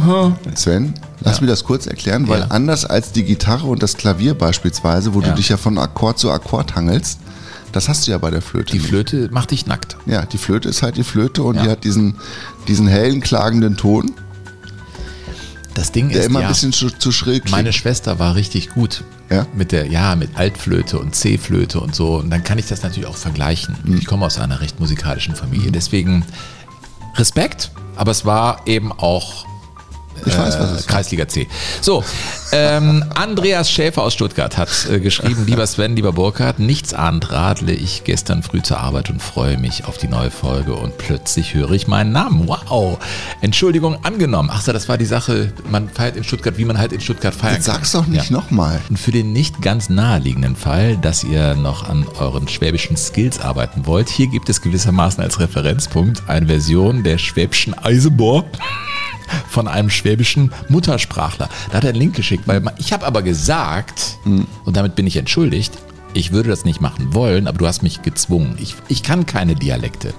Sven, 0.54 0.94
lass 1.20 1.36
Ja. 1.36 1.42
mir 1.42 1.48
das 1.48 1.64
kurz 1.64 1.86
erklären, 1.86 2.28
weil 2.28 2.46
anders 2.48 2.84
als 2.84 3.12
die 3.12 3.24
Gitarre 3.24 3.66
und 3.66 3.82
das 3.82 3.96
Klavier 3.96 4.34
beispielsweise, 4.34 5.14
wo 5.14 5.20
du 5.20 5.32
dich 5.34 5.48
ja 5.48 5.56
von 5.56 5.78
Akkord 5.78 6.18
zu 6.18 6.30
Akkord 6.30 6.74
hangelst, 6.76 7.18
das 7.72 7.88
hast 7.88 8.06
du 8.06 8.10
ja 8.12 8.18
bei 8.18 8.30
der 8.30 8.40
Flöte. 8.42 8.72
Die. 8.72 8.78
Flöte 8.78 9.28
macht 9.32 9.50
dich 9.50 9.66
nackt. 9.66 9.96
Ja, 10.06 10.24
die 10.24 10.38
Flöte 10.38 10.68
ist 10.68 10.82
halt 10.82 10.96
die 10.96 11.04
Flöte 11.04 11.42
und 11.42 11.60
die 11.62 11.68
hat 11.68 11.84
diesen, 11.84 12.14
diesen 12.68 12.86
hellen, 12.86 13.20
klagenden 13.20 13.76
Ton, 13.76 14.12
Das 15.76 15.92
Ding 15.92 16.08
der 16.08 16.20
ist 16.20 16.26
immer 16.26 16.40
ja, 16.40 16.46
ein 16.46 16.52
bisschen 16.52 16.72
zu, 16.72 16.88
zu 16.88 17.12
schrill 17.12 17.40
klingt. 17.40 17.50
meine 17.50 17.72
Schwester 17.72 18.18
war 18.18 18.34
richtig 18.34 18.70
gut. 18.70 19.04
Ja? 19.28 19.46
Mit 19.54 19.72
der, 19.72 19.86
ja, 19.86 20.16
mit 20.16 20.30
Altflöte 20.34 20.98
und 20.98 21.14
C-Flöte 21.14 21.80
und 21.80 21.94
so. 21.94 22.16
Und 22.16 22.30
dann 22.30 22.42
kann 22.42 22.58
ich 22.58 22.66
das 22.66 22.82
natürlich 22.82 23.06
auch 23.06 23.16
vergleichen. 23.16 23.76
Mhm. 23.84 23.98
Ich 23.98 24.06
komme 24.06 24.24
aus 24.24 24.38
einer 24.38 24.60
recht 24.62 24.80
musikalischen 24.80 25.36
Familie. 25.36 25.70
Deswegen 25.70 26.24
Respekt, 27.16 27.72
aber 27.94 28.10
es 28.10 28.24
war 28.24 28.62
eben 28.66 28.90
auch 28.90 29.45
Ich 30.24 30.36
weiß, 30.36 30.58
was 30.58 30.70
es 30.70 30.80
ist. 30.80 30.88
Kreisliga 30.88 31.28
C. 31.28 31.46
So, 31.80 32.02
ähm, 32.52 33.04
Andreas 33.14 33.70
Schäfer 33.70 34.02
aus 34.02 34.14
Stuttgart 34.14 34.56
hat 34.56 34.68
äh, 34.90 35.00
geschrieben, 35.00 35.44
lieber 35.46 35.66
Sven, 35.66 35.96
lieber 35.96 36.12
Burkhard, 36.12 36.58
nichts 36.58 36.94
ahnt 36.94 37.30
radle 37.30 37.72
ich 37.72 38.04
gestern 38.04 38.42
früh 38.42 38.62
zur 38.62 38.78
Arbeit 38.78 39.10
und 39.10 39.22
freue 39.22 39.58
mich 39.58 39.84
auf 39.84 39.98
die 39.98 40.08
neue 40.08 40.30
Folge 40.30 40.74
und 40.74 40.96
plötzlich 40.98 41.54
höre 41.54 41.72
ich 41.72 41.86
meinen 41.86 42.12
Namen. 42.12 42.48
Wow. 42.48 42.98
Entschuldigung 43.40 44.04
angenommen. 44.04 44.50
Ach 44.52 44.62
so, 44.62 44.72
das 44.72 44.88
war 44.88 44.98
die 44.98 45.04
Sache, 45.06 45.52
man 45.70 45.88
feiert 45.88 46.16
in 46.16 46.24
Stuttgart, 46.24 46.56
wie 46.58 46.64
man 46.64 46.78
halt 46.78 46.92
in 46.92 47.00
Stuttgart 47.00 47.34
feiern 47.34 47.54
Jetzt 47.56 47.66
kann. 47.66 47.74
sag's 47.76 47.92
doch 47.92 48.06
nicht 48.06 48.30
nochmal. 48.30 48.80
Und 48.88 48.98
für 48.98 49.10
den 49.12 49.32
nicht 49.32 49.60
ganz 49.62 49.88
naheliegenden 49.88 50.56
Fall, 50.56 50.96
dass 50.96 51.24
ihr 51.24 51.54
noch 51.54 51.88
an 51.88 52.06
euren 52.18 52.48
schwäbischen 52.48 52.96
Skills 52.96 53.40
arbeiten 53.40 53.86
wollt, 53.86 54.08
hier 54.08 54.28
gibt 54.28 54.48
es 54.48 54.60
gewissermaßen 54.60 55.22
als 55.22 55.40
Referenzpunkt 55.40 56.22
eine 56.28 56.46
Version 56.46 57.02
der 57.02 57.18
schwäbischen 57.18 57.74
Eisenbohr 57.74 58.44
von 59.48 59.68
einem 59.68 59.90
schwäbischen 59.90 60.52
Muttersprachler. 60.68 61.48
Da 61.70 61.76
hat 61.76 61.84
er 61.84 61.90
einen 61.90 61.98
Link 61.98 62.16
geschickt, 62.16 62.46
weil 62.46 62.62
ich 62.78 62.92
habe 62.92 63.06
aber 63.06 63.22
gesagt, 63.22 64.18
und 64.24 64.76
damit 64.76 64.94
bin 64.94 65.06
ich 65.06 65.16
entschuldigt, 65.16 65.72
ich 66.14 66.32
würde 66.32 66.48
das 66.48 66.64
nicht 66.64 66.80
machen 66.80 67.14
wollen, 67.14 67.46
aber 67.46 67.58
du 67.58 67.66
hast 67.66 67.82
mich 67.82 68.02
gezwungen. 68.02 68.56
Ich, 68.60 68.74
ich 68.88 69.02
kann 69.02 69.26
keine 69.26 69.54
Dialekte. 69.54 70.14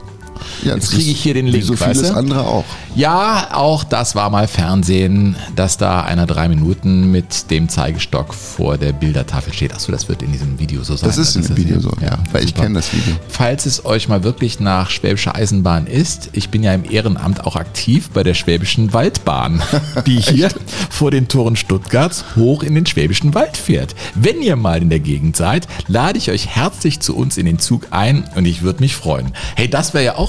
Ja, 0.63 0.75
Jetzt 0.75 0.91
kriege 0.91 1.11
ich 1.11 1.19
hier 1.21 1.33
den 1.33 1.47
wie 1.47 1.51
Link, 1.51 1.63
So 1.65 1.75
vieles 1.75 2.03
weißt 2.03 2.11
du? 2.11 2.15
andere 2.15 2.45
auch. 2.45 2.65
Ja, 2.95 3.49
auch 3.53 3.83
das 3.83 4.15
war 4.15 4.29
mal 4.29 4.47
Fernsehen, 4.47 5.35
dass 5.55 5.77
da 5.77 6.01
einer 6.01 6.25
drei 6.25 6.47
Minuten 6.49 7.11
mit 7.11 7.51
dem 7.51 7.69
Zeigestock 7.69 8.33
vor 8.33 8.77
der 8.77 8.91
Bildertafel 8.91 9.53
steht. 9.53 9.73
Achso, 9.73 9.91
das 9.91 10.09
wird 10.09 10.21
in 10.23 10.31
diesem 10.31 10.57
Video 10.59 10.83
so 10.83 10.95
sein. 10.95 11.07
Das 11.09 11.17
ist 11.17 11.35
in 11.35 11.43
dem 11.43 11.57
Video 11.57 11.79
so, 11.79 11.91
ja. 12.01 12.17
Weil 12.31 12.43
ich 12.43 12.49
super. 12.49 12.63
kenne 12.63 12.75
das 12.75 12.91
Video. 12.93 13.15
Falls 13.29 13.65
es 13.65 13.85
euch 13.85 14.07
mal 14.07 14.23
wirklich 14.23 14.59
nach 14.59 14.89
Schwäbischer 14.89 15.35
Eisenbahn 15.35 15.85
ist, 15.87 16.29
ich 16.33 16.49
bin 16.49 16.63
ja 16.63 16.73
im 16.73 16.89
Ehrenamt 16.89 17.45
auch 17.45 17.55
aktiv 17.55 18.09
bei 18.13 18.23
der 18.23 18.33
Schwäbischen 18.33 18.93
Waldbahn, 18.93 19.61
die 20.07 20.19
hier 20.19 20.49
vor 20.89 21.11
den 21.11 21.27
Toren 21.27 21.55
Stuttgarts 21.55 22.25
hoch 22.35 22.63
in 22.63 22.73
den 22.75 22.85
Schwäbischen 22.85 23.33
Wald 23.35 23.57
fährt. 23.57 23.95
Wenn 24.15 24.41
ihr 24.41 24.55
mal 24.55 24.81
in 24.81 24.89
der 24.89 24.99
Gegend 24.99 25.35
seid, 25.37 25.67
lade 25.87 26.17
ich 26.17 26.31
euch 26.31 26.47
herzlich 26.47 26.99
zu 26.99 27.15
uns 27.15 27.37
in 27.37 27.45
den 27.45 27.59
Zug 27.59 27.87
ein 27.91 28.27
und 28.35 28.45
ich 28.45 28.61
würde 28.63 28.79
mich 28.79 28.95
freuen. 28.95 29.31
Hey, 29.55 29.69
das 29.69 29.93
wäre 29.93 30.03
ja 30.03 30.15
auch, 30.15 30.26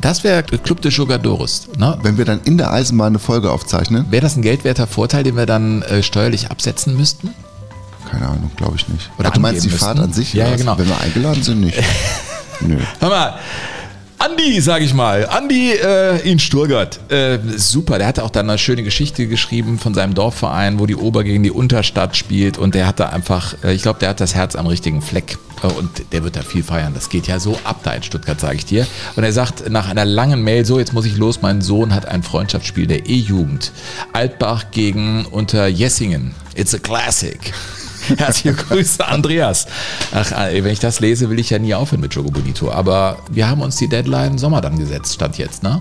das 0.00 0.24
wäre 0.24 0.42
Club 0.42 0.80
de 0.80 0.90
Jugadores. 0.90 1.68
Ne? 1.76 1.98
Wenn 2.02 2.16
wir 2.16 2.24
dann 2.24 2.40
in 2.44 2.56
der 2.58 2.70
Eisenbahn 2.72 3.08
eine 3.08 3.18
Folge 3.18 3.50
aufzeichnen, 3.50 4.06
Wäre 4.10 4.22
das 4.22 4.36
ein 4.36 4.42
geldwerter 4.42 4.86
Vorteil, 4.86 5.24
den 5.24 5.36
wir 5.36 5.46
dann 5.46 5.82
äh, 5.82 6.02
steuerlich 6.02 6.50
absetzen 6.50 6.96
müssten? 6.96 7.34
keine 8.10 8.26
Ahnung, 8.26 8.50
glaube 8.56 8.76
ich 8.76 8.88
nicht. 8.88 9.10
Oder 9.18 9.28
Ach, 9.28 9.34
du 9.34 9.40
meinst 9.40 9.64
die 9.64 9.68
angeben 9.68 9.78
Fahrt 9.78 9.98
an 10.00 10.12
sich? 10.12 10.34
Ja, 10.34 10.48
ja, 10.48 10.56
genau. 10.56 10.76
Wenn 10.78 10.88
wir 10.88 11.00
eingeladen 11.00 11.42
sind, 11.42 11.60
nicht. 11.60 11.78
Nö. 12.60 12.78
Hör 12.98 13.08
mal, 13.08 13.38
Andi, 14.22 14.60
sag 14.60 14.82
ich 14.82 14.92
mal, 14.92 15.26
Andi 15.26 15.72
äh, 15.72 16.18
in 16.30 16.38
Sturgart. 16.38 17.00
Äh, 17.10 17.38
super, 17.56 17.96
der 17.96 18.06
hatte 18.06 18.22
auch 18.22 18.28
dann 18.28 18.50
eine 18.50 18.58
schöne 18.58 18.82
Geschichte 18.82 19.26
geschrieben 19.26 19.78
von 19.78 19.94
seinem 19.94 20.12
Dorfverein, 20.12 20.78
wo 20.78 20.84
die 20.84 20.94
Ober 20.94 21.24
gegen 21.24 21.42
die 21.42 21.50
Unterstadt 21.50 22.18
spielt 22.18 22.58
und 22.58 22.74
der 22.74 22.86
hat 22.86 23.00
da 23.00 23.08
einfach, 23.08 23.54
äh, 23.64 23.72
ich 23.72 23.80
glaube, 23.80 23.98
der 23.98 24.10
hat 24.10 24.20
das 24.20 24.34
Herz 24.34 24.56
am 24.56 24.66
richtigen 24.66 25.00
Fleck 25.00 25.38
äh, 25.62 25.68
und 25.68 26.12
der 26.12 26.22
wird 26.22 26.36
da 26.36 26.42
viel 26.42 26.62
feiern. 26.62 26.92
Das 26.92 27.08
geht 27.08 27.28
ja 27.28 27.40
so 27.40 27.58
ab 27.64 27.80
da 27.82 27.92
in 27.92 28.02
Stuttgart, 28.02 28.38
sage 28.38 28.56
ich 28.56 28.66
dir. 28.66 28.86
Und 29.16 29.24
er 29.24 29.32
sagt 29.32 29.70
nach 29.70 29.88
einer 29.88 30.04
langen 30.04 30.42
Mail, 30.42 30.66
so 30.66 30.78
jetzt 30.78 30.92
muss 30.92 31.06
ich 31.06 31.16
los, 31.16 31.40
mein 31.40 31.62
Sohn 31.62 31.94
hat 31.94 32.04
ein 32.04 32.22
Freundschaftsspiel 32.22 32.86
der 32.86 33.08
E-Jugend. 33.08 33.72
Altbach 34.12 34.70
gegen 34.70 35.24
unter 35.30 35.66
Jessingen. 35.66 36.34
It's 36.54 36.74
a 36.74 36.78
classic. 36.78 37.54
Herzliche 38.18 38.54
Grüße, 38.54 39.06
Andreas. 39.06 39.66
Ach, 40.12 40.32
ey, 40.32 40.62
wenn 40.64 40.72
ich 40.72 40.80
das 40.80 41.00
lese, 41.00 41.30
will 41.30 41.38
ich 41.38 41.50
ja 41.50 41.58
nie 41.58 41.74
aufhören 41.74 42.00
mit 42.00 42.14
Jogo 42.14 42.30
Bonito. 42.30 42.70
Aber 42.70 43.18
wir 43.30 43.48
haben 43.48 43.62
uns 43.62 43.76
die 43.76 43.88
Deadline 43.88 44.38
Sommer 44.38 44.60
dann 44.60 44.78
gesetzt, 44.78 45.14
stand 45.14 45.38
jetzt, 45.38 45.62
ne? 45.62 45.80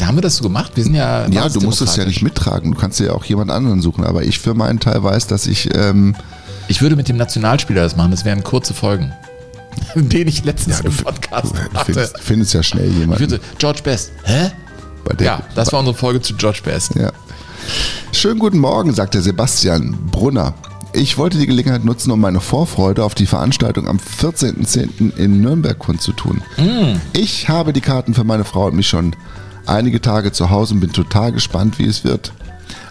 Haben 0.00 0.16
wir 0.16 0.22
das 0.22 0.36
so 0.36 0.42
gemacht? 0.42 0.72
Wir 0.74 0.82
sind 0.82 0.94
ja. 0.94 1.28
Ja, 1.28 1.48
du 1.48 1.60
musst 1.60 1.80
es 1.80 1.94
ja 1.94 2.04
nicht 2.04 2.20
mittragen. 2.22 2.72
Du 2.72 2.78
kannst 2.78 2.98
ja 2.98 3.12
auch 3.12 3.24
jemand 3.24 3.52
anderen 3.52 3.80
suchen. 3.80 4.04
Aber 4.04 4.24
ich 4.24 4.40
für 4.40 4.52
meinen 4.54 4.80
Teil 4.80 5.02
weiß, 5.04 5.28
dass 5.28 5.46
ich. 5.46 5.72
Ähm, 5.72 6.16
Ich 6.66 6.82
würde 6.82 6.96
mit 6.96 7.08
dem 7.08 7.16
Nationalspieler 7.16 7.82
das 7.82 7.94
machen. 7.94 8.10
Das 8.10 8.24
wären 8.24 8.42
kurze 8.42 8.74
Folgen. 8.74 9.12
Den 9.94 10.26
ich 10.26 10.44
letztens 10.44 10.80
ja, 10.80 10.84
im 10.86 10.96
Podcast 10.96 11.54
du 11.54 11.78
hatte. 11.78 11.84
findest, 11.92 12.20
findest 12.20 12.54
ja 12.54 12.62
schnell 12.64 12.88
Ich 12.90 12.98
jemanden. 12.98 13.38
George 13.58 13.82
Best. 13.84 14.10
Hä? 14.24 14.50
Der, 15.18 15.26
Ja, 15.26 15.42
das 15.54 15.72
war 15.72 15.78
unsere 15.80 15.96
Folge 15.96 16.20
zu 16.20 16.34
George 16.34 16.60
Best. 16.64 16.94
Ja. 16.96 17.12
Schönen 18.12 18.38
guten 18.38 18.58
Morgen, 18.58 18.92
sagt 18.94 19.14
der 19.14 19.22
Sebastian 19.22 19.96
Brunner. 20.10 20.54
Ich 20.96 21.18
wollte 21.18 21.38
die 21.38 21.48
Gelegenheit 21.48 21.84
nutzen, 21.84 22.12
um 22.12 22.20
meine 22.20 22.40
Vorfreude 22.40 23.02
auf 23.02 23.16
die 23.16 23.26
Veranstaltung 23.26 23.88
am 23.88 23.96
14.10. 23.96 25.16
in 25.16 25.40
Nürnberg 25.40 25.76
kundzutun. 25.76 26.40
Ich 27.12 27.48
habe 27.48 27.72
die 27.72 27.80
Karten 27.80 28.14
für 28.14 28.22
meine 28.22 28.44
Frau 28.44 28.66
und 28.66 28.76
mich 28.76 28.86
schon 28.86 29.16
einige 29.66 30.00
Tage 30.00 30.30
zu 30.30 30.50
Hause 30.50 30.74
und 30.74 30.80
bin 30.80 30.92
total 30.92 31.32
gespannt, 31.32 31.80
wie 31.80 31.86
es 31.86 32.04
wird. 32.04 32.32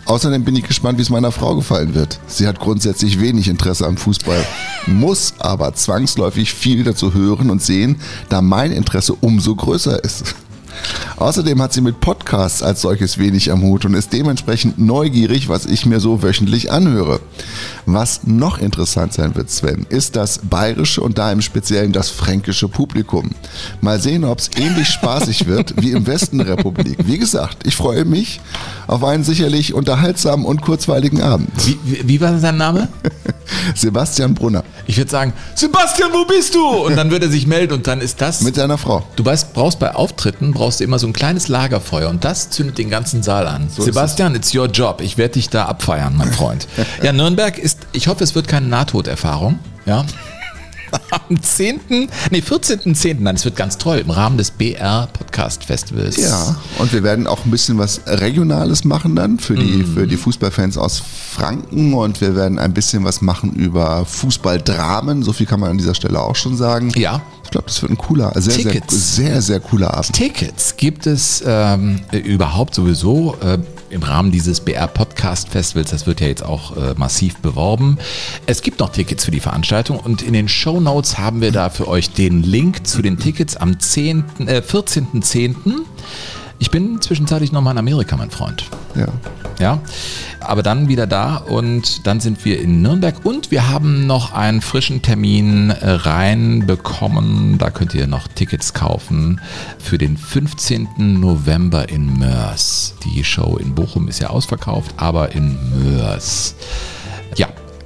Außerdem 0.03 0.43
bin 0.43 0.57
ich 0.57 0.63
gespannt, 0.63 0.97
wie 0.97 1.01
es 1.01 1.09
meiner 1.09 1.31
Frau 1.31 1.55
gefallen 1.55 1.95
wird. 1.95 2.19
Sie 2.27 2.45
hat 2.45 2.59
grundsätzlich 2.59 3.21
wenig 3.21 3.47
Interesse 3.47 3.87
am 3.87 3.95
Fußball, 3.95 4.45
muss 4.85 5.35
aber 5.39 5.73
zwangsläufig 5.73 6.53
viel 6.53 6.83
dazu 6.83 7.13
hören 7.13 7.49
und 7.49 7.61
sehen, 7.61 7.95
da 8.27 8.41
mein 8.41 8.73
Interesse 8.73 9.13
umso 9.13 9.55
größer 9.55 10.03
ist. 10.03 10.35
Außerdem 11.17 11.61
hat 11.61 11.73
sie 11.73 11.81
mit 11.81 11.99
Podcasts 11.99 12.63
als 12.63 12.81
solches 12.81 13.17
wenig 13.17 13.51
am 13.51 13.61
Hut 13.61 13.85
und 13.85 13.93
ist 13.93 14.11
dementsprechend 14.11 14.79
neugierig, 14.79 15.47
was 15.47 15.65
ich 15.65 15.85
mir 15.85 15.99
so 15.99 16.21
wöchentlich 16.21 16.71
anhöre. 16.71 17.19
Was 17.85 18.21
noch 18.25 18.57
interessant 18.59 19.13
sein 19.13 19.35
wird, 19.35 19.49
Sven, 19.49 19.85
ist 19.89 20.15
das 20.15 20.39
bayerische 20.39 21.01
und 21.01 21.17
da 21.17 21.31
im 21.31 21.41
Speziellen 21.41 21.91
das 21.91 22.09
fränkische 22.09 22.67
Publikum. 22.67 23.31
Mal 23.81 23.99
sehen, 23.99 24.23
ob 24.23 24.39
es 24.39 24.49
ähnlich 24.55 24.87
spaßig 24.89 25.47
wird 25.47 25.81
wie 25.81 25.91
im 25.91 26.07
Westen 26.07 26.37
der 26.37 26.57
Republik. 26.57 26.97
Wie 27.05 27.17
gesagt, 27.17 27.67
ich 27.67 27.75
freue 27.75 28.05
mich 28.05 28.39
auf 28.87 29.03
einen 29.03 29.23
sicherlich 29.23 29.73
unterhaltsamen 29.73 30.45
und 30.45 30.61
kurzweiligen 30.61 31.21
Abend. 31.21 31.49
Wie, 31.65 31.79
wie, 31.83 32.07
wie 32.07 32.21
war 32.21 32.37
sein 32.39 32.57
Name? 32.57 32.87
Sebastian 33.75 34.33
Brunner 34.33 34.63
Ich 34.87 34.97
würde 34.97 35.11
sagen, 35.11 35.33
Sebastian, 35.55 36.11
wo 36.13 36.25
bist 36.25 36.55
du? 36.55 36.65
Und 36.65 36.95
dann 36.95 37.11
würde 37.11 37.25
er 37.25 37.31
sich 37.31 37.47
melden 37.47 37.73
und 37.73 37.87
dann 37.87 38.01
ist 38.01 38.21
das. 38.21 38.41
mit 38.41 38.55
seiner 38.55 38.77
Frau. 38.77 39.03
Du 39.15 39.25
weißt, 39.25 39.53
brauchst 39.53 39.79
bei 39.79 39.93
Auftritten 39.93 40.51
brauchst 40.51 40.79
du 40.79 40.83
immer 40.83 40.99
so 40.99 41.07
ein 41.07 41.13
kleines 41.13 41.47
Lagerfeuer 41.47 42.09
und 42.09 42.23
das 42.23 42.49
zündet 42.49 42.77
den 42.77 42.89
ganzen 42.89 43.23
Saal 43.23 43.47
an. 43.47 43.67
ist 43.67 43.81
Sebastian, 43.81 44.35
it's 44.35 44.53
your 44.55 44.67
job. 44.67 45.01
Ich 45.01 45.17
werde 45.17 45.33
dich 45.33 45.49
da 45.49 45.65
abfeiern, 45.65 46.15
mein 46.17 46.31
Freund. 46.31 46.67
ja, 47.01 47.11
Nürnberg 47.11 47.57
ist, 47.57 47.72
ich 47.91 48.07
hoffe, 48.07 48.23
es 48.23 48.35
wird 48.35 48.47
keine 48.47 48.67
Nahtoderfahrung. 48.67 49.59
Ja. 49.85 50.05
Am 51.27 51.41
10., 51.41 51.79
nee, 52.29 52.37
14.10., 52.39 53.17
nein, 53.19 53.33
es 53.35 53.45
wird 53.45 53.55
ganz 53.55 53.79
toll, 53.79 53.97
im 53.97 54.11
Rahmen 54.11 54.37
des 54.37 54.51
BR 54.51 55.07
Podcast 55.11 55.63
Festivals. 55.63 56.17
Ja, 56.17 56.55
und 56.77 56.93
wir 56.93 57.01
werden 57.01 57.25
auch 57.25 57.45
ein 57.45 57.49
bisschen 57.51 57.79
was 57.79 58.01
Regionales 58.05 58.83
machen 58.83 59.15
dann 59.15 59.39
für 59.39 59.55
die, 59.55 59.63
Mhm. 59.77 59.93
für 59.95 60.05
die 60.07 60.17
Fußballfans 60.17 60.77
aus 60.77 61.01
Franken 61.31 61.95
und 61.95 62.21
wir 62.21 62.35
werden 62.35 62.59
ein 62.59 62.75
bisschen 62.75 63.03
was 63.05 63.21
machen 63.21 63.53
über 63.53 64.05
Fußballdramen. 64.05 65.23
So 65.23 65.33
viel 65.33 65.47
kann 65.47 65.59
man 65.59 65.71
an 65.71 65.79
dieser 65.79 65.95
Stelle 65.95 66.19
auch 66.19 66.35
schon 66.35 66.55
sagen. 66.57 66.91
Ja. 66.95 67.23
Ich 67.43 67.49
glaube, 67.49 67.65
das 67.67 67.81
wird 67.81 67.91
ein 67.91 67.97
cooler, 67.97 68.31
sehr, 68.35 68.53
sehr, 68.53 68.71
Tickets. 68.73 69.15
sehr, 69.15 69.41
sehr 69.41 69.59
cooler 69.59 69.93
Abend. 69.95 70.13
Tickets 70.13 70.75
gibt 70.77 71.07
es 71.07 71.43
ähm, 71.45 72.01
überhaupt 72.11 72.75
sowieso 72.75 73.35
äh, 73.41 73.57
im 73.93 74.03
Rahmen 74.03 74.31
dieses 74.31 74.59
BR 74.59 74.87
Podcast 74.87 75.49
Festivals. 75.49 75.91
Das 75.91 76.05
wird 76.05 76.19
ja 76.19 76.27
jetzt 76.27 76.43
auch 76.43 76.75
äh, 76.75 76.93
massiv 76.97 77.37
beworben. 77.37 77.97
Es 78.45 78.61
gibt 78.61 78.79
noch 78.79 78.89
Tickets 78.89 79.25
für 79.25 79.31
die 79.31 79.39
Veranstaltung 79.39 79.99
und 79.99 80.21
in 80.21 80.33
den 80.33 80.49
Show 80.49 80.79
Notes 80.79 81.17
haben 81.17 81.41
wir 81.41 81.51
da 81.51 81.69
für 81.69 81.87
euch 81.87 82.11
den 82.11 82.43
Link 82.43 82.85
zu 82.85 83.01
den 83.01 83.17
Tickets 83.17 83.55
am 83.55 83.79
10., 83.79 84.25
äh, 84.47 84.61
14.10. 84.61 85.55
Ich 86.59 86.71
bin 86.71 87.01
zwischenzeitlich 87.01 87.51
nochmal 87.51 87.73
in 87.73 87.77
Amerika, 87.79 88.15
mein 88.17 88.31
Freund. 88.31 88.69
Ja. 88.95 89.07
Ja, 89.59 89.79
aber 90.39 90.63
dann 90.63 90.87
wieder 90.87 91.05
da 91.05 91.37
und 91.37 92.07
dann 92.07 92.19
sind 92.19 92.43
wir 92.43 92.59
in 92.59 92.81
Nürnberg 92.81 93.23
und 93.23 93.51
wir 93.51 93.69
haben 93.69 94.07
noch 94.07 94.33
einen 94.33 94.61
frischen 94.61 95.01
Termin 95.01 95.69
äh, 95.69 95.89
reinbekommen. 95.89 97.57
Da 97.59 97.69
könnt 97.69 97.93
ihr 97.93 98.07
noch 98.07 98.27
Tickets 98.27 98.73
kaufen 98.73 99.39
für 99.77 99.97
den 99.97 100.17
15. 100.17 101.19
November 101.19 101.89
in 101.89 102.17
Mörs. 102.17 102.95
Die 103.05 103.23
Show 103.23 103.57
in 103.57 103.75
Bochum 103.75 104.07
ist 104.07 104.19
ja 104.19 104.29
ausverkauft, 104.29 104.95
aber 104.97 105.33
in 105.33 105.57
Mörs. 105.69 106.55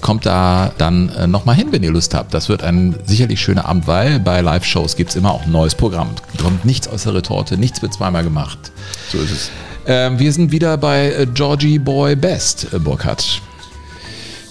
Kommt 0.02 0.26
da 0.26 0.72
dann 0.78 1.10
äh, 1.10 1.28
nochmal 1.28 1.56
hin, 1.56 1.68
wenn 1.72 1.82
ihr 1.84 1.92
Lust 1.92 2.14
habt. 2.14 2.34
Das 2.34 2.50
wird 2.50 2.62
ein 2.64 2.96
sicherlich 3.06 3.42
schöner 3.42 3.66
Abend, 3.66 3.88
weil 3.88 4.20
bei 4.20 4.42
Live-Shows 4.42 4.96
gibt 4.96 5.10
es 5.10 5.16
immer 5.16 5.32
auch 5.34 5.44
ein 5.46 5.52
neues 5.52 5.74
Programm. 5.76 6.10
Kommt 6.42 6.66
nichts 6.66 6.88
aus 6.88 7.04
der 7.04 7.16
Retorte, 7.16 7.58
nichts 7.58 7.82
wird 7.82 7.94
zweimal 7.94 8.24
gemacht. 8.24 8.58
So 9.12 9.18
ist 9.18 9.32
es. 9.32 9.52
Ähm, 9.88 10.20
wir 10.20 10.32
sind 10.34 10.52
wieder 10.52 10.78
bei 10.78 11.12
äh, 11.14 11.26
Georgie 11.34 11.80
Boy 11.80 12.16
Best, 12.16 12.68
äh, 12.74 12.80
Burkhardt. 12.80 13.42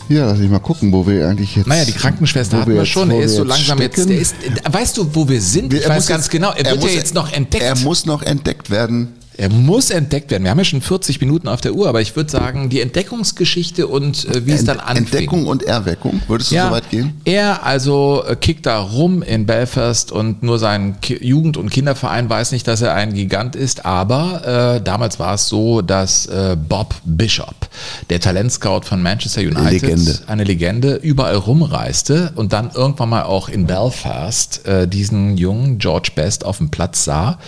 Ja, 0.08 0.26
lass 0.26 0.38
mich 0.38 0.48
mal 0.50 0.60
gucken, 0.60 0.92
wo 0.92 1.06
wir 1.06 1.28
eigentlich 1.28 1.56
jetzt. 1.56 1.66
Naja, 1.66 1.84
die 1.84 1.92
Krankenschwester 1.92 2.58
hatten 2.60 2.70
wir 2.70 2.78
jetzt- 2.78 2.88
schon. 2.90 3.10
Er 3.10 3.20
ist 3.22 3.32
so 3.34 3.42
jetzt 3.42 3.48
langsam 3.48 3.78
jetzt. 3.80 3.92
stecken. 3.94 4.08
Der 4.10 4.18
ist, 4.20 4.34
äh, 4.42 4.72
weißt 4.72 4.96
du, 4.96 5.14
wo 5.14 5.28
wir 5.28 5.40
sind? 5.40 5.72
Wir- 5.72 5.80
Ich 5.80 5.84
er 5.84 5.90
weiß 5.90 5.96
muss 5.98 6.06
ganz 6.06 6.24
jetzt- 6.26 6.30
genau. 6.32 6.52
Er, 6.52 6.64
wird 6.64 6.80
muss- 6.80 6.90
ja 6.92 6.96
jetzt 6.96 7.14
noch 7.14 7.32
entdeckt. 7.32 7.64
Er 7.64 7.76
muss 7.78 8.06
noch 8.06 8.22
entdeckt 8.22 8.70
werden. 8.70 9.14
Er 9.38 9.50
muss 9.50 9.90
entdeckt 9.90 10.30
werden. 10.30 10.44
Wir 10.44 10.50
haben 10.50 10.58
ja 10.58 10.64
schon 10.64 10.80
40 10.80 11.20
Minuten 11.20 11.48
auf 11.48 11.60
der 11.60 11.74
Uhr, 11.74 11.88
aber 11.88 12.00
ich 12.00 12.16
würde 12.16 12.30
sagen, 12.30 12.68
die 12.68 12.80
Entdeckungsgeschichte 12.80 13.86
und 13.86 14.24
äh, 14.26 14.46
wie 14.46 14.52
es 14.52 14.64
dann 14.64 14.80
anfing. 14.80 15.04
Entdeckung 15.04 15.46
und 15.46 15.62
Erweckung, 15.62 16.22
würdest 16.26 16.50
du 16.50 16.56
ja, 16.56 16.68
so 16.68 16.72
weit 16.72 16.90
gehen? 16.90 17.20
Er 17.24 17.64
also 17.64 18.24
äh, 18.26 18.36
kickt 18.36 18.66
da 18.66 18.78
rum 18.78 19.22
in 19.22 19.46
Belfast 19.46 20.10
und 20.12 20.42
nur 20.42 20.58
sein 20.58 21.00
Ki 21.00 21.16
Jugend- 21.22 21.56
und 21.56 21.70
Kinderverein 21.70 22.30
weiß 22.30 22.52
nicht, 22.52 22.66
dass 22.66 22.80
er 22.80 22.94
ein 22.94 23.12
Gigant 23.12 23.56
ist, 23.56 23.84
aber 23.84 24.76
äh, 24.76 24.80
damals 24.82 25.18
war 25.18 25.34
es 25.34 25.48
so, 25.48 25.82
dass 25.82 26.26
äh, 26.26 26.56
Bob 26.56 26.94
Bishop, 27.04 27.68
der 28.10 28.20
Talentscout 28.20 28.82
von 28.84 29.02
Manchester 29.02 29.42
United, 29.42 29.82
Legende. 29.82 30.18
eine 30.26 30.44
Legende, 30.44 30.94
überall 30.96 31.36
rumreiste 31.36 32.32
und 32.36 32.52
dann 32.52 32.70
irgendwann 32.74 33.10
mal 33.10 33.22
auch 33.24 33.48
in 33.48 33.66
Belfast 33.66 34.66
äh, 34.66 34.88
diesen 34.88 35.36
jungen 35.36 35.78
George 35.78 36.10
Best 36.14 36.44
auf 36.44 36.58
dem 36.58 36.70
Platz 36.70 37.04
sah. 37.04 37.38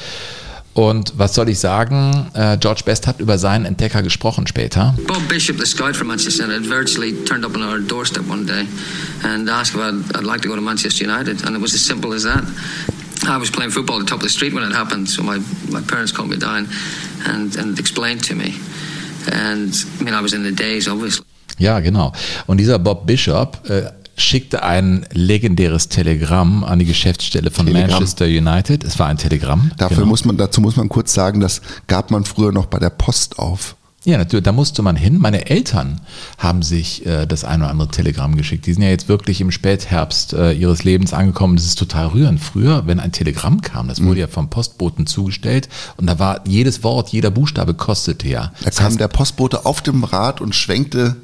Und 0.79 1.14
was 1.16 1.35
soll 1.35 1.49
ich 1.49 1.59
sagen? 1.59 2.31
Äh, 2.35 2.57
George 2.57 2.83
Best 2.85 3.09
hat 3.09 3.18
über 3.18 3.37
seinen 3.37 3.64
Entdecker 3.64 4.01
gesprochen 4.01 4.47
später. 4.47 4.95
Bob 5.09 5.29
Bishop, 5.29 5.59
the 5.59 5.66
scout 5.66 5.97
from 5.97 6.07
Manchester 6.07 6.45
United, 6.45 6.70
virtually 6.70 7.12
turned 7.24 7.45
up 7.45 7.57
on 7.57 7.64
our 7.64 7.81
doorstep 7.81 8.22
one 8.31 8.47
day 8.47 8.64
and 9.24 9.51
asked 9.51 9.74
if 9.74 9.81
I'd, 9.81 10.16
I'd 10.16 10.24
like 10.24 10.41
to 10.43 10.49
go 10.49 10.55
to 10.55 10.61
Manchester 10.61 11.05
United. 11.05 11.45
And 11.45 11.57
it 11.57 11.61
was 11.61 11.74
as 11.74 11.85
simple 11.85 12.12
as 12.12 12.22
that. 12.22 12.45
I 13.26 13.39
was 13.39 13.51
playing 13.51 13.72
football 13.72 13.97
at 13.97 14.07
the 14.07 14.11
top 14.11 14.18
of 14.18 14.22
the 14.22 14.29
street 14.29 14.55
when 14.55 14.62
it 14.62 14.72
happened, 14.72 15.09
so 15.09 15.24
my, 15.24 15.41
my 15.68 15.81
parents 15.81 16.12
called 16.12 16.31
me 16.31 16.37
down 16.37 16.68
and, 17.26 17.57
and 17.57 17.76
explained 17.76 18.22
to 18.26 18.37
me. 18.37 18.55
And 19.33 19.74
I 19.99 20.05
mean, 20.05 20.14
I 20.14 20.20
was 20.20 20.33
in 20.33 20.45
the 20.45 20.53
days, 20.53 20.87
obviously. 20.87 21.24
Ja, 21.59 21.81
genau. 21.81 22.12
Und 22.47 22.59
dieser 22.59 22.79
Bob 22.79 23.05
Bishop 23.05 23.68
äh, 23.68 23.91
schickte 24.19 24.62
ein 24.62 25.07
legendäres 25.12 25.89
Telegramm 25.89 26.64
an 26.64 26.79
die 26.79 26.85
Geschäftsstelle 26.85 27.51
von 27.51 27.66
Telegramm. 27.66 27.91
Manchester 27.91 28.27
United. 28.27 28.85
Es 28.85 28.99
war 28.99 29.07
ein 29.07 29.16
Telegramm. 29.16 29.71
Dafür 29.77 29.99
genau. 29.99 30.09
muss 30.09 30.25
man, 30.25 30.37
dazu 30.37 30.61
muss 30.61 30.77
man 30.77 30.89
kurz 30.89 31.14
sagen, 31.14 31.41
das 31.41 31.62
gab 31.87 32.11
man 32.11 32.25
früher 32.25 32.53
noch 32.53 32.66
bei 32.66 32.79
der 32.79 32.91
Post 32.91 33.39
auf. 33.39 33.77
Ja, 34.05 34.16
natürlich, 34.16 34.45
da 34.45 34.53
musste 34.53 34.81
man 34.83 34.97
hin. 34.97 35.19
Meine 35.19 35.51
Eltern 35.51 36.01
haben 36.39 36.62
sich 36.62 37.05
äh, 37.05 37.27
das 37.27 37.45
ein 37.45 37.61
oder 37.61 37.71
andere 37.71 37.89
Telegramm 37.89 38.37
geschickt. 38.37 38.64
Die 38.64 38.73
sind 38.73 38.83
ja 38.83 38.89
jetzt 38.89 39.09
wirklich 39.09 39.41
im 39.41 39.51
Spätherbst 39.51 40.33
äh, 40.33 40.53
ihres 40.53 40.85
Lebens 40.85 41.12
angekommen. 41.12 41.57
Das 41.57 41.66
ist 41.66 41.79
total 41.79 42.07
rührend. 42.07 42.41
Früher, 42.41 42.87
wenn 42.87 43.01
ein 43.01 43.12
Telegramm 43.12 43.61
kam, 43.61 43.89
das 43.89 44.03
wurde 44.03 44.21
ja 44.21 44.27
vom 44.29 44.51
Postboten 44.51 45.07
zugestellt 45.07 45.69
und 45.97 46.07
da 46.07 46.19
war 46.19 46.41
jedes 46.47 46.85
Wort, 46.85 47.11
jeder 47.11 47.31
Buchstabe 47.31 47.75
kostete 47.75 48.29
ja. 48.29 48.53
Da 48.62 48.71
kam 48.71 48.97
der 48.97 49.09
Postbote 49.09 49.66
auf 49.66 49.83
dem 49.83 50.05
Rad 50.05 50.41
und 50.41 50.55
schwenkte 50.55 51.16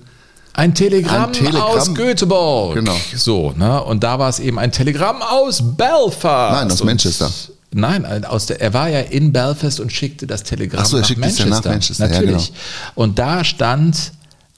Ein 0.54 0.72
Telegramm, 0.74 1.24
Ein 1.26 1.32
Telegramm. 1.32 1.62
aus 1.62 1.94
Göteborg. 1.94 2.74
Genau. 2.76 2.96
So, 3.14 3.52
ne? 3.56 3.82
Und 3.82 4.02
da 4.04 4.18
war 4.18 4.28
es 4.28 4.38
eben 4.38 4.58
ein 4.58 4.70
Telegramm 4.72 5.20
aus 5.20 5.62
Belfast. 5.76 6.52
Nein, 6.60 6.70
aus 6.70 6.80
Und- 6.80 6.86
Manchester. 6.86 7.30
Nein, 7.76 8.24
aus 8.24 8.46
der, 8.46 8.60
er 8.60 8.72
war 8.72 8.88
ja 8.88 9.00
in 9.00 9.32
Belfast 9.32 9.80
und 9.80 9.90
schickte 9.92 10.28
das 10.28 10.44
Telegramm 10.44 10.82
Ach 10.84 10.86
so, 10.86 10.96
er 10.98 11.02
nach, 11.02 11.10
ja 11.10 11.16
Manchester. 11.18 11.46
nach 11.50 11.64
Manchester, 11.64 12.04
ja, 12.06 12.12
Natürlich. 12.20 12.46
genau. 12.46 12.58
Und 12.94 13.18
da 13.18 13.42
stand, 13.42 14.12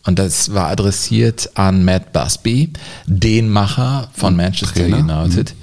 und 0.05 0.19
das 0.19 0.53
war 0.53 0.69
adressiert 0.69 1.49
an 1.55 1.83
Matt 1.83 2.13
Busby, 2.13 2.75
den 3.07 3.49
Macher 3.49 4.11
von 4.15 4.37
Manchester 4.37 4.81
Trainer. 4.83 5.03
Mhm. 5.03 5.33
United. 5.33 5.55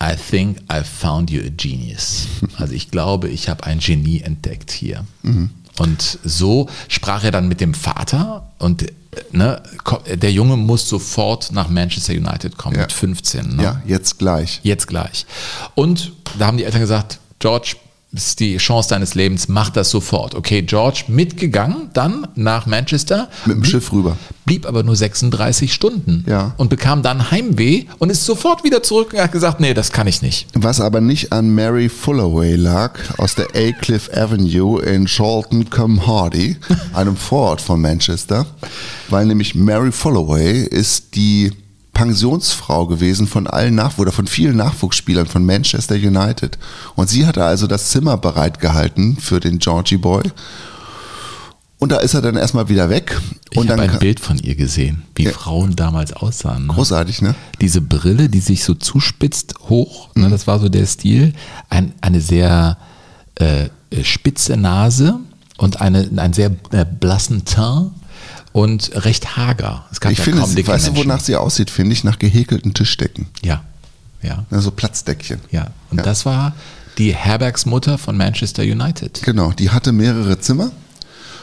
I 0.00 0.14
think 0.30 0.58
I 0.72 0.82
found 0.84 1.28
you 1.30 1.40
a 1.40 1.50
genius. 1.56 2.26
Also 2.56 2.72
ich 2.72 2.92
glaube, 2.92 3.28
ich 3.28 3.48
habe 3.48 3.64
ein 3.64 3.80
Genie 3.80 4.20
entdeckt 4.20 4.70
hier. 4.70 5.04
Mhm. 5.22 5.50
Und 5.78 6.20
so 6.22 6.68
sprach 6.86 7.24
er 7.24 7.32
dann 7.32 7.48
mit 7.48 7.60
dem 7.60 7.74
Vater 7.74 8.48
und 8.64 8.82
äh, 8.82 8.86
ne, 9.32 9.62
der 10.06 10.32
Junge 10.32 10.56
muss 10.56 10.88
sofort 10.88 11.52
nach 11.52 11.68
Manchester 11.68 12.14
United 12.14 12.56
kommen 12.56 12.74
Ja. 12.76 12.82
mit 12.82 12.92
15. 12.92 13.56
Ne? 13.56 13.62
Ja, 13.62 13.82
jetzt 13.86 14.18
gleich. 14.18 14.60
Jetzt 14.62 14.86
gleich. 14.88 15.26
Und 15.74 16.12
da 16.38 16.46
haben 16.46 16.56
die 16.56 16.64
Eltern 16.64 16.80
gesagt, 16.80 17.18
George, 17.38 17.76
ist 18.14 18.40
die 18.40 18.56
Chance 18.58 18.88
deines 18.90 19.14
Lebens, 19.14 19.48
mach 19.48 19.70
das 19.70 19.90
sofort. 19.90 20.34
Okay, 20.34 20.62
George 20.62 21.04
mitgegangen, 21.08 21.90
dann 21.92 22.26
nach 22.34 22.66
Manchester. 22.66 23.28
Mit 23.44 23.56
dem 23.56 23.60
blieb, 23.60 23.70
Schiff 23.70 23.92
rüber. 23.92 24.16
Blieb 24.44 24.66
aber 24.66 24.82
nur 24.82 24.96
36 24.96 25.72
Stunden. 25.72 26.24
Ja. 26.28 26.54
Und 26.56 26.70
bekam 26.70 27.02
dann 27.02 27.30
Heimweh 27.30 27.84
und 27.98 28.10
ist 28.10 28.24
sofort 28.24 28.64
wieder 28.64 28.82
zurück 28.82 29.12
und 29.12 29.20
hat 29.20 29.32
gesagt, 29.32 29.60
nee, 29.60 29.74
das 29.74 29.92
kann 29.92 30.06
ich 30.06 30.22
nicht. 30.22 30.46
Was 30.54 30.80
aber 30.80 31.00
nicht 31.00 31.32
an 31.32 31.54
Mary 31.54 31.88
Fullaway 31.88 32.56
lag, 32.56 32.98
aus 33.18 33.34
der 33.34 33.46
Cliff 33.72 34.10
Avenue 34.14 34.80
in 34.82 35.06
Charlton 35.06 35.68
cum 35.70 36.06
Hardy, 36.06 36.56
einem 36.92 37.16
Vorort 37.16 37.60
von 37.60 37.80
Manchester, 37.80 38.46
weil 39.08 39.26
nämlich 39.26 39.54
Mary 39.54 39.92
Fullaway 39.92 40.62
ist 40.62 41.14
die 41.16 41.52
Pensionsfrau 41.94 42.86
gewesen 42.86 43.26
von 43.26 43.46
allen 43.46 43.74
Nach 43.76 43.96
oder 43.98 44.12
von 44.12 44.26
vielen 44.26 44.56
Nachwuchsspielern 44.56 45.26
von 45.26 45.44
Manchester 45.46 45.94
United. 45.94 46.58
Und 46.96 47.08
sie 47.08 47.26
hatte 47.26 47.44
also 47.44 47.66
das 47.66 47.90
Zimmer 47.90 48.16
bereitgehalten 48.18 49.16
für 49.16 49.40
den 49.40 49.58
Georgie 49.58 49.96
Boy. 49.96 50.22
Und 51.78 51.92
da 51.92 51.96
ist 51.98 52.14
er 52.14 52.22
dann 52.22 52.36
erstmal 52.36 52.68
wieder 52.68 52.88
weg. 52.88 53.20
Ich 53.50 53.58
und 53.58 53.68
habe 53.70 53.82
dann 53.82 53.90
ein 53.90 53.98
Bild 53.98 54.18
von 54.20 54.38
ihr 54.38 54.54
gesehen, 54.54 55.02
wie 55.16 55.24
Ja. 55.24 55.32
Frauen 55.32 55.76
damals 55.76 56.12
aussahen. 56.12 56.66
Ne? 56.66 56.72
Großartig, 56.72 57.20
ne? 57.20 57.34
Diese 57.60 57.80
Brille, 57.80 58.28
die 58.28 58.40
sich 58.40 58.64
so 58.64 58.74
zuspitzt 58.74 59.54
hoch, 59.68 60.08
Mhm. 60.14 60.22
ne, 60.22 60.30
das 60.30 60.46
war 60.46 60.58
so 60.60 60.68
der 60.68 60.86
Stil. 60.86 61.34
Ein, 61.68 61.92
eine 62.00 62.20
sehr 62.20 62.78
äh, 63.34 63.68
spitze 64.02 64.56
Nase 64.56 65.18
und 65.58 65.80
eine, 65.80 66.08
einen 66.16 66.32
sehr 66.32 66.52
äh, 66.70 66.84
blassen 66.84 67.44
Teint 67.44 67.90
und 68.54 68.92
recht 69.04 69.36
hager. 69.36 69.84
Es 69.92 70.00
gab 70.00 70.12
Ich 70.12 70.18
ja 70.18 70.24
finde, 70.24 70.40
kaum 70.40 70.48
sie- 70.48 70.54
dicke 70.56 70.68
weißt 70.72 70.86
du, 70.88 70.96
wonach 70.96 71.20
sie 71.20 71.34
aussieht, 71.36 71.70
finde 71.70 71.92
ich? 71.92 72.04
Nach 72.04 72.18
gehäkelten 72.18 72.72
Tischdecken. 72.72 73.26
Ja, 73.42 73.62
ja, 74.22 74.44
Also 74.50 74.70
Platzdeckchen. 74.70 75.40
ja. 75.50 75.66
Und 75.90 75.98
Ja. 75.98 76.04
das 76.04 76.24
war 76.24 76.54
die 76.96 77.12
Herbergsmutter 77.14 77.98
von 77.98 78.16
Manchester 78.16 78.62
United. 78.62 79.20
Genau, 79.24 79.50
die 79.50 79.70
hatte 79.70 79.90
mehrere 79.92 80.38
Zimmer 80.38 80.70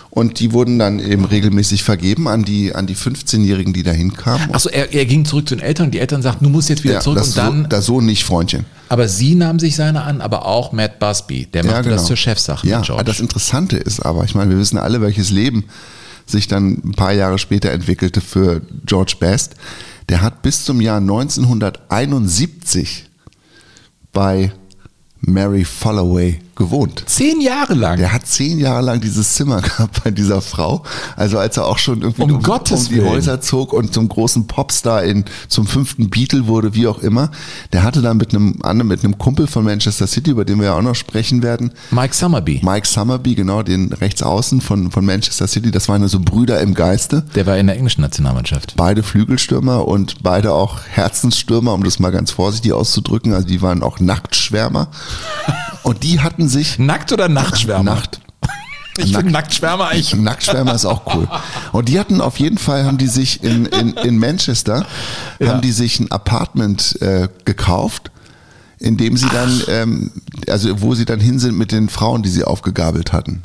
und 0.10 0.40
die 0.40 0.54
wurden 0.54 0.80
dann 0.80 1.00
eben 1.00 1.26
regelmäßig 1.26 1.84
vergeben 1.84 2.30
an 2.30 2.44
die, 2.44 2.74
an 2.74 2.88
die 2.88 2.96
15-Jährigen, 2.96 3.74
die 3.74 3.84
da 3.84 3.92
hinkamen. 3.92 4.54
Achso, 4.56 4.70
er, 4.70 4.94
er 4.94 5.06
ging 5.06 5.26
zurück 5.26 5.50
zu 5.50 5.56
den 5.56 5.64
Eltern 5.66 5.88
und 5.88 5.92
die 5.94 6.00
Eltern 6.00 6.22
sagten, 6.22 6.46
du 6.46 6.50
musst 6.50 6.70
jetzt 6.70 6.86
wieder 6.86 7.02
zurück 7.02 7.18
das 7.18 7.28
und 7.30 7.38
dann. 7.38 7.62
so, 7.64 7.68
das 7.68 7.86
so 7.86 8.00
nicht, 8.02 8.24
Freundchen. 8.24 8.66
aber 8.88 9.10
sie 9.10 9.36
nahm 9.36 9.60
sich 9.60 9.76
seine 9.76 10.04
an, 10.04 10.22
aber 10.22 10.46
auch 10.46 10.72
Matt 10.72 10.98
Busby, 11.00 11.46
der 11.48 11.66
machte 11.66 11.90
das 11.90 12.06
zur 12.06 12.16
Chefsache 12.16 12.66
Ja, 12.68 12.78
mit 12.78 12.86
George. 12.88 13.04
das 13.04 13.20
Interessante 13.20 13.76
ist 13.76 14.00
aber, 14.00 14.24
ich 14.24 14.34
meine, 14.34 14.50
wir 14.52 14.58
wissen 14.58 14.78
alle, 14.78 15.02
welches 15.02 15.30
Leben 15.30 15.66
sich 16.26 16.48
dann 16.48 16.82
ein 16.84 16.94
paar 16.94 17.14
Jahre 17.14 17.38
später 17.38 17.70
entwickelte 17.72 18.22
für 18.22 18.62
George 18.86 19.18
Best. 19.20 19.56
Der 20.10 20.22
hat 20.22 20.42
bis 20.42 20.66
zum 20.66 20.82
Jahr 20.82 20.98
1971 20.98 23.06
bei 24.12 24.52
Mary 25.20 25.64
Followay 25.64 26.40
gewohnt. 26.56 27.04
Zehn 27.08 27.42
Jahre 27.42 27.74
lang. 27.74 27.98
Der 27.98 28.14
hat 28.14 28.26
zehn 28.28 28.60
Jahre 28.60 28.82
lang 28.82 29.02
dieses 29.02 29.36
Zimmer 29.36 29.62
gehabt 29.62 30.04
bei 30.04 30.12
dieser 30.12 30.42
Frau. 30.42 30.84
Also 31.16 31.38
als 31.38 31.58
er 31.58 31.66
auch 31.66 31.78
schon 31.78 32.02
irgendwie 32.02 32.22
Um 32.24 32.32
um, 32.32 32.38
um 32.38 32.86
die 32.90 32.98
Willen. 32.98 33.10
Häuser 33.10 33.42
zog 33.42 33.74
und 33.74 33.94
zum 33.94 34.08
großen 34.10 34.48
Popstar 34.48 35.04
in, 35.04 35.26
zum 35.48 35.66
fünften 35.68 36.10
Beatle 36.10 36.48
wurde, 36.48 36.74
wie 36.74 36.88
auch 36.88 37.00
immer. 37.00 37.32
Der 37.74 37.84
hatte 37.84 38.02
dann 38.02 38.18
mit 38.18 38.34
einem 38.34 38.60
anderen, 38.62 38.88
mit 38.88 39.04
einem 39.04 39.18
Kumpel 39.18 39.48
von 39.48 39.64
Manchester 39.64 40.08
City, 40.08 40.32
über 40.32 40.46
den 40.46 40.60
wir 40.60 40.68
ja 40.68 40.78
auch 40.78 40.82
noch 40.82 40.96
sprechen 40.96 41.44
werden, 41.44 41.72
Mike 41.92 42.16
Summerby, 42.16 42.62
Mike 42.64 42.88
Summerby, 42.88 43.36
genau, 43.36 43.64
den 43.64 43.92
Rechtsaußen 43.94 44.62
von, 44.62 44.92
von 44.92 45.06
Manchester 45.06 45.48
City. 45.48 45.72
Das 45.72 45.90
waren 45.90 46.08
so 46.08 46.20
Brüder 46.20 46.60
im 46.62 46.74
Geiste. 46.74 47.24
der 47.36 47.46
war 47.46 47.58
in 47.58 47.68
der 47.68 47.76
englischen 47.76 48.02
Nationalmannschaft. 48.02 48.74
Beide 48.76 49.04
Flügelstürmer 49.04 49.88
und 49.88 50.24
beide 50.24 50.54
auch 50.54 50.80
Herzensstürmer, 50.90 51.74
um 51.74 51.84
das 51.84 52.00
mal 52.00 52.12
ganz 52.12 52.32
vorsichtig 52.32 52.74
auszudrücken. 52.74 53.34
Also 53.34 53.48
die 53.48 53.62
waren 53.62 53.84
auch 53.84 54.00
Nacktschwärmer. 54.00 54.90
Und 55.84 56.04
die 56.04 56.20
hatten 56.20 56.48
sich 56.50 56.80
Nackt 56.80 57.12
oder 57.12 57.28
Nachtschwärmer? 57.28 57.84
Nacht, 57.84 58.22
Ich 58.98 59.16
finde 59.16 59.32
Nacktschwärmer 59.32 59.88
eigentlich. 59.88 60.14
Nacktschwärmer 60.16 60.76
ist 60.76 60.86
auch 60.86 61.16
cool. 61.16 61.28
Und 61.72 61.90
die 61.90 62.00
hatten 62.00 62.22
auf 62.22 62.40
jeden 62.40 62.58
Fall, 62.58 62.86
haben 62.86 62.98
die 62.98 63.08
sich 63.08 63.44
in, 63.44 63.66
in, 63.66 63.94
in 63.94 64.18
Manchester, 64.18 64.86
Ja. 65.40 65.50
haben 65.50 65.62
die 65.62 65.72
sich 65.72 66.00
ein 66.00 66.12
Apartment 66.12 67.02
äh, 67.02 67.30
gekauft, 67.46 68.12
in 68.80 68.98
dem 68.98 69.16
sie 69.18 69.30
dann, 69.30 69.62
ähm, 69.70 70.12
also 70.48 70.82
wo 70.82 70.94
sie 70.96 71.06
dann 71.06 71.20
hin 71.20 71.40
sind 71.40 71.58
mit 71.58 71.72
den 71.72 71.90
Frauen, 71.90 72.22
die 72.24 72.30
sie 72.30 72.44
aufgegabelt 72.44 73.14
hatten. 73.14 73.44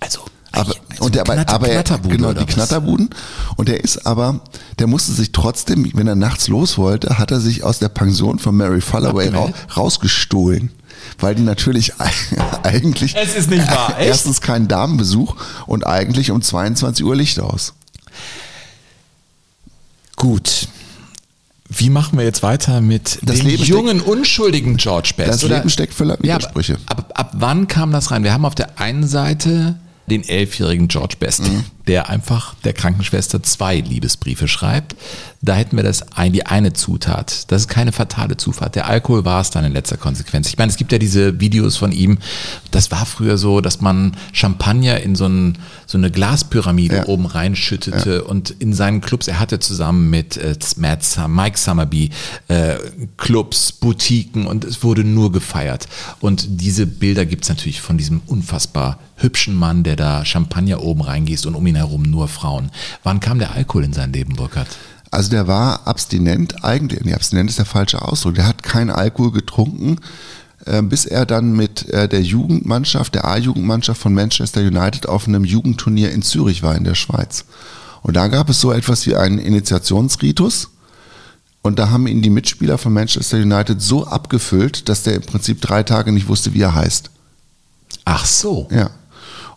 Also, 0.00 0.20
Aber, 0.52 0.74
so 0.98 1.04
und 1.04 1.14
der, 1.14 1.22
aber, 1.22 1.48
aber 1.48 1.68
er, 1.68 1.82
genau, 1.82 2.32
die? 2.32 2.44
Knatterbuden. 2.44 3.10
Und 3.56 3.68
der 3.68 3.82
ist 3.82 4.06
aber, 4.06 4.40
der 4.78 4.88
musste 4.88 5.12
sich 5.12 5.32
trotzdem, 5.32 5.88
wenn 5.94 6.06
er 6.08 6.16
nachts 6.16 6.48
los 6.48 6.76
wollte, 6.78 7.18
hat 7.18 7.30
er 7.30 7.40
sich 7.40 7.62
aus 7.64 7.78
der 7.78 7.88
Pension 7.88 8.38
von 8.38 8.56
Mary 8.56 8.80
Falloway 8.80 9.28
ra 9.28 9.50
rausgestohlen. 9.76 10.70
Weil 11.18 11.34
die 11.34 11.42
natürlich 11.42 11.92
eigentlich 12.62 13.14
Es 13.16 13.34
ist 13.34 13.50
nicht 13.50 13.66
wahr, 13.70 13.96
echt? 13.98 14.08
erstens 14.08 14.40
keinen 14.40 14.68
Damenbesuch 14.68 15.36
und 15.66 15.86
eigentlich 15.86 16.30
um 16.30 16.42
22 16.42 17.04
Uhr 17.04 17.16
Licht 17.16 17.40
aus. 17.40 17.74
Gut. 20.16 20.68
Wie 21.74 21.88
machen 21.88 22.18
wir 22.18 22.24
jetzt 22.24 22.42
weiter 22.42 22.80
mit 22.82 23.18
Das 23.22 23.38
dem 23.38 23.46
Leben 23.46 23.62
jungen, 23.64 24.00
unschuldigen 24.02 24.76
George 24.76 25.12
Best? 25.16 25.30
Das 25.30 25.42
Leben 25.42 25.70
steckt 25.70 25.94
voller 25.94 26.18
Ja, 26.22 26.34
aber 26.34 26.42
Widersprüche. 26.44 26.76
ab, 26.86 27.10
ab 27.14 27.30
wann 27.34 27.66
kam 27.66 27.92
das 27.92 28.10
rein? 28.10 28.24
Wir 28.24 28.32
haben 28.34 28.44
auf 28.44 28.54
der 28.54 28.78
einen 28.78 29.06
Seite 29.08 29.78
den 30.10 30.22
elfjährigen 30.22 30.88
George 30.88 31.14
Best, 31.18 31.40
Mhm. 31.48 31.64
Der 31.86 32.08
einfach 32.08 32.54
der 32.64 32.72
Krankenschwester 32.72 33.42
zwei 33.42 33.76
Liebesbriefe 33.80 34.48
schreibt. 34.48 34.94
Da 35.44 35.54
hätten 35.54 35.76
wir 35.76 35.82
das 35.82 36.12
ein, 36.12 36.32
die 36.32 36.46
eine 36.46 36.72
Zutat. 36.72 37.50
Das 37.50 37.62
ist 37.62 37.68
keine 37.68 37.90
fatale 37.90 38.36
Zufahrt. 38.36 38.76
Der 38.76 38.86
Alkohol 38.86 39.24
war 39.24 39.40
es 39.40 39.50
dann 39.50 39.64
in 39.64 39.72
letzter 39.72 39.96
Konsequenz. 39.96 40.48
Ich 40.48 40.56
meine, 40.56 40.70
es 40.70 40.76
gibt 40.76 40.92
ja 40.92 40.98
diese 40.98 41.40
Videos 41.40 41.76
von 41.76 41.90
ihm. 41.90 42.18
Das 42.70 42.92
war 42.92 43.04
früher 43.06 43.36
so, 43.36 43.60
dass 43.60 43.80
man 43.80 44.16
Champagner 44.32 45.00
in 45.00 45.16
so, 45.16 45.26
ein, 45.26 45.58
so 45.86 45.98
eine 45.98 46.10
Glaspyramide 46.12 46.96
Ja. 46.96 47.06
oben 47.06 47.26
reinschüttete 47.26 48.22
und 48.24 48.50
in 48.50 48.72
seinen 48.72 49.00
Clubs, 49.00 49.26
er 49.26 49.40
hatte 49.40 49.58
zusammen 49.58 50.10
mit 50.10 50.36
äh, 50.36 50.54
Matt, 50.76 51.04
Mike 51.28 51.58
Summerby 51.58 52.10
äh, 52.48 52.76
Clubs, 53.16 53.72
Boutiquen 53.72 54.46
und 54.46 54.64
es 54.64 54.84
wurde 54.84 55.02
nur 55.02 55.32
gefeiert. 55.32 55.88
Und 56.20 56.46
diese 56.60 56.86
Bilder 56.86 57.26
gibt 57.26 57.42
es 57.44 57.48
natürlich 57.48 57.80
von 57.80 57.98
diesem 57.98 58.20
unfassbar 58.26 58.98
hübschen 59.16 59.54
Mann, 59.54 59.82
der 59.84 59.96
da 59.96 60.24
Champagner 60.24 60.82
oben 60.82 61.00
reingießt 61.00 61.46
und 61.46 61.54
um 61.54 61.66
ihn 61.66 61.71
herum 61.74 62.02
nur 62.02 62.28
Frauen. 62.28 62.70
Wann 63.02 63.20
kam 63.20 63.38
der 63.38 63.52
Alkohol 63.52 63.84
in 63.84 63.92
sein 63.92 64.12
Leben, 64.12 64.36
Burkhard? 64.36 64.68
Also 65.10 65.30
der 65.30 65.46
war 65.46 65.86
abstinent 65.86 66.64
eigentlich, 66.64 67.04
nee, 67.04 67.12
abstinent 67.12 67.50
ist 67.50 67.58
der 67.58 67.66
falsche 67.66 68.00
Ausdruck. 68.00 68.34
Der 68.34 68.46
hat 68.46 68.62
keinen 68.62 68.90
Alkohol 68.90 69.30
getrunken, 69.30 69.98
äh, 70.64 70.80
bis 70.80 71.04
er 71.04 71.26
dann 71.26 71.52
mit 71.52 71.88
äh, 71.90 72.08
der 72.08 72.22
Jugendmannschaft, 72.22 73.14
der 73.14 73.26
A-Jugendmannschaft 73.26 74.00
von 74.00 74.14
Manchester 74.14 74.62
United 74.62 75.06
auf 75.08 75.28
einem 75.28 75.44
Jugendturnier 75.44 76.12
in 76.12 76.22
Zürich 76.22 76.62
war 76.62 76.74
in 76.76 76.84
der 76.84 76.94
Schweiz. 76.94 77.44
Und 78.02 78.16
da 78.16 78.28
gab 78.28 78.48
es 78.48 78.60
so 78.60 78.72
etwas 78.72 79.06
wie 79.06 79.14
einen 79.14 79.38
Initiationsritus. 79.38 80.70
Und 81.62 81.78
da 81.78 81.90
haben 81.90 82.06
ihn 82.08 82.22
die 82.22 82.30
Mitspieler 82.30 82.76
von 82.78 82.92
Manchester 82.92 83.36
United 83.36 83.80
so 83.80 84.06
abgefüllt, 84.06 84.88
dass 84.88 85.04
der 85.04 85.14
im 85.14 85.22
Prinzip 85.22 85.60
drei 85.60 85.84
Tage 85.84 86.10
nicht 86.10 86.28
wusste, 86.28 86.54
wie 86.54 86.62
er 86.62 86.74
heißt. 86.74 87.10
Ach 88.04 88.24
so. 88.24 88.66
Ja. 88.70 88.90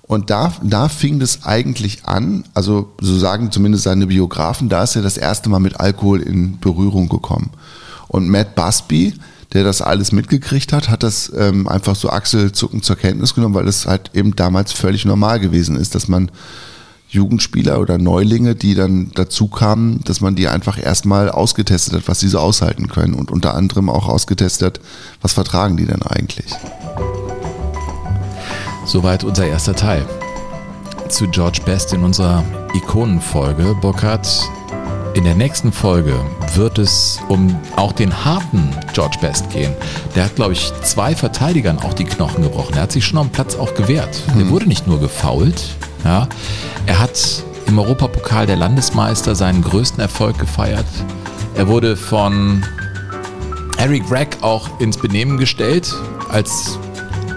Und 0.07 0.29
da, 0.29 0.53
da 0.61 0.87
fing 0.87 1.19
das 1.19 1.45
eigentlich 1.45 2.05
an, 2.05 2.43
also 2.53 2.93
so 3.01 3.17
sagen 3.17 3.51
zumindest 3.51 3.85
seine 3.85 4.07
Biografen, 4.07 4.69
da 4.69 4.83
ist 4.83 4.95
er 4.95 5.01
das 5.01 5.17
erste 5.17 5.49
Mal 5.49 5.59
mit 5.59 5.79
Alkohol 5.79 6.21
in 6.21 6.59
Berührung 6.59 7.09
gekommen. 7.09 7.49
Und 8.07 8.29
Matt 8.29 8.53
Busby, 8.53 9.15
der 9.53 9.63
das 9.63 9.81
alles 9.81 10.11
mitgekriegt 10.11 10.73
hat, 10.73 10.89
hat 10.89 11.01
das 11.01 11.31
ähm, 11.35 11.67
einfach 11.67 11.95
so 11.95 12.09
achselzuckend 12.09 12.85
zur 12.85 12.97
Kenntnis 12.97 13.33
genommen, 13.33 13.55
weil 13.55 13.67
es 13.67 13.87
halt 13.87 14.11
eben 14.13 14.35
damals 14.35 14.73
völlig 14.73 15.05
normal 15.05 15.39
gewesen 15.39 15.75
ist, 15.75 15.95
dass 15.95 16.07
man 16.07 16.29
Jugendspieler 17.07 17.79
oder 17.79 17.97
Neulinge, 17.97 18.55
die 18.55 18.75
dann 18.75 19.11
dazu 19.15 19.47
kamen, 19.47 20.01
dass 20.03 20.21
man 20.21 20.35
die 20.35 20.47
einfach 20.47 20.77
erstmal 20.77 21.29
ausgetestet 21.29 21.93
hat, 21.93 22.07
was 22.07 22.19
sie 22.19 22.27
so 22.27 22.39
aushalten 22.39 22.89
können 22.89 23.15
und 23.15 23.31
unter 23.31 23.55
anderem 23.55 23.89
auch 23.89 24.07
ausgetestet 24.07 24.65
hat, 24.65 24.79
was 25.21 25.33
vertragen 25.33 25.77
die 25.77 25.85
denn 25.85 26.03
eigentlich. 26.03 26.51
Soweit 28.85 29.23
unser 29.23 29.47
erster 29.47 29.75
Teil. 29.75 30.05
Zu 31.09 31.27
George 31.27 31.59
Best 31.65 31.93
in 31.93 32.03
unserer 32.03 32.43
Ikonenfolge. 32.73 33.75
Burkhard, 33.81 34.27
in 35.15 35.23
der 35.23 35.33
nächsten 35.33 35.71
Folge 35.71 36.13
wird 36.55 36.77
es 36.77 37.19
um 37.27 37.57
auch 37.75 37.93
den 37.93 38.25
harten 38.25 38.69
George 38.93 39.17
Best 39.21 39.49
gehen. 39.49 39.73
Der 40.15 40.25
hat, 40.25 40.35
glaube 40.35 40.53
ich, 40.53 40.71
zwei 40.83 41.15
Verteidigern 41.15 41.79
auch 41.79 41.93
die 41.93 42.03
Knochen 42.03 42.43
gebrochen. 42.43 42.75
Er 42.75 42.83
hat 42.83 42.91
sich 42.91 43.05
schon 43.05 43.17
am 43.17 43.29
Platz 43.29 43.55
auch 43.55 43.73
gewehrt. 43.73 44.21
Der 44.37 44.49
wurde 44.49 44.67
nicht 44.67 44.87
nur 44.87 44.99
gefault, 44.99 45.63
ja. 46.03 46.27
Er 46.85 46.99
hat 46.99 47.43
im 47.65 47.79
Europapokal 47.79 48.45
der 48.45 48.57
Landesmeister 48.57 49.33
seinen 49.33 49.63
größten 49.63 49.99
Erfolg 49.99 50.37
gefeiert. 50.37 50.85
Er 51.55 51.67
wurde 51.67 51.97
von 51.97 52.63
Harry 53.79 53.99
Gregg 53.99 54.37
auch 54.41 54.79
ins 54.79 54.97
Benehmen 54.97 55.37
gestellt, 55.37 55.91
als 56.29 56.77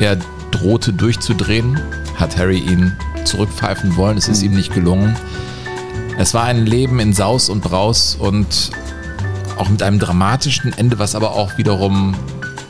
er 0.01 0.18
drohte 0.59 0.92
durchzudrehen, 0.92 1.80
hat 2.16 2.36
Harry 2.36 2.59
ihn 2.59 2.96
zurückpfeifen 3.24 3.96
wollen. 3.96 4.16
Es 4.16 4.28
ist 4.28 4.42
ihm 4.42 4.54
nicht 4.54 4.74
gelungen. 4.74 5.16
Es 6.18 6.34
war 6.34 6.44
ein 6.44 6.66
Leben 6.66 6.98
in 6.98 7.12
Saus 7.12 7.48
und 7.48 7.62
Braus 7.62 8.16
und 8.18 8.70
auch 9.56 9.68
mit 9.68 9.82
einem 9.82 9.98
dramatischen 9.98 10.72
Ende, 10.72 10.98
was 10.98 11.14
aber 11.14 11.32
auch 11.32 11.59
wiederum 11.59 12.14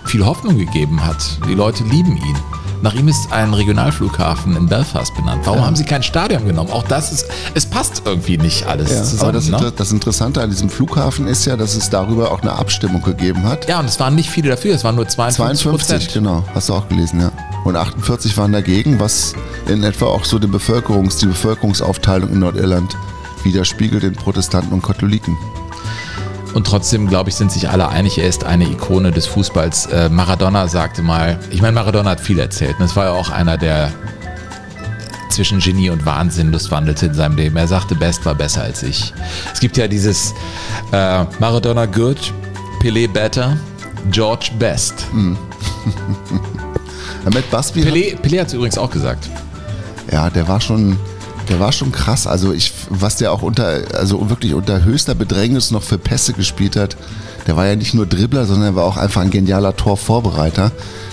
viel 0.05 0.25
Hoffnung 0.25 0.59
gegeben 0.59 1.05
hat. 1.05 1.39
Die 1.49 1.55
Leute 1.55 1.85
lieben 1.85 2.17
ihn. 2.17 2.37
Nach 2.81 2.95
ihm 2.95 3.09
ist 3.09 3.33
ein 3.33 3.53
Regionalflughafen 3.55 4.57
in 4.57 4.67
Belfast 4.67 5.15
benannt. 5.17 5.41
Warum 5.45 5.61
Ja. 5.61 5.67
haben 5.67 5.75
sie 5.77 5.85
kein 5.85 6.03
Stadion 6.03 6.47
genommen? 6.47 6.71
Auch 6.71 6.85
das 6.85 7.11
ist, 7.13 7.27
es 7.55 7.67
passt 7.67 8.03
irgendwie 8.05 8.39
nicht 8.39 8.67
alles 8.67 8.91
Ja, 8.91 9.03
zusammen. 9.03 9.21
aber 9.23 9.33
das, 9.33 9.49
ne? 9.49 9.73
Das 9.77 9.91
Interessante 9.91 10.41
an 10.43 10.51
diesem 10.51 10.71
Flughafen 10.71 11.27
ist 11.27 11.45
ja, 11.45 11.57
dass 11.57 11.75
es 11.75 11.91
darüber 11.91 12.31
auch 12.31 12.43
eine 12.43 12.53
Abstimmung 12.53 13.03
gegeben 13.03 13.43
hat. 13.45 13.69
Ja, 13.69 13.81
und 13.81 13.87
es 13.87 13.99
waren 13.99 14.15
nicht 14.15 14.31
viele 14.31 14.51
dafür, 14.51 14.75
es 14.75 14.85
waren 14.85 14.95
nur 14.95 15.09
52 15.09 15.63
52, 15.65 15.97
Prozent. 15.99 16.15
genau, 16.15 16.45
hast 16.55 16.69
du 16.69 16.75
auch 16.75 16.89
gelesen, 16.89 17.21
ja. 17.21 17.33
Und 17.65 17.75
48 17.77 18.37
waren 18.37 18.53
dagegen, 18.53 19.01
was 19.01 19.35
in 19.67 19.83
etwa 19.83 20.07
auch 20.07 20.25
so 20.25 20.39
den 20.39 20.53
Bevölkerungs, 20.53 21.17
die 21.17 21.27
Bevölkerungsaufteilung 21.27 22.31
in 22.31 22.39
Nordirland 22.39 22.97
widerspiegelt 23.43 24.05
in 24.05 24.15
Protestanten 24.15 24.73
und 24.73 24.83
Katholiken. 24.83 25.37
Und 26.55 26.67
trotzdem, 26.67 27.09
glaube 27.09 27.31
ich, 27.31 27.37
sind 27.37 27.53
sich 27.53 27.69
alle 27.69 27.89
einig, 27.89 28.19
er 28.19 28.27
ist 28.27 28.45
eine 28.45 28.65
Ikone 28.65 29.11
des 29.11 29.27
Fußballs. 29.27 29.87
Äh, 29.87 30.09
Maradona 30.09 30.67
sagte 30.69 31.03
mal, 31.03 31.39
ich 31.51 31.61
meine, 31.63 31.75
Maradona 31.75 32.11
hat 32.11 32.21
viel 32.21 32.39
erzählt. 32.39 32.77
Und 32.79 32.85
es 32.87 32.97
war 32.97 33.05
ja 33.07 33.13
auch 33.13 33.31
einer, 33.31 33.57
der 33.57 33.93
zwischen 35.31 35.61
Genie 35.61 35.91
und 35.91 36.05
Wahnsinn 36.05 36.51
lustwandelte 36.51 37.07
in 37.07 37.15
seinem 37.15 37.37
Leben. 37.37 37.57
Er 37.57 37.69
sagte, 37.69 37.95
Best 37.95 38.25
war 38.25 38.35
besser 38.35 38.63
als 38.63 38.83
ich. 38.83 39.13
Es 39.53 39.61
gibt 39.61 39.77
ja 39.77 39.87
dieses 39.87 40.35
äh, 40.93 41.25
Maradona 41.39 41.87
good, 41.87 42.33
Pelé 42.81 43.09
better, 43.09 43.57
George 44.11 44.51
best. 44.59 45.07
Busby 47.51 47.83
Pelé, 47.83 48.17
Pelé 48.17 48.41
hat 48.41 48.49
es 48.49 48.55
übrigens 48.55 48.79
auch 48.79 48.91
gesagt. 48.91 49.29
Ja, 50.11 50.31
der 50.31 50.49
war 50.49 50.61
schon, 50.61 50.99
der 51.49 51.61
war 51.61 51.73
schon 51.73 51.93
krass. 51.93 52.27
Also 52.27 52.53
ich, 52.53 52.73
was 52.91 53.17
der 53.17 53.33
auch 53.33 53.43
unter, 53.43 53.83
also 53.95 54.29
wirklich 54.29 54.55
unter 54.55 54.85
höchster 54.85 55.15
Bedrängnis 55.15 55.71
noch 55.71 55.83
für 55.83 55.99
Pässe 55.99 56.33
gespielt 56.33 56.77
hat. 56.77 56.97
Der 57.47 57.57
war 57.57 57.67
ja 57.67 57.77
nicht 57.77 57.95
nur 57.95 58.07
Dribbler, 58.07 58.45
sondern 58.45 58.71
er 58.71 58.77
war 58.77 58.85
auch 58.85 58.97
einfach 58.97 59.23
ein 59.23 59.31
genialer 59.31 59.75
Torvorbereiter. 59.75 60.71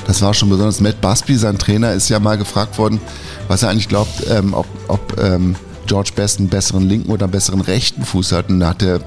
Das 0.08 0.22
war 0.22 0.34
schon 0.34 0.50
besonders. 0.50 0.82
Matt 0.82 1.00
Busby, 1.00 1.36
sein 1.38 1.58
Trainer, 1.58 1.94
ist 1.94 2.10
ja 2.10 2.20
mal 2.20 2.38
gefragt 2.38 2.78
worden, 2.78 3.00
was 3.48 3.64
er 3.64 3.70
eigentlich 3.70 3.88
glaubt, 3.88 4.30
ähm, 4.30 4.54
ob, 4.54 4.68
ob 4.88 5.22
ähm, 5.22 5.56
George 5.88 6.12
Best 6.16 6.40
einen 6.40 6.50
besseren 6.50 6.84
linken 6.88 7.12
oder 7.12 7.26
einen 7.26 7.32
besseren 7.32 7.62
rechten 7.62 8.04
Fuß 8.04 8.34
hat. 8.34 8.50
Und 8.50 8.60
da 8.60 8.70
hat 8.70 8.82
der 8.82 9.00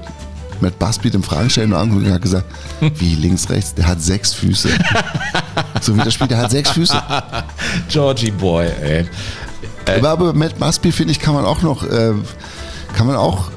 Matt 0.61 0.79
Busby 0.79 1.11
dem 1.11 1.23
Fragensteller 1.23 1.67
nur 1.67 1.77
angeguckt 1.77 2.07
und 2.07 2.13
hat 2.13 2.21
gesagt, 2.21 2.45
wie 2.95 3.15
links, 3.15 3.49
rechts? 3.49 3.75
Der 3.75 3.87
hat 3.87 4.01
sechs 4.01 4.33
Füße. 4.33 4.69
so 5.81 5.95
wie 5.95 6.01
das 6.01 6.13
spielt, 6.13 6.31
der 6.31 6.39
hat 6.39 6.51
sechs 6.51 6.71
Füße. 6.71 7.01
Georgie 7.87 8.31
Boy, 8.31 8.67
ey. 8.81 9.05
Aber, 9.97 10.09
aber 10.09 10.33
Matt 10.33 10.59
Busby, 10.59 10.91
finde 10.91 11.11
ich, 11.11 11.19
kann 11.19 11.33
man 11.33 11.45
auch 11.45 11.61
noch, 11.61 11.83
äh, 11.83 12.13
kann 12.95 13.07
man 13.07 13.15
auch, 13.15 13.51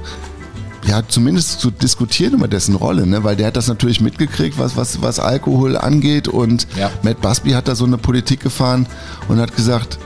ja, 0.86 1.02
zumindest 1.06 1.60
zu 1.60 1.70
diskutieren 1.70 2.34
über 2.34 2.48
dessen 2.48 2.74
Rolle, 2.74 3.06
ne? 3.06 3.22
weil 3.22 3.36
der 3.36 3.46
hat 3.48 3.56
das 3.56 3.68
natürlich 3.68 4.00
mitgekriegt, 4.00 4.58
was, 4.58 4.76
was, 4.76 5.00
was 5.00 5.20
Alkohol 5.20 5.76
angeht 5.76 6.26
und 6.28 6.66
Ja. 6.76 6.90
Matt 7.02 7.20
Busby 7.20 7.52
hat 7.52 7.68
da 7.68 7.74
so 7.74 7.84
eine 7.84 7.98
Politik 7.98 8.40
gefahren 8.40 8.86
und 9.28 9.40
hat 9.40 9.54
gesagt, 9.54 9.98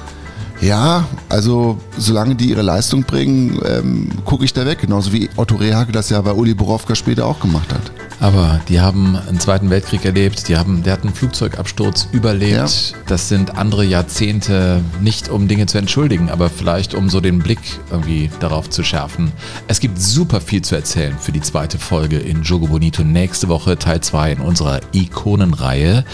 ja, 0.61 1.05
also 1.29 1.79
solange 1.99 2.35
die 2.35 2.51
ihre 2.51 2.63
Leistung 2.63 3.05
bringen, 3.05 3.61
ähm, 3.65 4.09
gucke 4.25 4.45
ich 4.45 4.53
da 4.53 4.65
weg. 4.65 4.79
Genauso 4.81 5.13
wie 5.13 5.29
Otto 5.37 5.57
Rehagel 5.57 5.93
das 5.93 6.09
ja 6.09 6.21
bei 6.21 6.33
Uli 6.33 6.55
Borowka 6.55 6.95
später 6.95 7.27
auch 7.27 7.41
gemacht 7.41 7.73
hat. 7.73 7.93
Aber 8.21 8.61
die 8.69 8.81
haben 8.81 9.17
einen 9.17 9.39
Zweiten 9.41 9.69
Weltkrieg 9.71 10.05
erlebt, 10.05 10.49
die 10.49 10.57
haben, 10.57 10.83
der 10.83 10.95
hat 10.95 11.03
einen 11.03 11.15
Flugzeugabsturz 11.15 12.09
überlebt. 12.13 12.95
Das 13.07 13.29
sind 13.29 13.59
andere 13.59 13.85
Jahrzehnte, 13.85 14.83
nicht 15.01 15.29
um 15.29 15.49
Dinge 15.49 15.67
zu 15.67 15.79
entschuldigen, 15.79 16.31
aber 16.31 16.49
vielleicht 16.49 16.95
um 16.95 17.11
so 17.11 17.21
den 17.21 17.41
Blick 17.41 17.61
irgendwie 17.91 18.31
darauf 18.41 18.71
zu 18.71 18.83
schärfen. 18.83 19.33
Es 19.69 19.81
gibt 19.81 20.01
super 20.01 20.41
viel 20.41 20.63
zu 20.63 20.75
erzählen 20.75 21.17
für 21.19 21.33
die 21.33 21.43
zweite 21.43 21.79
Folge 21.79 22.19
in 22.19 22.43
Jogo 22.43 22.69
Bonito. 22.69 23.05
Nächste 23.05 23.49
Woche 23.49 23.79
Teil 23.79 24.01
2 24.01 24.33
in 24.33 24.41
unserer 24.41 24.81
Ikonenreihe. 24.93 26.05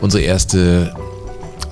Unsere 0.00 0.22
erste 0.22 0.94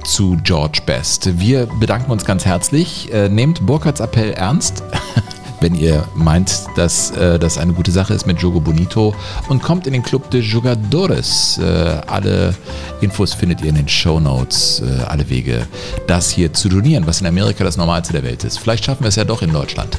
zu 0.05 0.37
George 0.45 0.80
Best. 0.87 1.39
Wir 1.39 1.66
bedanken 1.66 2.11
uns 2.11 2.24
ganz 2.24 2.45
herzlich. 2.45 3.12
Äh, 3.12 3.28
nehmt 3.28 3.64
Burkhards 3.66 4.01
Appell 4.01 4.32
ernst, 4.32 4.82
wenn 5.65 5.75
ihr 5.75 6.07
meint, 6.15 6.67
dass 6.77 7.11
äh, 7.12 7.39
das 7.39 7.57
eine 7.57 7.73
gute 7.73 7.91
Sache 7.91 8.12
ist 8.12 8.27
mit 8.27 8.39
Jogo 8.39 8.61
Bonito 8.61 9.15
und 9.49 9.62
kommt 9.62 9.87
in 9.87 9.95
den 9.95 10.03
Club 10.03 10.31
de 10.31 10.43
Jugadores. 10.43 11.59
Äh, 11.59 11.65
alle 12.07 12.55
Infos 13.01 13.33
findet 13.33 13.62
ihr 13.62 13.71
in 13.71 13.77
den 13.77 13.89
Show 13.89 14.21
Notes, 14.21 14.83
äh, 14.85 15.05
alle 15.05 15.27
Wege, 15.31 15.67
das 16.07 16.31
hier 16.31 16.53
zu 16.53 16.69
donieren, 16.69 17.07
was 17.07 17.23
in 17.23 17.27
Amerika 17.27 17.65
das 17.65 17.79
Normalste 17.79 18.12
der 18.12 18.25
Welt 18.25 18.45
ist. 18.45 18.59
Vielleicht 18.59 18.85
schaffen 18.85 19.05
wir 19.05 19.09
es 19.09 19.17
ja 19.17 19.25
doch 19.25 19.41
in 19.41 19.55
Deutschland. 19.55 19.99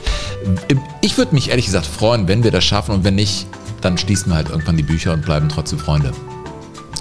Ich 1.01 1.17
würde 1.17 1.33
mich 1.33 1.49
ehrlich 1.49 1.65
gesagt 1.65 1.87
freuen, 1.87 2.27
wenn 2.27 2.43
wir 2.43 2.51
das 2.51 2.63
schaffen 2.63 2.93
und 2.93 3.03
wenn 3.03 3.15
nicht, 3.15 3.47
dann 3.81 3.97
schließen 3.97 4.31
wir 4.31 4.35
halt 4.35 4.49
irgendwann 4.49 4.77
die 4.77 4.83
Bücher 4.83 5.13
und 5.13 5.25
bleiben 5.25 5.49
trotzdem 5.49 5.79
Freunde. 5.79 6.11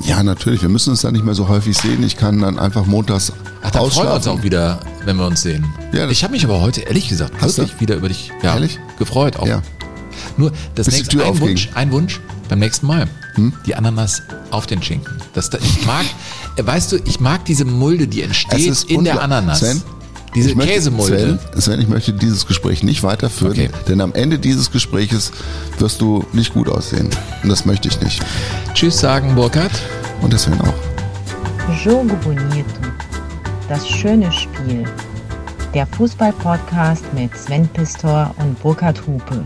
Ja, 0.03 0.23
natürlich. 0.23 0.63
Wir 0.63 0.69
müssen 0.69 0.91
uns 0.91 1.03
da 1.03 1.11
nicht 1.11 1.25
mehr 1.25 1.35
so 1.35 1.49
häufig 1.49 1.77
sehen. 1.77 2.03
Ich 2.03 2.17
kann 2.17 2.41
dann 2.41 2.59
einfach 2.59 2.87
montags 2.87 3.33
Ach, 3.63 3.71
dann 3.71 3.91
freuen 3.91 4.09
wir 4.09 4.15
uns 4.15 4.27
auch 4.27 4.43
wieder, 4.43 4.81
wenn 5.05 5.17
wir 5.17 5.27
uns 5.27 5.43
sehen. 5.43 5.65
Ja, 5.93 6.09
ich 6.09 6.23
habe 6.25 6.33
mich 6.33 6.45
aber 6.45 6.61
heute 6.61 6.83
ehrlich 6.83 7.09
gesagt 7.09 7.35
Hast 7.41 7.59
wirklich 7.59 7.81
wieder 7.81 7.97
über 7.97 8.09
dich 8.09 8.31
ja, 8.43 8.55
Ehrlich? 8.55 8.79
gefreut. 8.99 9.37
Auch. 9.37 9.47
Ja. 9.47 9.63
Nur 10.37 10.53
das 10.75 10.87
Bis 10.87 10.97
nächste 10.97 11.23
ein 11.23 11.31
aufging. 11.31 11.49
Wunsch, 11.49 11.69
ein 11.75 11.93
Wunsch 11.93 12.21
beim 12.49 12.59
nächsten 12.59 12.87
Mal. 12.87 13.09
Die 13.67 13.75
Ananas 13.75 14.23
auf 14.51 14.67
den 14.67 14.81
Schinken. 14.83 15.13
Das, 15.33 15.51
ich 15.53 15.87
mag, 15.87 16.05
weißt 16.57 16.93
du, 16.93 16.97
ich 17.05 17.19
mag 17.19 17.45
diese 17.47 17.65
Mulde, 17.65 18.07
die 18.07 18.23
entsteht 18.23 18.85
in 18.85 19.05
der. 19.05 19.21
Ananas. 19.21 19.61
Sven, 19.61 19.83
Diese 20.35 20.51
ich 20.51 20.57
möchte, 20.57 20.73
Käsemulde. 20.75 21.39
Sven, 21.53 21.61
Sven, 21.61 21.81
ich 21.81 21.89
möchte 21.89 22.13
dieses 22.13 22.47
Gespräch 22.47 22.83
nicht 22.83 23.03
weiterführen, 23.03 23.53
Okay. 23.53 23.71
denn 23.89 24.01
am 24.01 24.13
Ende 24.15 24.39
dieses 24.39 24.71
Gespräches 24.73 25.31
wirst 25.79 26.01
du 26.01 26.25
nicht 26.33 26.55
gut 26.55 26.69
aussehen. 26.69 27.09
Und 27.43 27.49
das 27.49 27.65
möchte 27.65 27.89
ich 27.89 28.01
nicht. 28.01 28.21
Tschüss 28.75 28.99
sagen, 28.99 29.35
Burkhard. 29.35 29.73
Und 30.23 30.33
das 30.33 30.43
Sven 30.45 30.61
auch. 30.61 30.75
Jogo 31.85 32.17
Bonito. 32.17 32.65
Das 33.69 33.89
schöne 33.89 34.31
Spiel. 34.33 34.85
Der 35.73 35.87
Fußball-Podcast 35.87 37.05
mit 37.15 37.37
Sven 37.37 37.67
Pistor 37.69 38.35
und 38.39 38.61
Burkhard 38.61 39.01
Hupe. 39.07 39.45